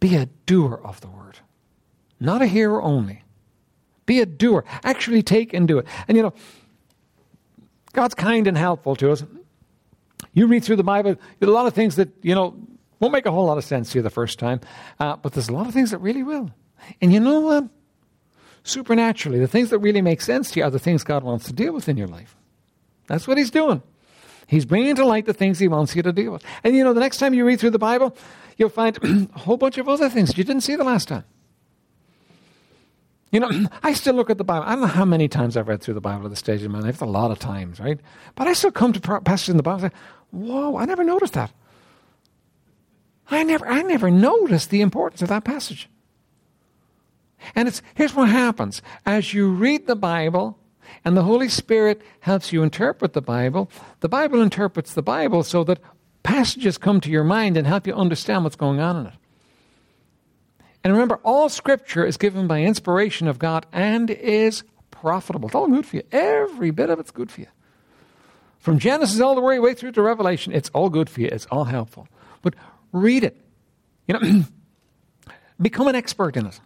be 0.00 0.16
a 0.16 0.26
doer 0.46 0.80
of 0.84 1.00
the 1.00 1.08
Word, 1.08 1.38
not 2.20 2.42
a 2.42 2.46
hearer 2.46 2.82
only. 2.82 3.22
Be 4.06 4.20
a 4.20 4.26
doer. 4.26 4.64
Actually 4.82 5.22
take 5.22 5.54
and 5.54 5.66
do 5.66 5.78
it. 5.78 5.86
And 6.08 6.16
you 6.16 6.22
know, 6.22 6.34
God's 7.92 8.14
kind 8.14 8.46
and 8.46 8.58
helpful 8.58 8.96
to 8.96 9.12
us. 9.12 9.24
You 10.34 10.46
read 10.46 10.64
through 10.64 10.76
the 10.76 10.84
Bible, 10.84 11.16
a 11.40 11.46
lot 11.46 11.66
of 11.66 11.74
things 11.74 11.96
that, 11.96 12.10
you 12.22 12.34
know, 12.34 12.54
won't 13.00 13.12
make 13.12 13.24
a 13.26 13.30
whole 13.30 13.46
lot 13.46 13.56
of 13.56 13.64
sense 13.64 13.92
to 13.92 13.98
you 13.98 14.02
the 14.02 14.10
first 14.10 14.38
time, 14.38 14.60
uh, 14.98 15.16
but 15.16 15.32
there's 15.32 15.48
a 15.48 15.52
lot 15.52 15.66
of 15.66 15.72
things 15.72 15.90
that 15.92 15.98
really 15.98 16.22
will. 16.22 16.50
And 17.00 17.12
you 17.12 17.20
know 17.20 17.40
what? 17.40 17.68
Supernaturally, 18.64 19.38
the 19.38 19.46
things 19.46 19.70
that 19.70 19.78
really 19.78 20.02
make 20.02 20.20
sense 20.20 20.50
to 20.52 20.60
you 20.60 20.64
are 20.64 20.70
the 20.70 20.78
things 20.78 21.04
God 21.04 21.22
wants 21.22 21.46
to 21.46 21.52
deal 21.52 21.72
with 21.72 21.88
in 21.88 21.96
your 21.96 22.08
life. 22.08 22.36
That's 23.06 23.28
what 23.28 23.38
He's 23.38 23.50
doing. 23.50 23.82
He's 24.46 24.64
bringing 24.64 24.94
to 24.96 25.06
light 25.06 25.26
the 25.26 25.34
things 25.34 25.58
He 25.58 25.68
wants 25.68 25.94
you 25.96 26.02
to 26.02 26.12
deal 26.12 26.32
with. 26.32 26.44
And 26.62 26.74
you 26.74 26.84
know, 26.84 26.92
the 26.92 27.00
next 27.00 27.18
time 27.18 27.34
you 27.34 27.44
read 27.44 27.60
through 27.60 27.70
the 27.70 27.78
Bible, 27.78 28.16
you'll 28.56 28.68
find 28.68 28.98
a 29.34 29.38
whole 29.38 29.56
bunch 29.56 29.78
of 29.78 29.88
other 29.88 30.08
things 30.08 30.36
you 30.36 30.44
didn't 30.44 30.62
see 30.62 30.76
the 30.76 30.84
last 30.84 31.08
time. 31.08 31.24
You 33.30 33.40
know, 33.40 33.50
I 33.82 33.92
still 33.94 34.14
look 34.14 34.30
at 34.30 34.38
the 34.38 34.44
Bible. 34.44 34.64
I 34.66 34.72
don't 34.72 34.82
know 34.82 34.86
how 34.86 35.04
many 35.04 35.28
times 35.28 35.56
I've 35.56 35.68
read 35.68 35.82
through 35.82 35.94
the 35.94 36.00
Bible 36.00 36.26
at 36.26 36.30
this 36.30 36.38
stage 36.38 36.62
in 36.62 36.70
my 36.70 36.80
life. 36.80 36.94
It's 36.94 37.02
a 37.02 37.06
lot 37.06 37.30
of 37.30 37.38
times, 37.38 37.80
right? 37.80 37.98
But 38.34 38.46
I 38.46 38.52
still 38.52 38.70
come 38.70 38.92
to 38.92 39.20
passages 39.20 39.50
in 39.50 39.56
the 39.56 39.62
Bible 39.62 39.84
and 39.84 39.92
say, 39.92 39.98
whoa, 40.30 40.76
I 40.76 40.84
never 40.84 41.04
noticed 41.04 41.34
that. 41.34 41.50
I 43.30 43.42
never, 43.42 43.66
I 43.66 43.82
never 43.82 44.10
noticed 44.10 44.70
the 44.70 44.82
importance 44.82 45.22
of 45.22 45.28
that 45.28 45.44
passage. 45.44 45.88
And 47.54 47.68
it's, 47.68 47.82
here's 47.94 48.14
what 48.14 48.28
happens. 48.28 48.82
As 49.04 49.34
you 49.34 49.50
read 49.50 49.86
the 49.86 49.96
Bible 49.96 50.58
And 51.04 51.16
the 51.16 51.22
Holy 51.22 51.48
Spirit 51.48 52.02
helps 52.20 52.52
you 52.52 52.62
interpret 52.62 53.12
the 53.12 53.22
Bible. 53.22 53.70
The 54.00 54.08
Bible 54.08 54.40
interprets 54.40 54.94
the 54.94 55.02
Bible 55.02 55.42
so 55.42 55.64
that 55.64 55.80
passages 56.22 56.78
come 56.78 57.00
to 57.00 57.10
your 57.10 57.24
mind 57.24 57.56
and 57.56 57.66
help 57.66 57.86
you 57.86 57.94
understand 57.94 58.44
what's 58.44 58.56
going 58.56 58.80
on 58.80 58.96
in 58.96 59.06
it. 59.06 59.14
And 60.82 60.92
remember, 60.92 61.16
all 61.24 61.48
Scripture 61.48 62.04
is 62.04 62.16
given 62.16 62.46
by 62.46 62.62
inspiration 62.62 63.26
of 63.26 63.38
God 63.38 63.66
and 63.72 64.10
is 64.10 64.64
profitable. 64.90 65.48
It's 65.48 65.54
all 65.54 65.68
good 65.68 65.86
for 65.86 65.96
you. 65.96 66.02
Every 66.12 66.70
bit 66.70 66.90
of 66.90 66.98
it's 66.98 67.10
good 67.10 67.30
for 67.30 67.40
you. 67.40 67.46
From 68.58 68.78
Genesis 68.78 69.20
all 69.20 69.34
the 69.34 69.40
way, 69.40 69.74
through 69.74 69.92
to 69.92 70.02
Revelation, 70.02 70.52
it's 70.52 70.70
all 70.70 70.88
good 70.88 71.10
for 71.10 71.20
you. 71.20 71.28
It's 71.30 71.46
all 71.46 71.64
helpful. 71.64 72.08
But 72.42 72.54
read 72.92 73.24
it. 73.24 73.36
You 74.08 74.14
know, 74.14 74.44
become 75.60 75.88
an 75.88 75.94
expert 75.94 76.36
in 76.36 76.46
it. 76.46 76.60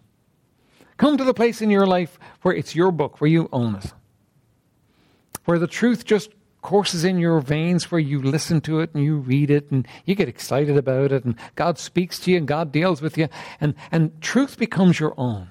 Come 0.96 1.16
to 1.16 1.24
the 1.24 1.34
place 1.34 1.62
in 1.62 1.70
your 1.70 1.86
life 1.86 2.18
where 2.42 2.54
it's 2.54 2.74
your 2.74 2.90
book, 2.90 3.20
where 3.20 3.30
you 3.30 3.48
own 3.52 3.76
it. 3.76 3.92
Where 5.48 5.58
the 5.58 5.66
truth 5.66 6.04
just 6.04 6.28
courses 6.60 7.04
in 7.04 7.16
your 7.16 7.40
veins, 7.40 7.90
where 7.90 7.98
you 7.98 8.20
listen 8.20 8.60
to 8.60 8.80
it 8.80 8.90
and 8.92 9.02
you 9.02 9.16
read 9.16 9.50
it 9.50 9.70
and 9.70 9.88
you 10.04 10.14
get 10.14 10.28
excited 10.28 10.76
about 10.76 11.10
it, 11.10 11.24
and 11.24 11.36
God 11.54 11.78
speaks 11.78 12.18
to 12.18 12.30
you 12.30 12.36
and 12.36 12.46
God 12.46 12.70
deals 12.70 13.00
with 13.00 13.16
you, 13.16 13.30
and, 13.58 13.74
and 13.90 14.20
truth 14.20 14.58
becomes 14.58 15.00
your 15.00 15.14
own. 15.16 15.48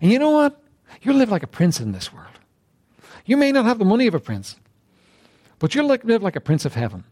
And 0.00 0.10
you 0.10 0.18
know 0.18 0.30
what? 0.30 0.62
You 1.02 1.12
live 1.12 1.30
like 1.30 1.42
a 1.42 1.46
prince 1.46 1.78
in 1.78 1.92
this 1.92 2.10
world. 2.10 2.38
You 3.26 3.36
may 3.36 3.52
not 3.52 3.66
have 3.66 3.78
the 3.78 3.84
money 3.84 4.06
of 4.06 4.14
a 4.14 4.18
prince, 4.18 4.56
but 5.58 5.74
you 5.74 5.82
live 5.82 6.22
like 6.22 6.36
a 6.36 6.40
prince 6.40 6.64
of 6.64 6.72
heaven. 6.72 7.04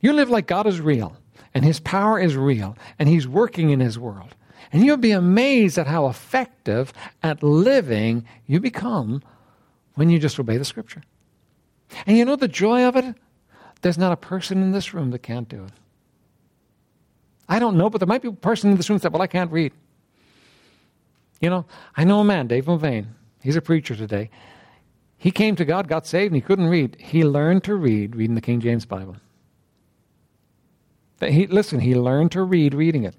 You 0.00 0.14
live 0.14 0.30
like 0.30 0.48
God 0.48 0.66
is 0.66 0.80
real, 0.80 1.16
and 1.54 1.64
His 1.64 1.78
power 1.78 2.18
is 2.18 2.36
real, 2.36 2.76
and 2.98 3.08
He's 3.08 3.28
working 3.28 3.70
in 3.70 3.78
His 3.78 3.96
world. 3.96 4.34
And 4.72 4.84
you'll 4.84 4.96
be 4.96 5.12
amazed 5.12 5.78
at 5.78 5.86
how 5.86 6.08
effective 6.08 6.92
at 7.22 7.44
living 7.44 8.24
you 8.48 8.58
become 8.58 9.22
when 9.94 10.10
you 10.10 10.18
just 10.18 10.40
obey 10.40 10.56
the 10.56 10.64
Scripture. 10.64 11.04
And 12.06 12.16
you 12.16 12.24
know 12.24 12.36
the 12.36 12.48
joy 12.48 12.84
of 12.84 12.96
it? 12.96 13.14
There's 13.80 13.98
not 13.98 14.12
a 14.12 14.16
person 14.16 14.62
in 14.62 14.72
this 14.72 14.92
room 14.92 15.10
that 15.10 15.20
can't 15.20 15.48
do 15.48 15.64
it. 15.64 15.72
I 17.48 17.58
don't 17.58 17.76
know, 17.76 17.88
but 17.88 17.98
there 17.98 18.06
might 18.06 18.22
be 18.22 18.28
a 18.28 18.32
person 18.32 18.70
in 18.70 18.76
this 18.76 18.90
room 18.90 18.98
that, 18.98 19.02
said, 19.02 19.12
well, 19.12 19.22
I 19.22 19.26
can't 19.26 19.50
read. 19.50 19.72
You 21.40 21.48
know, 21.50 21.64
I 21.96 22.04
know 22.04 22.20
a 22.20 22.24
man, 22.24 22.46
Dave 22.46 22.66
Mulvane. 22.66 23.06
He's 23.42 23.56
a 23.56 23.62
preacher 23.62 23.94
today. 23.94 24.30
He 25.16 25.30
came 25.30 25.56
to 25.56 25.64
God, 25.64 25.88
got 25.88 26.06
saved, 26.06 26.32
and 26.32 26.36
he 26.36 26.40
couldn't 26.40 26.68
read. 26.68 26.96
He 27.00 27.24
learned 27.24 27.64
to 27.64 27.74
read 27.74 28.16
reading 28.16 28.34
the 28.34 28.40
King 28.40 28.60
James 28.60 28.84
Bible. 28.84 29.16
He, 31.20 31.46
listen, 31.46 31.80
he 31.80 31.94
learned 31.94 32.32
to 32.32 32.42
read 32.42 32.74
reading 32.74 33.04
it. 33.04 33.16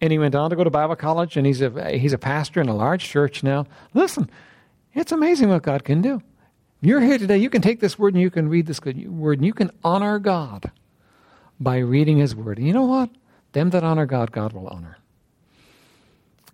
And 0.00 0.12
he 0.12 0.18
went 0.18 0.34
on 0.34 0.50
to 0.50 0.56
go 0.56 0.64
to 0.64 0.70
Bible 0.70 0.96
college, 0.96 1.36
and 1.36 1.46
he's 1.46 1.62
a, 1.62 1.96
he's 1.96 2.12
a 2.12 2.18
pastor 2.18 2.60
in 2.60 2.68
a 2.68 2.74
large 2.74 3.04
church 3.04 3.42
now. 3.42 3.66
Listen, 3.94 4.28
it's 4.92 5.12
amazing 5.12 5.48
what 5.48 5.62
God 5.62 5.84
can 5.84 6.02
do. 6.02 6.20
You're 6.86 7.00
here 7.00 7.18
today, 7.18 7.38
you 7.38 7.50
can 7.50 7.62
take 7.62 7.80
this 7.80 7.98
word 7.98 8.14
and 8.14 8.22
you 8.22 8.30
can 8.30 8.48
read 8.48 8.66
this 8.66 8.80
word, 8.80 9.38
and 9.38 9.44
you 9.44 9.52
can 9.52 9.72
honor 9.82 10.20
God 10.20 10.70
by 11.58 11.78
reading 11.78 12.18
his 12.18 12.36
word. 12.36 12.58
And 12.58 12.66
you 12.68 12.72
know 12.72 12.84
what? 12.84 13.10
Them 13.50 13.70
that 13.70 13.82
honor 13.82 14.06
God, 14.06 14.30
God 14.30 14.52
will 14.52 14.68
honor. 14.68 14.96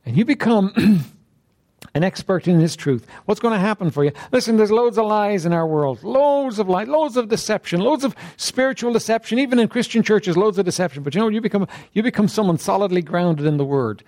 And 0.07 0.17
you 0.17 0.25
become 0.25 0.73
an 1.95 2.03
expert 2.03 2.49
in 2.49 2.61
his 2.61 2.77
truth. 2.77 3.07
What's 3.27 3.41
going 3.41 3.53
to 3.53 3.61
happen 3.61 3.91
for 3.91 4.05
you? 4.05 4.13
Listen, 4.33 4.57
there's 4.57 4.71
loads 4.71 4.97
of 4.97 5.05
lies 5.05 5.45
in 5.45 5.53
our 5.53 5.67
world, 5.67 6.03
loads 6.03 6.59
of 6.59 6.67
lies, 6.67 6.89
loads 6.89 7.19
of 7.19 7.29
deception, 7.29 7.83
loads 7.83 8.03
of 8.03 8.17
spiritual 8.39 8.95
deception, 8.95 9.39
even 9.39 9.59
in 9.59 9.69
Christian 9.69 10.03
churches, 10.03 10.35
loads 10.35 10.57
of 10.57 10.65
deception. 10.65 11.03
But 11.03 11.15
you 11.15 11.21
know, 11.21 11.29
you 11.29 11.43
become 11.43 11.69
you 11.93 12.03
become 12.03 12.27
someone 12.27 12.57
solidly 12.57 13.03
grounded 13.03 13.45
in 13.45 13.59
the 13.59 13.67
Word, 13.67 14.03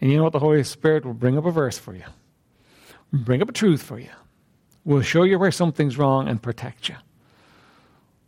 and 0.00 0.10
you 0.10 0.16
know 0.16 0.24
what? 0.24 0.32
The 0.32 0.38
Holy 0.38 0.64
Spirit 0.64 1.04
will 1.04 1.12
bring 1.12 1.36
up 1.36 1.44
a 1.44 1.50
verse 1.50 1.76
for 1.76 1.94
you, 1.94 2.04
bring 3.12 3.42
up 3.42 3.50
a 3.50 3.52
truth 3.52 3.82
for 3.82 3.98
you, 3.98 4.08
will 4.84 5.02
show 5.02 5.22
you 5.22 5.38
where 5.38 5.50
something's 5.50 5.98
wrong 5.98 6.28
and 6.28 6.42
protect 6.42 6.88
you. 6.88 6.96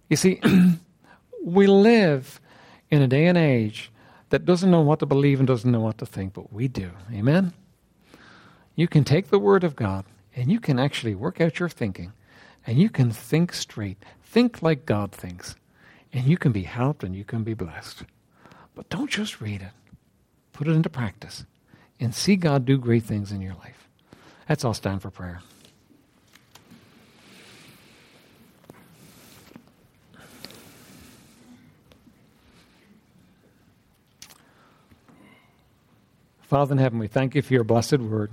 You 0.09 0.17
see, 0.17 0.41
we 1.45 1.67
live 1.67 2.41
in 2.91 3.03
a 3.03 3.09
day 3.09 3.27
and 3.27 3.39
age 3.39 3.91
that 4.31 4.45
doesn't 4.45 4.71
know 4.71 4.81
what 4.81 4.99
to 5.01 5.07
believe 5.07 5.41
and 5.41 5.47
doesn't 5.47 5.71
know 5.71 5.81
what 5.81 5.99
to 5.99 6.07
think, 6.07 6.35
but 6.35 6.53
we 6.53 6.69
do. 6.69 6.91
Amen. 7.13 7.53
You 8.75 8.89
can 8.89 9.05
take 9.05 9.29
the 9.29 9.39
Word 9.39 9.65
of 9.65 9.77
God 9.77 10.05
and 10.35 10.51
you 10.51 10.61
can 10.61 10.79
actually 10.79 11.15
work 11.15 11.41
out 11.41 11.59
your 11.59 11.69
thinking 11.69 12.13
and 12.67 12.79
you 12.79 12.89
can 12.89 13.11
think 13.11 13.53
straight. 13.53 14.03
Think 14.23 14.63
like 14.63 14.87
God 14.87 15.13
thinks. 15.13 15.57
And 16.13 16.25
you 16.27 16.37
can 16.37 16.53
be 16.53 16.63
helped 16.63 17.03
and 17.03 17.17
you 17.17 17.25
can 17.25 17.43
be 17.43 17.55
blessed. 17.55 18.05
But 18.75 18.89
don't 18.89 19.11
just 19.11 19.41
read 19.41 19.63
it, 19.63 19.73
put 20.53 20.69
it 20.69 20.73
into 20.73 20.89
practice 20.89 21.45
and 22.01 22.15
see 22.15 22.37
God 22.37 22.65
do 22.65 22.79
great 22.79 23.05
things 23.05 23.33
in 23.33 23.41
your 23.41 23.55
life. 23.55 23.89
That's 24.49 24.65
all 24.65 24.75
stand 24.75 25.03
for 25.03 25.11
prayer. 25.11 25.41
Father 36.53 36.75
in 36.75 36.79
heaven, 36.79 36.99
we 36.99 37.09
thank 37.09 37.35
you 37.35 37.41
for 37.41 37.55
your 37.55 37.65
blessed 37.65 37.97
word. 37.97 38.31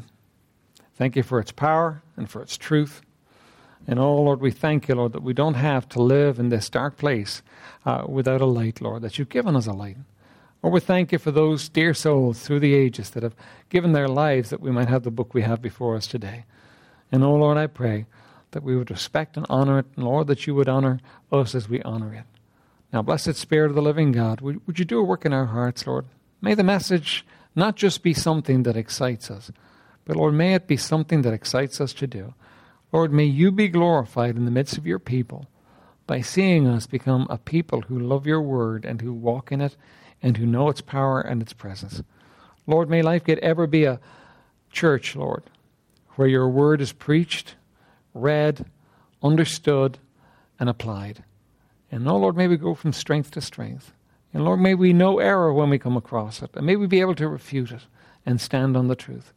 Thank 0.95 1.15
you 1.15 1.23
for 1.23 1.39
its 1.39 1.53
power 1.53 2.01
and 2.17 2.29
for 2.29 2.41
its 2.41 2.57
truth. 2.57 3.01
And 3.87 3.97
oh, 3.97 4.21
Lord, 4.21 4.41
we 4.41 4.51
thank 4.51 4.89
you, 4.89 4.95
Lord, 4.95 5.13
that 5.13 5.23
we 5.23 5.31
don't 5.31 5.53
have 5.53 5.87
to 5.87 6.01
live 6.01 6.37
in 6.37 6.49
this 6.49 6.69
dark 6.69 6.97
place 6.97 7.41
uh, 7.85 8.03
without 8.09 8.41
a 8.41 8.45
light, 8.45 8.81
Lord, 8.81 9.03
that 9.03 9.17
you've 9.17 9.29
given 9.29 9.55
us 9.55 9.67
a 9.67 9.71
light. 9.71 9.95
Lord, 10.61 10.73
we 10.73 10.81
thank 10.81 11.13
you 11.13 11.17
for 11.17 11.31
those 11.31 11.69
dear 11.69 11.93
souls 11.93 12.41
through 12.41 12.59
the 12.59 12.73
ages 12.73 13.11
that 13.11 13.23
have 13.23 13.37
given 13.69 13.93
their 13.93 14.09
lives 14.09 14.49
that 14.49 14.59
we 14.59 14.69
might 14.69 14.89
have 14.89 15.03
the 15.03 15.11
book 15.11 15.33
we 15.33 15.43
have 15.43 15.61
before 15.61 15.95
us 15.95 16.05
today. 16.05 16.43
And 17.13 17.23
oh, 17.23 17.35
Lord, 17.35 17.57
I 17.57 17.67
pray 17.67 18.05
that 18.51 18.63
we 18.63 18.75
would 18.75 18.91
respect 18.91 19.37
and 19.37 19.45
honor 19.49 19.79
it, 19.79 19.85
and 19.95 20.03
Lord, 20.03 20.27
that 20.27 20.45
you 20.45 20.53
would 20.55 20.67
honor 20.67 20.99
us 21.31 21.55
as 21.55 21.69
we 21.69 21.81
honor 21.83 22.13
it. 22.13 22.25
Now, 22.91 23.01
blessed 23.01 23.35
Spirit 23.35 23.69
of 23.69 23.75
the 23.75 23.81
living 23.81 24.11
God, 24.11 24.41
would, 24.41 24.67
would 24.67 24.77
you 24.77 24.83
do 24.83 24.99
a 24.99 25.05
work 25.05 25.25
in 25.25 25.31
our 25.31 25.45
hearts, 25.45 25.87
Lord? 25.87 26.03
May 26.41 26.53
the 26.53 26.65
message 26.65 27.25
not 27.55 27.75
just 27.75 28.03
be 28.03 28.13
something 28.13 28.63
that 28.63 28.77
excites 28.77 29.29
us, 29.31 29.51
but 30.05 30.15
Lord, 30.15 30.33
may 30.33 30.53
it 30.53 30.67
be 30.67 30.77
something 30.77 31.21
that 31.21 31.33
excites 31.33 31.79
us 31.79 31.93
to 31.93 32.07
do. 32.07 32.33
Lord, 32.91 33.13
may 33.13 33.25
you 33.25 33.51
be 33.51 33.67
glorified 33.67 34.35
in 34.35 34.45
the 34.45 34.51
midst 34.51 34.77
of 34.77 34.87
your 34.87 34.99
people 34.99 35.47
by 36.07 36.21
seeing 36.21 36.65
us 36.65 36.87
become 36.87 37.27
a 37.29 37.37
people 37.37 37.81
who 37.81 37.99
love 37.99 38.25
your 38.25 38.41
word 38.41 38.85
and 38.85 39.01
who 39.01 39.13
walk 39.13 39.51
in 39.51 39.61
it 39.61 39.75
and 40.23 40.37
who 40.37 40.45
know 40.45 40.69
its 40.69 40.81
power 40.81 41.21
and 41.21 41.41
its 41.41 41.53
presence. 41.53 42.01
Lord, 42.65 42.89
may 42.89 43.01
Lifegate 43.01 43.37
ever 43.39 43.67
be 43.67 43.85
a 43.85 43.99
church, 44.71 45.15
Lord, 45.15 45.43
where 46.15 46.27
your 46.27 46.49
word 46.49 46.81
is 46.81 46.91
preached, 46.91 47.55
read, 48.13 48.65
understood, 49.21 49.99
and 50.59 50.67
applied. 50.67 51.23
And 51.91 52.07
oh, 52.07 52.17
Lord, 52.17 52.35
may 52.35 52.47
we 52.47 52.57
go 52.57 52.73
from 52.73 52.93
strength 52.93 53.31
to 53.31 53.41
strength. 53.41 53.93
And 54.33 54.45
Lord, 54.45 54.59
may 54.59 54.75
we 54.75 54.93
know 54.93 55.19
error 55.19 55.53
when 55.53 55.69
we 55.69 55.79
come 55.79 55.97
across 55.97 56.41
it. 56.41 56.51
And 56.53 56.65
may 56.65 56.75
we 56.75 56.87
be 56.87 57.01
able 57.01 57.15
to 57.15 57.27
refute 57.27 57.71
it 57.71 57.81
and 58.25 58.39
stand 58.39 58.77
on 58.77 58.87
the 58.87 58.95
truth. 58.95 59.33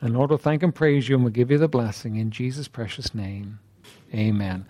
And 0.00 0.14
Lord, 0.14 0.30
we'll 0.30 0.38
thank 0.38 0.62
and 0.62 0.74
praise 0.74 1.08
you 1.08 1.16
and 1.16 1.24
we'll 1.24 1.32
give 1.32 1.50
you 1.50 1.58
the 1.58 1.68
blessing 1.68 2.16
in 2.16 2.30
Jesus' 2.30 2.68
precious 2.68 3.14
name. 3.14 3.58
Amen. 4.14 4.66